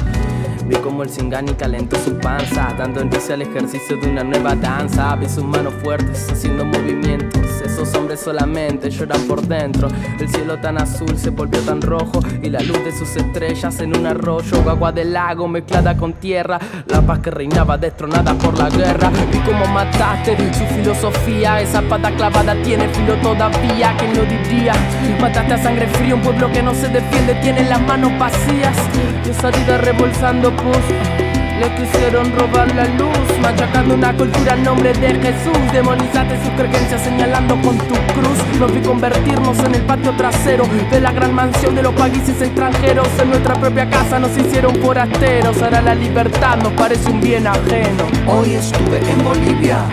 Vi 0.65 0.75
como 0.75 1.03
el 1.03 1.09
Singani 1.09 1.53
calentó 1.53 1.97
su 1.97 2.17
panza, 2.17 2.75
dando 2.77 3.01
inicio 3.01 3.33
al 3.33 3.43
ejercicio 3.43 3.95
de 3.95 4.09
una 4.09 4.25
nueva 4.25 4.55
danza. 4.55 5.15
Vi 5.15 5.29
sus 5.29 5.45
manos 5.45 5.73
fuertes 5.81 6.29
haciendo 6.29 6.65
movimientos. 6.65 7.62
Esos 7.83 7.95
hombres 7.95 8.21
solamente 8.21 8.89
lloran 8.89 9.21
por 9.27 9.41
dentro. 9.45 9.89
El 10.17 10.29
cielo 10.29 10.57
tan 10.57 10.79
azul 10.79 11.17
se 11.17 11.31
volvió 11.31 11.59
tan 11.59 11.81
rojo 11.81 12.21
y 12.41 12.49
la 12.49 12.61
luz 12.61 12.81
de 12.85 12.93
sus 12.93 13.13
estrellas 13.17 13.77
en 13.81 13.97
un 13.97 14.07
arroyo, 14.07 14.57
agua 14.69 14.93
del 14.93 15.11
lago 15.11 15.49
mezclada 15.49 15.97
con 15.97 16.13
tierra. 16.13 16.57
La 16.87 17.01
paz 17.01 17.19
que 17.19 17.29
reinaba 17.29 17.77
destronada 17.77 18.35
por 18.35 18.57
la 18.57 18.69
guerra. 18.69 19.11
Vi 19.29 19.37
cómo 19.39 19.65
mataste 19.73 20.37
su 20.53 20.63
filosofía. 20.75 21.59
Esa 21.59 21.81
pata 21.81 22.09
clavada 22.15 22.55
tiene 22.63 22.87
filo 22.87 23.15
todavía. 23.15 23.93
¿Quién 23.97 24.15
lo 24.15 24.23
diría? 24.23 24.73
Mataste 25.19 25.53
a 25.53 25.57
sangre 25.61 25.87
fría 25.87 26.15
un 26.15 26.21
pueblo 26.21 26.49
que 26.53 26.63
no 26.63 26.73
se 26.73 26.87
defiende, 26.87 27.35
tiene 27.41 27.65
las 27.65 27.81
manos 27.81 28.17
vacías. 28.17 28.77
Y 29.25 29.29
esa 29.29 29.51
vida 29.51 29.77
rebolsando 29.79 30.55
pus. 30.55 31.32
Le 31.59 31.75
quisieron 31.75 32.31
robar 32.37 32.73
la 32.75 32.85
luz, 32.85 33.39
machacando 33.41 33.93
una 33.93 34.15
cultura 34.15 34.55
en 34.55 34.63
nombre 34.63 34.91
de 34.93 35.09
Jesús. 35.15 35.57
Demonizaste 35.71 36.37
sus 36.43 36.49
creencias 36.51 37.01
señalando 37.01 37.55
con 37.61 37.77
tu 37.77 37.93
cruz. 37.93 38.59
Nos 38.59 38.73
vi 38.73 38.81
convertirnos 38.81 39.57
en 39.59 39.75
el 39.75 39.81
patio 39.83 40.15
trasero 40.17 40.65
de 40.89 40.99
la 40.99 41.11
gran 41.11 41.33
mansión 41.33 41.75
de 41.75 41.83
los 41.83 41.93
países 41.93 42.41
extranjeros. 42.41 43.07
En 43.21 43.29
nuestra 43.29 43.55
propia 43.55 43.89
casa 43.89 44.19
nos 44.19 44.35
hicieron 44.37 44.75
forasteros. 44.77 45.61
Ahora 45.61 45.81
la 45.81 45.95
libertad 45.95 46.57
nos 46.57 46.73
parece 46.73 47.09
un 47.09 47.21
bien 47.21 47.45
ajeno. 47.45 48.05
Hoy 48.27 48.55
estuve 48.55 48.97
en 48.97 49.23
Bolivia, 49.23 49.85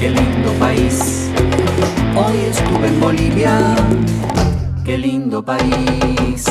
qué 0.00 0.10
lindo 0.10 0.52
país. 0.58 1.30
Hoy 2.16 2.36
estuve 2.50 2.88
en 2.88 3.00
Bolivia, 3.00 3.58
qué 4.84 4.96
lindo 4.96 5.44
país. 5.44 6.44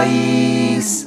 País. 0.00 1.06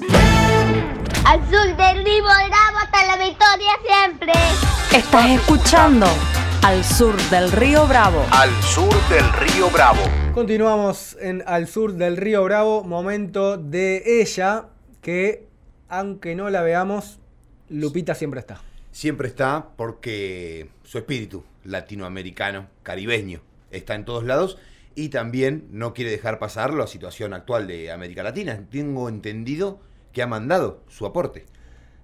Al 1.25 1.39
sur 1.49 1.77
del 1.77 2.05
Río 2.05 2.23
Bravo 2.23 2.77
hasta 2.83 3.05
la 3.07 3.17
victoria 3.17 3.71
siempre. 3.87 4.33
Estás 4.95 5.29
escuchando 5.31 6.05
Al 6.61 6.83
Sur 6.83 7.17
del 7.31 7.51
Río 7.51 7.87
Bravo. 7.87 8.23
Al 8.29 8.51
sur 8.61 8.93
del 9.09 9.25
Río 9.33 9.71
Bravo. 9.71 9.99
Continuamos 10.35 11.17
en 11.19 11.43
Al 11.47 11.67
sur 11.67 11.93
del 11.93 12.17
Río 12.17 12.43
Bravo, 12.43 12.83
momento 12.83 13.57
de 13.57 14.21
ella, 14.21 14.67
que 15.01 15.47
aunque 15.89 16.35
no 16.35 16.51
la 16.51 16.61
veamos, 16.61 17.19
Lupita 17.69 18.13
siempre 18.13 18.41
está. 18.41 18.61
Siempre 18.91 19.27
está 19.27 19.69
porque 19.75 20.69
su 20.83 20.99
espíritu 20.99 21.43
latinoamericano, 21.63 22.67
caribeño, 22.83 23.41
está 23.71 23.95
en 23.95 24.05
todos 24.05 24.23
lados 24.23 24.59
y 24.95 25.09
también 25.09 25.67
no 25.71 25.93
quiere 25.93 26.11
dejar 26.11 26.39
pasar 26.39 26.73
la 26.73 26.87
situación 26.87 27.33
actual 27.33 27.67
de 27.67 27.91
América 27.91 28.23
Latina. 28.23 28.65
Tengo 28.69 29.09
entendido 29.09 29.79
que 30.11 30.21
ha 30.21 30.27
mandado 30.27 30.81
su 30.87 31.05
aporte. 31.05 31.45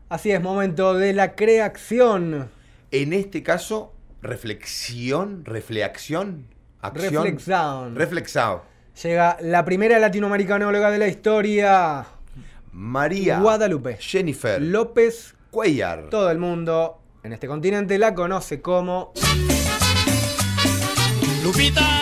Así 0.10 0.32
es, 0.32 0.42
momento 0.42 0.96
de 0.96 1.14
la 1.14 1.36
creación. 1.36 2.50
En 2.92 3.14
este 3.14 3.44
caso, 3.44 3.94
reflexión, 4.22 5.46
reflexión, 5.46 6.48
acción. 6.82 7.26
Reflexão. 7.26 7.94
Reflexao. 7.96 8.64
Llega 9.04 9.38
la 9.42 9.64
primera 9.64 10.00
latinoamericanóloga 10.00 10.92
de 10.92 10.98
la 10.98 11.08
historia. 11.08 12.06
María 12.72 13.40
Guadalupe. 13.40 13.98
Jennifer 14.00 14.62
López 14.62 15.36
Cuellar. 15.52 16.10
Todo 16.10 16.30
el 16.32 16.38
mundo 16.38 17.02
en 17.24 17.34
este 17.34 17.48
continente 17.48 17.98
la 17.98 18.14
conoce 18.14 18.62
como 18.62 19.14
Lupita, 21.44 21.99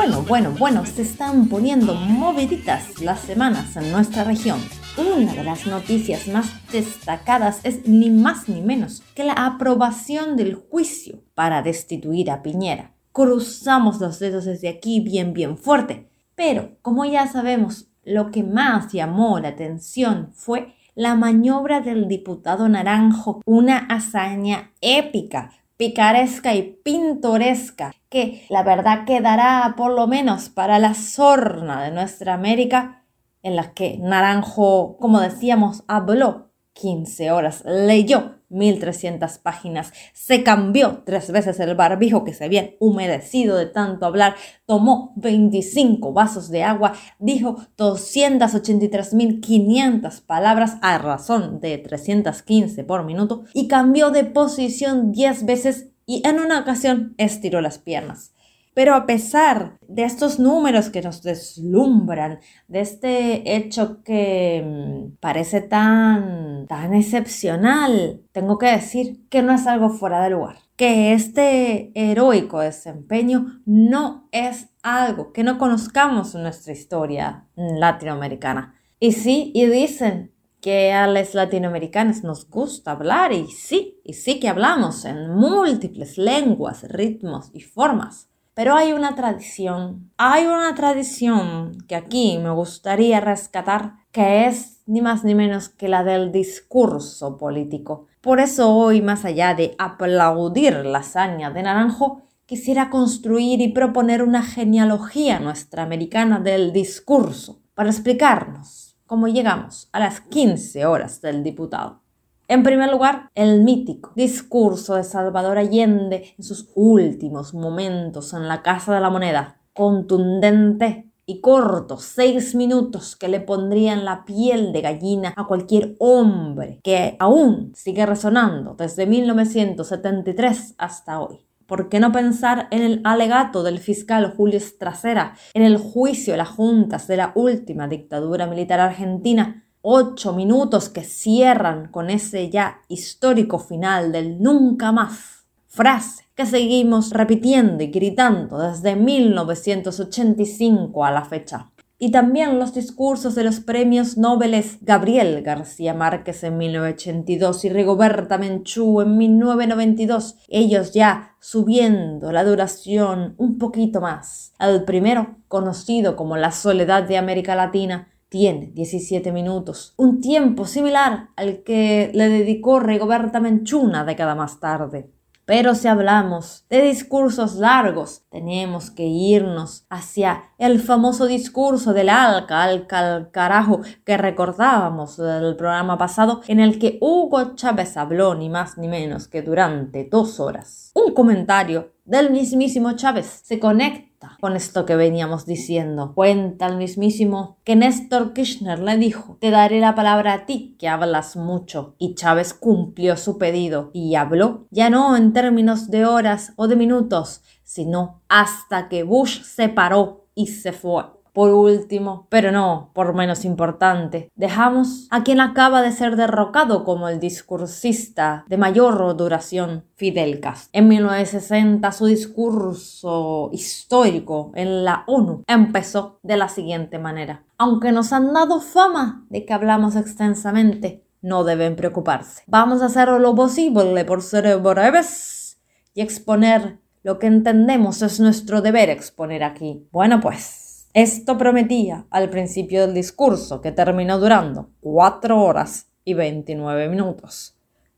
Bueno, 0.00 0.22
bueno, 0.22 0.54
bueno, 0.58 0.86
se 0.86 1.02
están 1.02 1.48
poniendo 1.48 1.94
moviditas 1.94 3.02
las 3.02 3.20
semanas 3.20 3.76
en 3.76 3.92
nuestra 3.92 4.24
región. 4.24 4.58
Una 4.96 5.34
de 5.34 5.44
las 5.44 5.66
noticias 5.66 6.26
más 6.26 6.50
destacadas 6.72 7.60
es 7.64 7.86
ni 7.86 8.08
más 8.08 8.48
ni 8.48 8.62
menos 8.62 9.02
que 9.14 9.24
la 9.24 9.34
aprobación 9.34 10.36
del 10.36 10.54
juicio 10.54 11.22
para 11.34 11.60
destituir 11.60 12.30
a 12.30 12.42
Piñera. 12.42 12.94
Cruzamos 13.12 14.00
los 14.00 14.18
dedos 14.20 14.46
desde 14.46 14.70
aquí 14.70 15.00
bien, 15.00 15.34
bien 15.34 15.58
fuerte. 15.58 16.08
Pero, 16.34 16.78
como 16.80 17.04
ya 17.04 17.26
sabemos, 17.26 17.88
lo 18.02 18.30
que 18.30 18.42
más 18.42 18.92
llamó 18.92 19.38
la 19.38 19.48
atención 19.48 20.30
fue 20.32 20.74
la 20.94 21.14
maniobra 21.14 21.82
del 21.82 22.08
diputado 22.08 22.68
Naranjo, 22.70 23.42
una 23.44 23.76
hazaña 23.78 24.72
épica, 24.80 25.52
picaresca 25.76 26.54
y 26.54 26.78
pintoresca, 26.82 27.92
que 28.10 28.44
la 28.50 28.62
verdad 28.64 29.04
quedará 29.06 29.74
por 29.76 29.92
lo 29.92 30.08
menos 30.08 30.48
para 30.48 30.78
la 30.78 30.94
sorna 30.94 31.84
de 31.84 31.92
nuestra 31.92 32.34
América, 32.34 33.04
en 33.42 33.56
la 33.56 33.72
que 33.72 33.96
Naranjo, 33.98 34.98
como 34.98 35.20
decíamos, 35.20 35.84
habló 35.86 36.50
15 36.74 37.30
horas, 37.30 37.62
leyó 37.64 38.34
1300 38.48 39.38
páginas, 39.38 39.92
se 40.12 40.42
cambió 40.42 41.04
tres 41.06 41.30
veces 41.30 41.60
el 41.60 41.76
barbijo 41.76 42.24
que 42.24 42.34
se 42.34 42.44
había 42.44 42.70
humedecido 42.80 43.56
de 43.56 43.66
tanto 43.66 44.06
hablar, 44.06 44.34
tomó 44.66 45.12
25 45.16 46.12
vasos 46.12 46.50
de 46.50 46.64
agua, 46.64 46.94
dijo 47.20 47.58
283.500 47.78 50.26
palabras 50.26 50.78
a 50.82 50.98
razón 50.98 51.60
de 51.60 51.78
315 51.78 52.82
por 52.82 53.04
minuto 53.04 53.44
y 53.54 53.68
cambió 53.68 54.10
de 54.10 54.24
posición 54.24 55.12
10 55.12 55.46
veces 55.46 55.89
y 56.06 56.26
en 56.26 56.40
una 56.40 56.60
ocasión 56.60 57.14
estiró 57.18 57.60
las 57.60 57.78
piernas. 57.78 58.32
Pero 58.72 58.94
a 58.94 59.04
pesar 59.04 59.78
de 59.88 60.04
estos 60.04 60.38
números 60.38 60.90
que 60.90 61.02
nos 61.02 61.22
deslumbran, 61.22 62.38
de 62.68 62.80
este 62.80 63.56
hecho 63.56 64.02
que 64.04 64.62
mm, 64.64 65.16
parece 65.20 65.60
tan, 65.60 66.66
tan 66.68 66.94
excepcional, 66.94 68.22
tengo 68.32 68.58
que 68.58 68.66
decir 68.66 69.26
que 69.28 69.42
no 69.42 69.52
es 69.52 69.66
algo 69.66 69.90
fuera 69.90 70.22
de 70.22 70.30
lugar. 70.30 70.56
Que 70.76 71.12
este 71.12 71.90
heroico 71.94 72.60
desempeño 72.60 73.60
no 73.66 74.28
es 74.30 74.68
algo 74.82 75.32
que 75.32 75.42
no 75.42 75.58
conozcamos 75.58 76.34
en 76.34 76.44
nuestra 76.44 76.72
historia 76.72 77.48
latinoamericana. 77.56 78.76
Y 79.00 79.12
sí, 79.12 79.50
y 79.54 79.66
dicen 79.66 80.32
que 80.60 80.92
a 80.92 81.06
los 81.06 81.34
latinoamericanos 81.34 82.22
nos 82.22 82.48
gusta 82.48 82.92
hablar, 82.92 83.32
y 83.32 83.46
sí, 83.48 84.00
y 84.04 84.14
sí 84.14 84.38
que 84.38 84.48
hablamos 84.48 85.04
en 85.04 85.30
múltiples 85.30 86.18
lenguas, 86.18 86.84
ritmos 86.88 87.50
y 87.52 87.60
formas. 87.60 88.28
Pero 88.54 88.74
hay 88.74 88.92
una 88.92 89.14
tradición, 89.14 90.10
hay 90.18 90.44
una 90.44 90.74
tradición 90.74 91.78
que 91.88 91.94
aquí 91.94 92.38
me 92.38 92.50
gustaría 92.50 93.20
rescatar, 93.20 93.94
que 94.12 94.46
es 94.46 94.82
ni 94.86 95.00
más 95.00 95.24
ni 95.24 95.34
menos 95.34 95.68
que 95.68 95.88
la 95.88 96.04
del 96.04 96.32
discurso 96.32 97.38
político. 97.38 98.06
Por 98.20 98.40
eso 98.40 98.74
hoy, 98.74 99.00
más 99.00 99.24
allá 99.24 99.54
de 99.54 99.74
aplaudir 99.78 100.84
la 100.84 100.98
hazaña 100.98 101.50
de 101.50 101.62
Naranjo, 101.62 102.22
quisiera 102.44 102.90
construir 102.90 103.60
y 103.60 103.68
proponer 103.68 104.22
una 104.22 104.42
genealogía 104.42 105.38
nuestra 105.38 105.84
americana 105.84 106.40
del 106.40 106.72
discurso 106.72 107.62
para 107.74 107.88
explicarnos 107.88 108.89
cómo 109.10 109.26
llegamos 109.26 109.88
a 109.90 109.98
las 109.98 110.20
15 110.20 110.86
horas 110.86 111.20
del 111.20 111.42
diputado. 111.42 112.00
En 112.46 112.62
primer 112.62 112.92
lugar, 112.92 113.28
el 113.34 113.64
mítico 113.64 114.12
discurso 114.14 114.94
de 114.94 115.02
Salvador 115.02 115.58
Allende 115.58 116.32
en 116.38 116.44
sus 116.44 116.70
últimos 116.76 117.52
momentos 117.52 118.32
en 118.34 118.46
la 118.46 118.62
Casa 118.62 118.94
de 118.94 119.00
la 119.00 119.10
Moneda, 119.10 119.58
contundente 119.74 121.10
y 121.26 121.40
corto, 121.40 121.96
seis 121.96 122.54
minutos 122.54 123.16
que 123.16 123.26
le 123.26 123.40
pondrían 123.40 124.04
la 124.04 124.24
piel 124.24 124.72
de 124.72 124.80
gallina 124.80 125.34
a 125.36 125.48
cualquier 125.48 125.96
hombre 125.98 126.78
que 126.84 127.16
aún 127.18 127.72
sigue 127.74 128.06
resonando 128.06 128.76
desde 128.78 129.06
1973 129.06 130.76
hasta 130.78 131.18
hoy. 131.18 131.49
¿Por 131.70 131.88
qué 131.88 132.00
no 132.00 132.10
pensar 132.10 132.66
en 132.72 132.82
el 132.82 133.00
alegato 133.04 133.62
del 133.62 133.78
fiscal 133.78 134.34
Julio 134.36 134.58
Estracera 134.58 135.36
en 135.54 135.62
el 135.62 135.78
juicio 135.78 136.32
de 136.32 136.38
las 136.38 136.48
juntas 136.48 137.06
de 137.06 137.16
la 137.16 137.30
última 137.36 137.86
dictadura 137.86 138.48
militar 138.48 138.80
argentina 138.80 139.64
ocho 139.80 140.32
minutos 140.32 140.88
que 140.88 141.04
cierran 141.04 141.86
con 141.92 142.10
ese 142.10 142.50
ya 142.50 142.80
histórico 142.88 143.60
final 143.60 144.10
del 144.10 144.42
nunca 144.42 144.90
más. 144.90 145.46
Frase 145.68 146.24
que 146.34 146.44
seguimos 146.44 147.12
repitiendo 147.12 147.84
y 147.84 147.86
gritando 147.86 148.58
desde 148.58 148.96
1985 148.96 151.04
a 151.04 151.12
la 151.12 151.24
fecha. 151.24 151.70
Y 152.02 152.12
también 152.12 152.58
los 152.58 152.72
discursos 152.72 153.34
de 153.34 153.44
los 153.44 153.60
premios 153.60 154.16
Nobel 154.16 154.64
Gabriel 154.80 155.42
García 155.42 155.92
Márquez 155.92 156.42
en 156.44 156.56
1982 156.56 157.66
y 157.66 157.68
Rigoberta 157.68 158.38
Menchú 158.38 159.02
en 159.02 159.18
1992, 159.18 160.38
ellos 160.48 160.94
ya 160.94 161.36
subiendo 161.40 162.32
la 162.32 162.42
duración 162.42 163.34
un 163.36 163.58
poquito 163.58 164.00
más. 164.00 164.54
El 164.58 164.84
primero, 164.84 165.36
conocido 165.46 166.16
como 166.16 166.38
La 166.38 166.52
Soledad 166.52 167.02
de 167.02 167.18
América 167.18 167.54
Latina, 167.54 168.08
tiene 168.30 168.70
17 168.72 169.30
minutos, 169.30 169.92
un 169.98 170.22
tiempo 170.22 170.64
similar 170.64 171.28
al 171.36 171.62
que 171.64 172.10
le 172.14 172.30
dedicó 172.30 172.80
Rigoberta 172.80 173.40
Menchú 173.40 173.78
una 173.78 174.04
década 174.06 174.34
más 174.34 174.58
tarde. 174.58 175.10
Pero 175.50 175.74
si 175.74 175.88
hablamos 175.88 176.64
de 176.70 176.80
discursos 176.80 177.56
largos, 177.56 178.22
tenemos 178.30 178.88
que 178.92 179.02
irnos 179.02 179.84
hacia 179.90 180.44
el 180.58 180.78
famoso 180.78 181.26
discurso 181.26 181.92
del 181.92 182.08
Alca, 182.08 182.62
Alca 182.62 183.00
al 183.00 183.32
carajo, 183.32 183.80
que 184.04 184.16
recordábamos 184.16 185.16
del 185.16 185.56
programa 185.56 185.98
pasado, 185.98 186.40
en 186.46 186.60
el 186.60 186.78
que 186.78 186.98
Hugo 187.00 187.56
Chávez 187.56 187.96
habló 187.96 188.36
ni 188.36 188.48
más 188.48 188.78
ni 188.78 188.86
menos 188.86 189.26
que 189.26 189.42
durante 189.42 190.04
dos 190.04 190.38
horas. 190.38 190.92
Un 190.94 191.14
comentario 191.14 191.94
del 192.04 192.30
mismísimo 192.30 192.92
Chávez 192.92 193.40
se 193.42 193.58
conecta 193.58 194.09
con 194.40 194.56
esto 194.56 194.86
que 194.86 194.96
veníamos 194.96 195.46
diciendo. 195.46 196.12
Cuenta 196.14 196.66
el 196.66 196.76
mismísimo 196.76 197.58
que 197.64 197.76
Néstor 197.76 198.32
Kirchner 198.32 198.78
le 198.78 198.96
dijo, 198.96 199.36
te 199.40 199.50
daré 199.50 199.80
la 199.80 199.94
palabra 199.94 200.32
a 200.32 200.46
ti, 200.46 200.76
que 200.78 200.88
hablas 200.88 201.36
mucho. 201.36 201.94
Y 201.98 202.14
Chávez 202.14 202.54
cumplió 202.54 203.16
su 203.16 203.38
pedido 203.38 203.90
y 203.92 204.14
habló, 204.14 204.66
ya 204.70 204.90
no 204.90 205.16
en 205.16 205.32
términos 205.32 205.90
de 205.90 206.06
horas 206.06 206.52
o 206.56 206.68
de 206.68 206.76
minutos, 206.76 207.42
sino 207.62 208.22
hasta 208.28 208.88
que 208.88 209.02
Bush 209.02 209.42
se 209.42 209.68
paró 209.68 210.26
y 210.34 210.48
se 210.48 210.72
fue. 210.72 211.19
Por 211.32 211.50
último, 211.50 212.26
pero 212.28 212.52
no 212.52 212.90
por 212.94 213.14
menos 213.14 213.44
importante, 213.44 214.30
dejamos 214.34 215.06
a 215.10 215.22
quien 215.22 215.40
acaba 215.40 215.82
de 215.82 215.92
ser 215.92 216.16
derrocado 216.16 216.84
como 216.84 217.08
el 217.08 217.20
discursista 217.20 218.44
de 218.48 218.56
mayor 218.56 219.16
duración, 219.16 219.84
Fidel 219.96 220.40
Castro. 220.40 220.70
En 220.72 220.88
1960 220.88 221.92
su 221.92 222.06
discurso 222.06 223.50
histórico 223.52 224.52
en 224.54 224.84
la 224.84 225.04
ONU 225.06 225.44
empezó 225.46 226.18
de 226.22 226.36
la 226.36 226.48
siguiente 226.48 226.98
manera. 226.98 227.44
Aunque 227.58 227.92
nos 227.92 228.12
han 228.12 228.32
dado 228.32 228.60
fama 228.60 229.26
de 229.28 229.44
que 229.44 229.52
hablamos 229.52 229.96
extensamente, 229.96 231.04
no 231.22 231.44
deben 231.44 231.76
preocuparse. 231.76 232.42
Vamos 232.46 232.82
a 232.82 232.86
hacer 232.86 233.08
lo 233.08 233.34
posible 233.34 234.04
por 234.04 234.22
ser 234.22 234.56
breves 234.58 235.60
y 235.94 236.00
exponer 236.00 236.78
lo 237.02 237.18
que 237.18 237.26
entendemos 237.26 238.02
es 238.02 238.20
nuestro 238.20 238.60
deber 238.60 238.90
exponer 238.90 239.42
aquí. 239.42 239.88
Bueno, 239.90 240.20
pues 240.20 240.69
esto 240.92 241.38
prometía 241.38 242.06
al 242.10 242.30
principio 242.30 242.80
del 242.82 242.94
discurso, 242.94 243.60
que 243.60 243.72
terminó 243.72 244.18
durando 244.18 244.70
4 244.80 245.40
horas 245.40 245.88
y 246.04 246.14
29 246.14 246.88
minutos. 246.88 247.56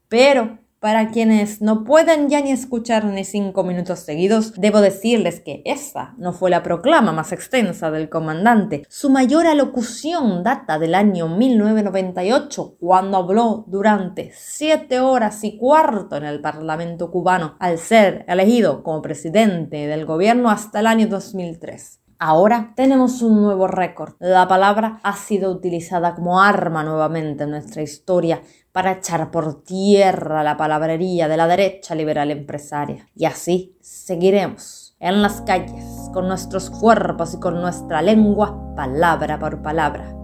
Pero 0.09 0.59
para 0.83 1.11
quienes 1.11 1.63
no 1.63 1.85
pueden 1.85 2.29
ya 2.29 2.41
ni 2.41 2.51
escuchar 2.51 3.05
ni 3.05 3.25
5 3.25 3.63
minutos 3.63 4.01
seguidos, 4.01 4.55
debo 4.61 4.81
decirles 4.81 5.41
que 5.41 5.63
esa 5.65 6.13
no 6.19 6.33
fue 6.33 6.51
la 6.51 6.65
proclama 6.65 7.13
más 7.13 7.31
extensa 7.31 7.93
del 7.93 8.09
comandante. 8.09 8.83
Su 8.89 9.09
mayor 9.09 9.47
alocución 9.47 10.43
data 10.43 10.81
del 10.81 10.97
año 10.97 11.29
1998, 11.29 12.79
cuando 12.81 13.19
habló 13.19 13.65
durante 13.69 14.33
7 14.35 14.99
horas 14.99 15.45
y 15.45 15.57
cuarto 15.57 16.17
en 16.17 16.25
el 16.25 16.41
Parlamento 16.41 17.13
cubano, 17.13 17.55
al 17.61 17.79
ser 17.79 18.25
elegido 18.27 18.83
como 18.83 19.03
presidente 19.03 19.87
del 19.87 20.05
gobierno 20.05 20.51
hasta 20.51 20.81
el 20.81 20.89
año 20.89 21.07
2003. 21.07 22.02
Ahora 22.25 22.73
tenemos 22.77 23.21
un 23.21 23.43
nuevo 23.43 23.67
récord. 23.67 24.13
La 24.21 24.47
palabra 24.47 25.01
ha 25.03 25.17
sido 25.17 25.51
utilizada 25.51 26.15
como 26.15 26.41
arma 26.41 26.85
nuevamente 26.85 27.43
en 27.43 27.51
nuestra 27.51 27.83
historia 27.83 28.41
para 28.71 28.93
echar 28.93 29.33
por 29.33 29.65
tierra 29.65 30.45
la 30.45 30.57
palabrería 30.57 31.27
de 31.27 31.37
la 31.37 31.49
derecha 31.49 31.97
liberal 31.97 32.31
empresaria. 32.31 33.09
Y 33.17 33.25
así 33.25 33.77
seguiremos 33.81 34.95
en 35.01 35.21
las 35.21 35.41
calles, 35.41 35.85
con 36.13 36.29
nuestros 36.29 36.71
cuerpos 36.71 37.35
y 37.35 37.41
con 37.41 37.61
nuestra 37.61 38.01
lengua, 38.03 38.73
palabra 38.77 39.41
por 39.41 39.61
palabra. 39.61 40.15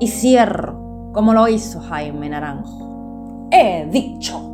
Y 0.00 0.08
cierro 0.08 1.12
como 1.12 1.34
lo 1.34 1.46
hizo 1.46 1.80
Jaime 1.82 2.30
Naranjo. 2.30 3.46
He 3.52 3.86
dicho. 3.92 4.53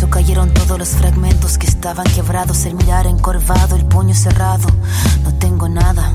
Piso 0.00 0.08
cayeron 0.08 0.54
todos 0.54 0.78
los 0.78 0.88
fragmentos 0.90 1.58
que 1.58 1.66
estaban 1.66 2.06
quebrados, 2.06 2.64
el 2.64 2.74
mirar 2.74 3.06
encorvado, 3.06 3.76
el 3.76 3.84
puño 3.84 4.14
cerrado. 4.14 4.66
No 5.24 5.34
tengo 5.34 5.68
nada, 5.68 6.14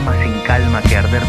La 0.00 0.12
flama 0.12 0.22
sin 0.22 0.40
calma 0.46 0.82
que 0.82 0.96
arder 0.96 1.22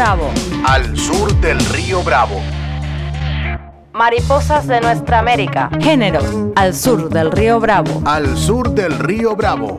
Bravo. 0.00 0.30
Al 0.66 0.96
sur 0.96 1.30
del 1.42 1.60
río 1.60 2.02
Bravo. 2.02 2.40
Mariposas 3.92 4.66
de 4.66 4.80
nuestra 4.80 5.18
América. 5.18 5.68
Género. 5.78 6.20
Al 6.56 6.72
sur 6.72 7.10
del 7.10 7.30
Río 7.30 7.60
Bravo. 7.60 8.02
Al 8.06 8.34
sur 8.38 8.70
del 8.70 8.98
río 8.98 9.36
Bravo. 9.36 9.76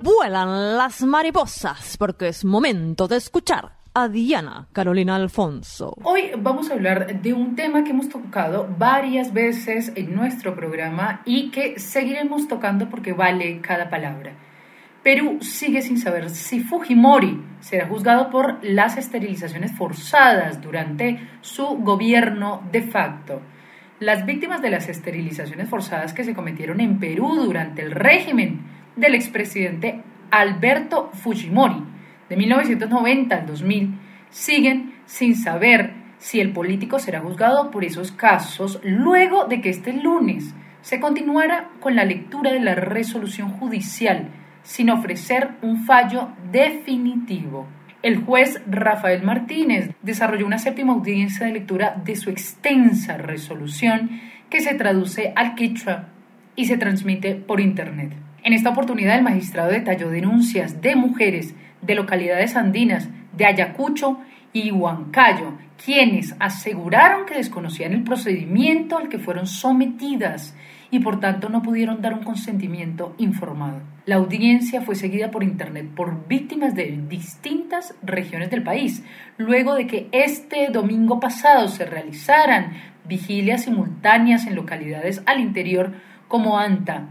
Vuelan 0.00 0.76
las 0.76 1.02
mariposas 1.02 1.96
porque 1.96 2.28
es 2.28 2.44
momento 2.44 3.08
de 3.08 3.16
escuchar 3.16 3.72
a 3.92 4.06
Diana 4.06 4.68
Carolina 4.72 5.16
Alfonso. 5.16 5.96
Hoy 6.04 6.30
vamos 6.38 6.70
a 6.70 6.74
hablar 6.74 7.20
de 7.20 7.32
un 7.32 7.56
tema 7.56 7.82
que 7.82 7.90
hemos 7.90 8.08
tocado 8.08 8.68
varias 8.78 9.32
veces 9.32 9.90
en 9.96 10.14
nuestro 10.14 10.54
programa 10.54 11.22
y 11.24 11.50
que 11.50 11.76
seguiremos 11.80 12.46
tocando 12.46 12.88
porque 12.88 13.12
vale 13.12 13.60
cada 13.60 13.90
palabra. 13.90 14.30
Perú 15.02 15.38
sigue 15.40 15.80
sin 15.80 15.98
saber 15.98 16.28
si 16.28 16.60
Fujimori 16.60 17.40
será 17.60 17.86
juzgado 17.86 18.28
por 18.28 18.58
las 18.62 18.98
esterilizaciones 18.98 19.72
forzadas 19.72 20.60
durante 20.60 21.26
su 21.40 21.64
gobierno 21.78 22.62
de 22.70 22.82
facto. 22.82 23.40
Las 23.98 24.26
víctimas 24.26 24.60
de 24.60 24.70
las 24.70 24.88
esterilizaciones 24.90 25.70
forzadas 25.70 26.12
que 26.12 26.24
se 26.24 26.34
cometieron 26.34 26.80
en 26.80 26.98
Perú 26.98 27.34
durante 27.34 27.80
el 27.80 27.92
régimen 27.92 28.60
del 28.96 29.14
expresidente 29.14 30.02
Alberto 30.30 31.10
Fujimori 31.14 31.82
de 32.28 32.36
1990 32.36 33.34
al 33.34 33.46
2000 33.46 33.98
siguen 34.28 34.94
sin 35.06 35.34
saber 35.34 35.94
si 36.18 36.40
el 36.40 36.52
político 36.52 36.98
será 36.98 37.20
juzgado 37.20 37.70
por 37.70 37.84
esos 37.84 38.12
casos 38.12 38.78
luego 38.82 39.46
de 39.46 39.62
que 39.62 39.70
este 39.70 39.94
lunes 39.94 40.54
se 40.82 41.00
continuara 41.00 41.70
con 41.80 41.96
la 41.96 42.04
lectura 42.04 42.52
de 42.52 42.60
la 42.60 42.74
resolución 42.74 43.50
judicial 43.50 44.28
sin 44.62 44.90
ofrecer 44.90 45.50
un 45.62 45.84
fallo 45.84 46.30
definitivo. 46.50 47.66
El 48.02 48.24
juez 48.24 48.62
Rafael 48.66 49.22
Martínez 49.22 49.90
desarrolló 50.02 50.46
una 50.46 50.58
séptima 50.58 50.94
audiencia 50.94 51.46
de 51.46 51.52
lectura 51.52 52.00
de 52.02 52.16
su 52.16 52.30
extensa 52.30 53.18
resolución 53.18 54.20
que 54.48 54.60
se 54.60 54.74
traduce 54.74 55.32
al 55.36 55.54
quechua 55.54 56.08
y 56.56 56.64
se 56.64 56.78
transmite 56.78 57.34
por 57.34 57.60
Internet. 57.60 58.12
En 58.42 58.54
esta 58.54 58.70
oportunidad 58.70 59.16
el 59.16 59.22
magistrado 59.22 59.70
detalló 59.70 60.08
denuncias 60.10 60.80
de 60.80 60.96
mujeres 60.96 61.54
de 61.82 61.94
localidades 61.94 62.56
andinas 62.56 63.10
de 63.36 63.46
Ayacucho 63.46 64.18
y 64.52 64.70
Huancayo, 64.70 65.58
quienes 65.82 66.34
aseguraron 66.40 67.26
que 67.26 67.34
desconocían 67.34 67.92
el 67.92 68.02
procedimiento 68.02 68.98
al 68.98 69.08
que 69.08 69.18
fueron 69.18 69.46
sometidas 69.46 70.56
y 70.90 71.00
por 71.00 71.20
tanto 71.20 71.48
no 71.48 71.62
pudieron 71.62 72.02
dar 72.02 72.14
un 72.14 72.24
consentimiento 72.24 73.14
informado. 73.18 73.80
La 74.06 74.16
audiencia 74.16 74.80
fue 74.80 74.94
seguida 74.94 75.30
por 75.30 75.42
Internet 75.42 75.90
por 75.94 76.26
víctimas 76.26 76.74
de 76.74 76.98
distintas 77.08 77.94
regiones 78.02 78.50
del 78.50 78.62
país, 78.62 79.04
luego 79.36 79.74
de 79.74 79.86
que 79.86 80.08
este 80.12 80.68
domingo 80.68 81.20
pasado 81.20 81.68
se 81.68 81.84
realizaran 81.84 82.72
vigilias 83.04 83.64
simultáneas 83.64 84.46
en 84.46 84.54
localidades 84.54 85.22
al 85.26 85.40
interior 85.40 85.92
como 86.28 86.58
Anta, 86.58 87.08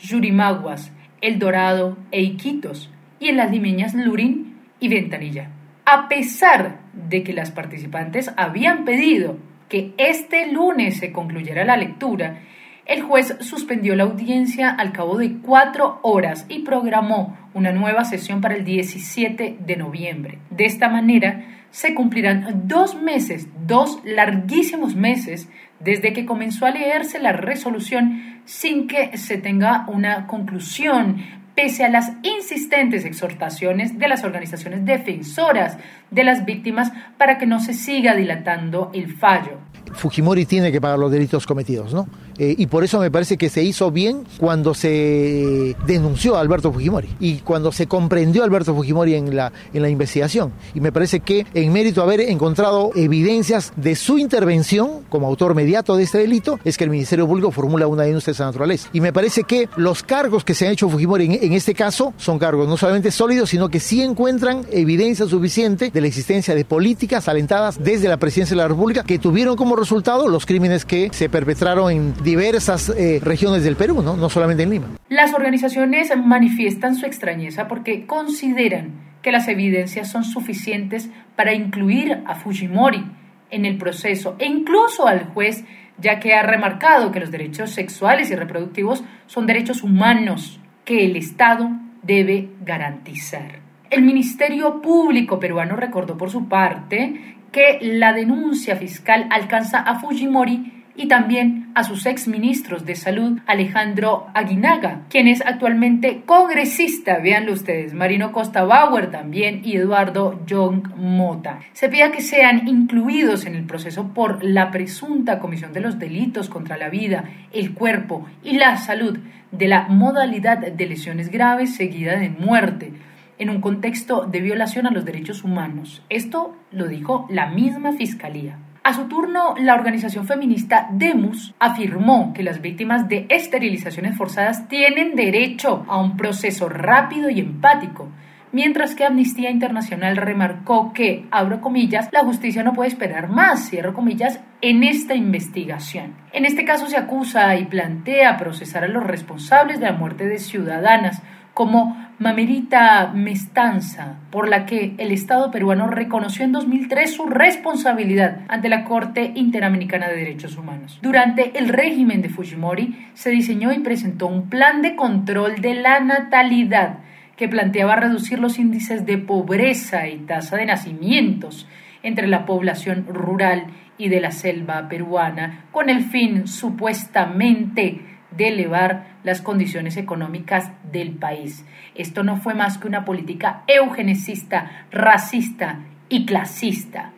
Yurimaguas, 0.00 0.92
El 1.20 1.38
Dorado 1.38 1.96
e 2.10 2.22
Iquitos, 2.22 2.90
y 3.20 3.28
en 3.28 3.36
las 3.36 3.50
limeñas 3.50 3.94
Lurín 3.94 4.56
y 4.80 4.88
Ventanilla. 4.88 5.50
A 5.84 6.08
pesar 6.08 6.80
de 6.92 7.22
que 7.22 7.32
las 7.32 7.52
participantes 7.52 8.32
habían 8.36 8.84
pedido 8.84 9.38
que 9.68 9.94
este 9.96 10.50
lunes 10.52 10.98
se 10.98 11.12
concluyera 11.12 11.64
la 11.64 11.76
lectura, 11.76 12.40
el 12.86 13.02
juez 13.02 13.36
suspendió 13.40 13.94
la 13.94 14.04
audiencia 14.04 14.68
al 14.68 14.92
cabo 14.92 15.16
de 15.16 15.38
cuatro 15.38 16.00
horas 16.02 16.46
y 16.48 16.60
programó 16.60 17.36
una 17.54 17.72
nueva 17.72 18.04
sesión 18.04 18.40
para 18.40 18.54
el 18.54 18.64
17 18.64 19.58
de 19.60 19.76
noviembre. 19.76 20.38
De 20.50 20.64
esta 20.64 20.88
manera, 20.88 21.44
se 21.70 21.94
cumplirán 21.94 22.62
dos 22.66 23.00
meses, 23.00 23.48
dos 23.66 24.00
larguísimos 24.04 24.94
meses, 24.94 25.48
desde 25.80 26.12
que 26.12 26.26
comenzó 26.26 26.66
a 26.66 26.70
leerse 26.70 27.18
la 27.18 27.32
resolución 27.32 28.40
sin 28.44 28.86
que 28.86 29.16
se 29.16 29.38
tenga 29.38 29.86
una 29.88 30.26
conclusión, 30.26 31.16
pese 31.54 31.84
a 31.84 31.88
las 31.88 32.12
insistentes 32.22 33.04
exhortaciones 33.04 33.98
de 33.98 34.08
las 34.08 34.24
organizaciones 34.24 34.84
defensoras 34.84 35.78
de 36.10 36.24
las 36.24 36.44
víctimas 36.44 36.92
para 37.18 37.38
que 37.38 37.46
no 37.46 37.60
se 37.60 37.74
siga 37.74 38.14
dilatando 38.14 38.90
el 38.94 39.14
fallo. 39.14 39.58
Fujimori 39.92 40.46
tiene 40.46 40.72
que 40.72 40.80
pagar 40.80 40.98
los 40.98 41.10
delitos 41.10 41.46
cometidos, 41.46 41.92
¿no? 41.92 42.06
Eh, 42.38 42.54
y 42.58 42.66
por 42.66 42.84
eso 42.84 42.98
me 43.00 43.10
parece 43.10 43.36
que 43.36 43.48
se 43.48 43.62
hizo 43.62 43.90
bien 43.90 44.24
cuando 44.38 44.74
se 44.74 45.76
denunció 45.86 46.36
a 46.36 46.40
Alberto 46.40 46.72
Fujimori 46.72 47.08
y 47.20 47.38
cuando 47.38 47.72
se 47.72 47.86
comprendió 47.86 48.44
Alberto 48.44 48.74
Fujimori 48.74 49.14
en 49.14 49.36
la, 49.36 49.52
en 49.72 49.82
la 49.82 49.88
investigación. 49.88 50.52
Y 50.74 50.80
me 50.80 50.92
parece 50.92 51.20
que 51.20 51.46
en 51.54 51.72
mérito 51.72 52.02
haber 52.02 52.20
encontrado 52.20 52.90
evidencias 52.94 53.72
de 53.76 53.94
su 53.94 54.18
intervención 54.18 55.02
como 55.08 55.26
autor 55.26 55.54
mediato 55.54 55.96
de 55.96 56.04
este 56.04 56.18
delito, 56.18 56.58
es 56.64 56.76
que 56.76 56.84
el 56.84 56.90
Ministerio 56.90 57.26
Público 57.26 57.50
formula 57.50 57.86
una 57.86 58.04
denuncia 58.04 58.30
de 58.30 58.34
esa 58.34 58.46
naturaleza. 58.46 58.88
Y 58.92 59.00
me 59.00 59.12
parece 59.12 59.44
que 59.44 59.68
los 59.76 60.02
cargos 60.02 60.44
que 60.44 60.54
se 60.54 60.66
han 60.66 60.72
hecho 60.72 60.88
Fujimori 60.88 61.26
en, 61.26 61.32
en 61.32 61.52
este 61.52 61.74
caso 61.74 62.14
son 62.16 62.38
cargos 62.38 62.68
no 62.68 62.76
solamente 62.76 63.10
sólidos, 63.10 63.50
sino 63.50 63.68
que 63.68 63.80
sí 63.80 64.02
encuentran 64.02 64.66
evidencia 64.70 65.26
suficiente 65.26 65.90
de 65.90 66.00
la 66.00 66.06
existencia 66.06 66.54
de 66.54 66.64
políticas 66.64 67.28
alentadas 67.28 67.82
desde 67.82 68.08
la 68.08 68.16
presidencia 68.16 68.54
de 68.54 68.62
la 68.62 68.68
República 68.68 69.02
que 69.02 69.18
tuvieron 69.18 69.56
como 69.56 69.76
resultado 69.76 70.28
los 70.28 70.46
crímenes 70.46 70.84
que 70.84 71.10
se 71.12 71.28
perpetraron 71.28 71.90
en 71.90 72.14
diversas 72.36 72.88
eh, 72.88 73.20
regiones 73.22 73.64
del 73.64 73.76
Perú, 73.76 74.02
¿no? 74.02 74.16
no 74.16 74.28
solamente 74.30 74.62
en 74.62 74.70
Lima. 74.70 74.86
Las 75.08 75.34
organizaciones 75.34 76.10
manifiestan 76.16 76.94
su 76.94 77.06
extrañeza 77.06 77.68
porque 77.68 78.06
consideran 78.06 79.12
que 79.22 79.32
las 79.32 79.48
evidencias 79.48 80.10
son 80.10 80.24
suficientes 80.24 81.10
para 81.36 81.54
incluir 81.54 82.22
a 82.26 82.34
Fujimori 82.34 83.04
en 83.50 83.66
el 83.66 83.76
proceso 83.76 84.34
e 84.38 84.46
incluso 84.46 85.06
al 85.06 85.26
juez, 85.26 85.64
ya 85.98 86.18
que 86.18 86.34
ha 86.34 86.42
remarcado 86.42 87.12
que 87.12 87.20
los 87.20 87.30
derechos 87.30 87.70
sexuales 87.70 88.30
y 88.30 88.34
reproductivos 88.34 89.04
son 89.26 89.46
derechos 89.46 89.82
humanos 89.82 90.58
que 90.84 91.04
el 91.04 91.16
Estado 91.16 91.70
debe 92.02 92.48
garantizar. 92.64 93.60
El 93.90 94.02
Ministerio 94.02 94.80
Público 94.80 95.38
peruano 95.38 95.76
recordó 95.76 96.16
por 96.16 96.30
su 96.30 96.48
parte 96.48 97.36
que 97.52 97.78
la 97.82 98.14
denuncia 98.14 98.74
fiscal 98.76 99.26
alcanza 99.30 99.80
a 99.80 100.00
Fujimori 100.00 100.71
y 100.94 101.08
también 101.08 101.70
a 101.74 101.84
sus 101.84 102.06
exministros 102.06 102.84
de 102.84 102.94
salud, 102.94 103.38
Alejandro 103.46 104.26
Aguinaga, 104.34 105.02
quien 105.08 105.28
es 105.28 105.40
actualmente 105.40 106.22
congresista, 106.26 107.18
véanlo 107.18 107.52
ustedes, 107.52 107.94
Marino 107.94 108.32
Costa 108.32 108.64
Bauer 108.64 109.10
también 109.10 109.62
y 109.64 109.76
Eduardo 109.76 110.44
Young 110.46 110.94
Mota. 110.96 111.60
Se 111.72 111.88
pide 111.88 112.10
que 112.10 112.20
sean 112.20 112.68
incluidos 112.68 113.46
en 113.46 113.54
el 113.54 113.64
proceso 113.64 114.12
por 114.12 114.44
la 114.44 114.70
presunta 114.70 115.38
comisión 115.38 115.72
de 115.72 115.80
los 115.80 115.98
delitos 115.98 116.48
contra 116.48 116.76
la 116.76 116.88
vida, 116.88 117.24
el 117.52 117.74
cuerpo 117.74 118.26
y 118.42 118.54
la 118.54 118.76
salud 118.76 119.18
de 119.50 119.68
la 119.68 119.88
modalidad 119.88 120.58
de 120.58 120.86
lesiones 120.86 121.30
graves 121.30 121.74
seguida 121.74 122.18
de 122.18 122.30
muerte 122.30 122.92
en 123.38 123.50
un 123.50 123.60
contexto 123.60 124.26
de 124.26 124.40
violación 124.40 124.86
a 124.86 124.90
los 124.90 125.04
derechos 125.04 125.44
humanos. 125.44 126.02
Esto 126.08 126.56
lo 126.70 126.86
dijo 126.86 127.26
la 127.28 127.46
misma 127.46 127.92
Fiscalía. 127.92 128.58
A 128.84 128.94
su 128.94 129.04
turno, 129.04 129.54
la 129.58 129.74
organización 129.74 130.26
feminista 130.26 130.88
Demus 130.90 131.54
afirmó 131.60 132.32
que 132.32 132.42
las 132.42 132.60
víctimas 132.60 133.08
de 133.08 133.26
esterilizaciones 133.28 134.16
forzadas 134.16 134.66
tienen 134.66 135.14
derecho 135.14 135.84
a 135.86 135.98
un 135.98 136.16
proceso 136.16 136.68
rápido 136.68 137.30
y 137.30 137.38
empático, 137.38 138.10
mientras 138.50 138.96
que 138.96 139.04
Amnistía 139.04 139.50
Internacional 139.50 140.16
remarcó 140.16 140.92
que, 140.92 141.28
abro 141.30 141.60
comillas, 141.60 142.08
la 142.10 142.24
justicia 142.24 142.64
no 142.64 142.72
puede 142.72 142.88
esperar 142.88 143.28
más, 143.28 143.70
cierro 143.70 143.94
comillas, 143.94 144.40
en 144.60 144.82
esta 144.82 145.14
investigación. 145.14 146.16
En 146.32 146.44
este 146.44 146.64
caso 146.64 146.88
se 146.88 146.96
acusa 146.96 147.54
y 147.54 147.66
plantea 147.66 148.36
procesar 148.36 148.82
a 148.82 148.88
los 148.88 149.04
responsables 149.04 149.78
de 149.78 149.86
la 149.86 149.92
muerte 149.92 150.26
de 150.26 150.38
ciudadanas 150.38 151.22
como 151.54 151.96
Mamerita 152.18 153.12
Mestanza, 153.14 154.18
por 154.30 154.48
la 154.48 154.64
que 154.64 154.94
el 154.98 155.10
Estado 155.10 155.50
peruano 155.50 155.88
reconoció 155.88 156.44
en 156.44 156.52
2003 156.52 157.14
su 157.14 157.26
responsabilidad 157.26 158.42
ante 158.48 158.68
la 158.68 158.84
Corte 158.84 159.32
Interamericana 159.34 160.08
de 160.08 160.16
Derechos 160.16 160.56
Humanos. 160.56 160.98
Durante 161.02 161.58
el 161.58 161.68
régimen 161.68 162.22
de 162.22 162.28
Fujimori 162.28 163.08
se 163.14 163.30
diseñó 163.30 163.72
y 163.72 163.80
presentó 163.80 164.28
un 164.28 164.48
plan 164.48 164.82
de 164.82 164.94
control 164.94 165.60
de 165.60 165.74
la 165.74 166.00
natalidad 166.00 167.00
que 167.36 167.48
planteaba 167.48 167.96
reducir 167.96 168.38
los 168.38 168.58
índices 168.58 169.04
de 169.04 169.18
pobreza 169.18 170.06
y 170.06 170.18
tasa 170.18 170.56
de 170.56 170.66
nacimientos 170.66 171.66
entre 172.02 172.28
la 172.28 172.46
población 172.46 173.06
rural 173.08 173.66
y 173.98 174.08
de 174.08 174.20
la 174.20 174.30
selva 174.30 174.88
peruana, 174.88 175.66
con 175.70 175.88
el 175.88 176.02
fin 176.02 176.46
supuestamente 176.46 178.11
de 178.36 178.48
elevar 178.48 179.06
las 179.24 179.40
condiciones 179.40 179.96
económicas 179.96 180.72
del 180.90 181.12
país. 181.12 181.64
Esto 181.94 182.22
no 182.22 182.36
fue 182.36 182.54
más 182.54 182.78
que 182.78 182.88
una 182.88 183.04
política 183.04 183.62
eugenicista, 183.66 184.86
racista 184.90 185.80
y 186.08 186.26
clasista. 186.26 187.12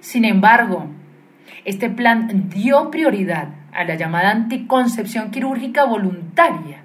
Sin 0.00 0.24
embargo, 0.24 0.86
este 1.64 1.90
plan 1.90 2.48
dio 2.48 2.90
prioridad 2.90 3.48
a 3.72 3.84
la 3.84 3.94
llamada 3.94 4.30
anticoncepción 4.30 5.30
quirúrgica 5.30 5.84
voluntaria, 5.84 6.82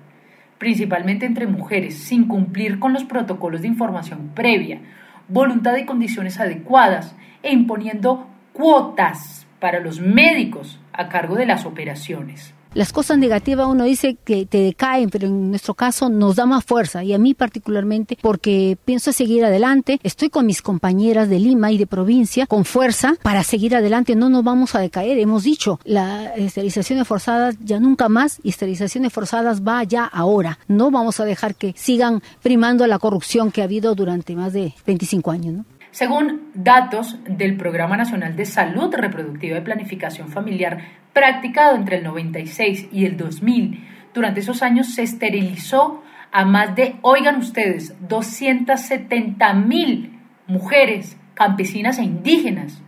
principalmente 0.57 1.25
entre 1.25 1.47
mujeres, 1.47 1.97
sin 1.97 2.27
cumplir 2.27 2.79
con 2.79 2.93
los 2.93 3.03
protocolos 3.03 3.61
de 3.61 3.67
información 3.67 4.31
previa, 4.33 4.81
voluntad 5.27 5.75
y 5.77 5.85
condiciones 5.85 6.39
adecuadas 6.39 7.15
e 7.43 7.51
imponiendo 7.51 8.27
cuotas 8.53 9.47
para 9.59 9.79
los 9.79 9.99
médicos 9.99 10.79
a 10.93 11.09
cargo 11.09 11.35
de 11.35 11.45
las 11.45 11.65
operaciones. 11.65 12.53
Las 12.73 12.93
cosas 12.93 13.17
negativas 13.17 13.67
uno 13.67 13.83
dice 13.83 14.17
que 14.23 14.45
te 14.45 14.59
decaen, 14.59 15.09
pero 15.09 15.27
en 15.27 15.49
nuestro 15.49 15.73
caso 15.73 16.09
nos 16.09 16.35
da 16.35 16.45
más 16.45 16.63
fuerza 16.63 17.03
y 17.03 17.13
a 17.13 17.17
mí 17.17 17.33
particularmente 17.33 18.17
porque 18.21 18.77
pienso 18.85 19.11
seguir 19.11 19.45
adelante. 19.45 19.99
Estoy 20.03 20.29
con 20.29 20.45
mis 20.45 20.61
compañeras 20.61 21.29
de 21.29 21.39
Lima 21.39 21.71
y 21.71 21.77
de 21.77 21.87
provincia 21.87 22.45
con 22.45 22.65
fuerza 22.65 23.15
para 23.23 23.43
seguir 23.43 23.75
adelante. 23.75 24.15
No 24.15 24.29
nos 24.29 24.43
vamos 24.43 24.75
a 24.75 24.79
decaer. 24.79 25.17
Hemos 25.17 25.43
dicho, 25.43 25.79
la 25.83 26.35
esterilizaciones 26.35 27.07
forzadas 27.07 27.55
ya 27.63 27.79
nunca 27.79 28.09
más 28.09 28.39
y 28.43 28.49
esterilizaciones 28.49 29.11
forzadas 29.13 29.61
va 29.61 29.83
ya 29.83 30.05
ahora. 30.05 30.59
No 30.67 30.91
vamos 30.91 31.19
a 31.19 31.25
dejar 31.25 31.55
que 31.55 31.73
sigan 31.77 32.21
primando 32.41 32.85
la 32.87 32.99
corrupción 32.99 33.51
que 33.51 33.61
ha 33.61 33.65
habido 33.65 33.95
durante 33.95 34.35
más 34.35 34.53
de 34.53 34.73
25 34.85 35.31
años. 35.31 35.53
¿no? 35.55 35.65
Según 35.97 36.51
datos 36.53 37.17
del 37.27 37.57
Programa 37.57 37.97
Nacional 37.97 38.35
de 38.35 38.45
Salud 38.45 38.93
Reproductiva 38.93 39.57
y 39.57 39.61
Planificación 39.61 40.29
Familiar, 40.29 40.77
practicado 41.11 41.75
entre 41.75 41.97
el 41.97 42.03
96 42.03 42.89
y 42.91 43.05
el 43.05 43.17
2000, 43.17 43.83
durante 44.13 44.41
esos 44.41 44.61
años 44.61 44.93
se 44.93 45.01
esterilizó 45.01 46.03
a 46.31 46.45
más 46.45 46.75
de, 46.75 46.97
oigan 47.01 47.37
ustedes, 47.37 47.95
270 48.07 49.53
mil 49.55 50.19
mujeres 50.45 51.17
campesinas 51.33 51.97
e 51.97 52.03
indígenas, 52.03 52.79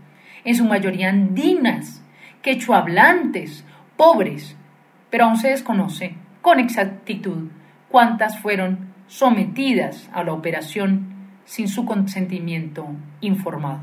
en 0.45 0.53
su 0.53 0.66
mayoría 0.66 1.10
andinas, 1.10 2.03
quechuablantes, 2.43 3.66
pobres, 3.97 4.55
pero 5.10 5.26
aún 5.26 5.38
se 5.38 5.49
desconoce 5.49 6.14
con 6.43 6.60
exactitud 6.60 7.49
cuántas 7.89 8.38
fueron 8.38 8.93
sometidas 9.07 10.07
a 10.14 10.24
la 10.24 10.34
operación 10.34 11.18
sin 11.50 11.68
su 11.68 11.84
consentimiento 11.84 12.86
informado. 13.22 13.80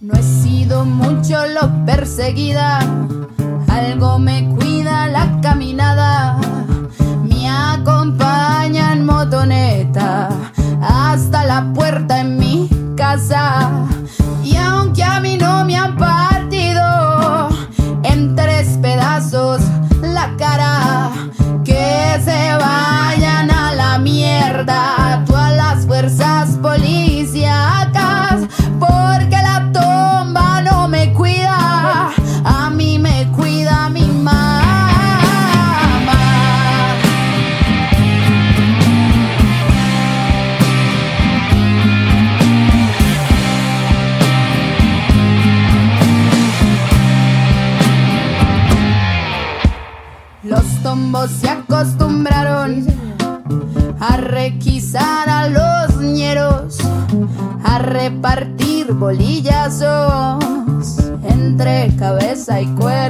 No 0.00 0.14
es 0.14 0.26
lo 1.54 1.86
perseguida. 1.86 2.80
Algo 3.68 4.18
me 4.18 4.46
cuida 4.54 5.06
la 5.08 5.40
caminada. 5.40 6.38
Me 7.24 7.48
acompaña 7.48 8.92
en 8.92 9.06
motoneta 9.06 10.29
bolillazos 59.00 60.44
entre 61.24 61.90
cabeza 61.96 62.60
y 62.60 62.66
cuero. 62.76 63.09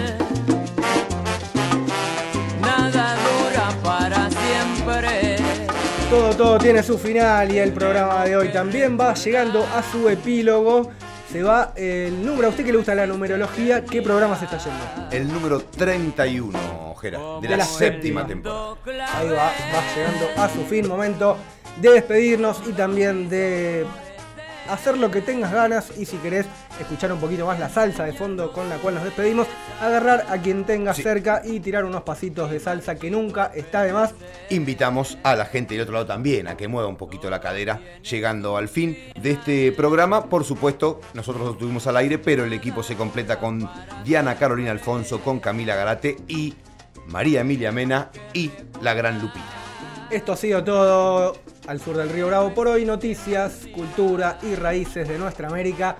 Todo, 6.11 6.35
todo 6.35 6.57
tiene 6.57 6.83
su 6.83 6.97
final 6.97 7.49
y 7.53 7.57
el 7.57 7.71
programa 7.71 8.25
de 8.25 8.35
hoy 8.35 8.49
también 8.49 8.97
va 8.99 9.13
llegando 9.13 9.65
a 9.65 9.81
su 9.81 10.09
epílogo. 10.09 10.91
Se 11.31 11.41
va 11.41 11.71
el 11.77 12.25
número, 12.25 12.47
a 12.47 12.49
usted 12.49 12.65
que 12.65 12.73
le 12.73 12.77
gusta 12.79 12.93
la 12.93 13.07
numerología, 13.07 13.85
¿qué 13.85 14.01
programa 14.01 14.37
se 14.37 14.43
está 14.43 14.57
yendo? 14.57 15.09
El 15.09 15.31
número 15.31 15.61
31, 15.61 16.95
Jera, 16.99 17.17
de, 17.17 17.41
De 17.43 17.47
la, 17.47 17.57
la 17.57 17.63
séptima 17.63 18.21
séptima. 18.23 18.27
temporada. 18.27 19.17
Ahí 19.17 19.29
va, 19.29 19.45
va 19.45 19.83
llegando 19.95 20.41
a 20.41 20.49
su 20.49 20.65
fin, 20.65 20.85
momento 20.85 21.37
de 21.77 21.91
despedirnos 21.91 22.61
y 22.67 22.73
también 22.73 23.29
de 23.29 23.85
hacer 24.69 24.97
lo 24.97 25.11
que 25.11 25.21
tengas 25.21 25.51
ganas 25.51 25.91
y 25.97 26.05
si 26.05 26.17
querés 26.17 26.45
escuchar 26.79 27.11
un 27.11 27.19
poquito 27.19 27.45
más 27.45 27.59
la 27.59 27.69
salsa 27.69 28.03
de 28.05 28.13
fondo 28.13 28.51
con 28.51 28.69
la 28.69 28.77
cual 28.77 28.95
nos 28.95 29.03
despedimos, 29.03 29.47
agarrar 29.81 30.25
a 30.29 30.37
quien 30.37 30.65
tengas 30.65 30.97
cerca 30.97 31.41
y 31.43 31.59
tirar 31.59 31.85
unos 31.85 32.03
pasitos 32.03 32.51
de 32.51 32.59
salsa 32.59 32.95
que 32.95 33.11
nunca 33.11 33.51
está 33.53 33.83
de 33.83 33.93
más. 33.93 34.13
Invitamos 34.49 35.17
a 35.23 35.35
la 35.35 35.45
gente 35.45 35.73
del 35.73 35.83
otro 35.83 35.93
lado 35.93 36.05
también 36.05 36.47
a 36.47 36.57
que 36.57 36.67
mueva 36.67 36.87
un 36.87 36.97
poquito 36.97 37.29
la 37.29 37.41
cadera, 37.41 37.79
llegando 38.09 38.57
al 38.57 38.69
fin 38.69 38.97
de 39.19 39.31
este 39.31 39.71
programa. 39.71 40.25
Por 40.25 40.43
supuesto, 40.43 41.01
nosotros 41.13 41.45
lo 41.45 41.55
tuvimos 41.55 41.87
al 41.87 41.97
aire, 41.97 42.17
pero 42.17 42.45
el 42.45 42.53
equipo 42.53 42.83
se 42.83 42.95
completa 42.95 43.39
con 43.39 43.69
Diana 44.03 44.35
Carolina 44.35 44.71
Alfonso, 44.71 45.21
con 45.21 45.39
Camila 45.39 45.75
Garate 45.75 46.17
y 46.27 46.55
María 47.07 47.41
Emilia 47.41 47.71
Mena 47.71 48.09
y 48.33 48.51
la 48.81 48.93
gran 48.93 49.21
Lupita. 49.21 49.60
Esto 50.11 50.33
ha 50.33 50.37
sido 50.37 50.61
todo 50.61 51.37
al 51.67 51.79
sur 51.79 51.95
del 51.95 52.09
Río 52.09 52.27
Bravo 52.27 52.53
por 52.53 52.67
hoy. 52.67 52.83
Noticias, 52.83 53.65
cultura 53.73 54.37
y 54.43 54.55
raíces 54.55 55.07
de 55.07 55.17
nuestra 55.17 55.47
América. 55.47 55.95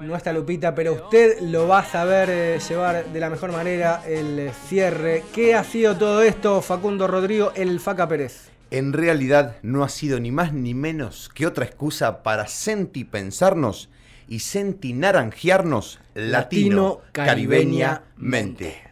No 0.00 0.16
está 0.16 0.32
Lupita, 0.32 0.74
pero 0.74 0.94
usted 0.94 1.40
lo 1.42 1.68
va 1.68 1.78
a 1.78 1.84
saber 1.84 2.28
eh, 2.28 2.58
llevar 2.68 3.04
de 3.06 3.20
la 3.20 3.30
mejor 3.30 3.52
manera 3.52 4.02
el 4.04 4.36
eh, 4.36 4.52
cierre. 4.66 5.22
¿Qué 5.32 5.54
ha 5.54 5.62
sido 5.62 5.96
todo 5.96 6.22
esto, 6.22 6.60
Facundo 6.60 7.06
Rodrigo, 7.06 7.52
el 7.54 7.78
Faca 7.78 8.08
Pérez? 8.08 8.50
En 8.72 8.92
realidad 8.92 9.58
no 9.62 9.84
ha 9.84 9.88
sido 9.88 10.18
ni 10.18 10.32
más 10.32 10.52
ni 10.52 10.74
menos 10.74 11.30
que 11.32 11.46
otra 11.46 11.64
excusa 11.64 12.24
para 12.24 12.48
sentipensarnos 12.48 13.90
y 14.26 14.40
sentinaranjearnos 14.40 16.00
latino 16.14 16.98
caribeñamente. 17.12 18.91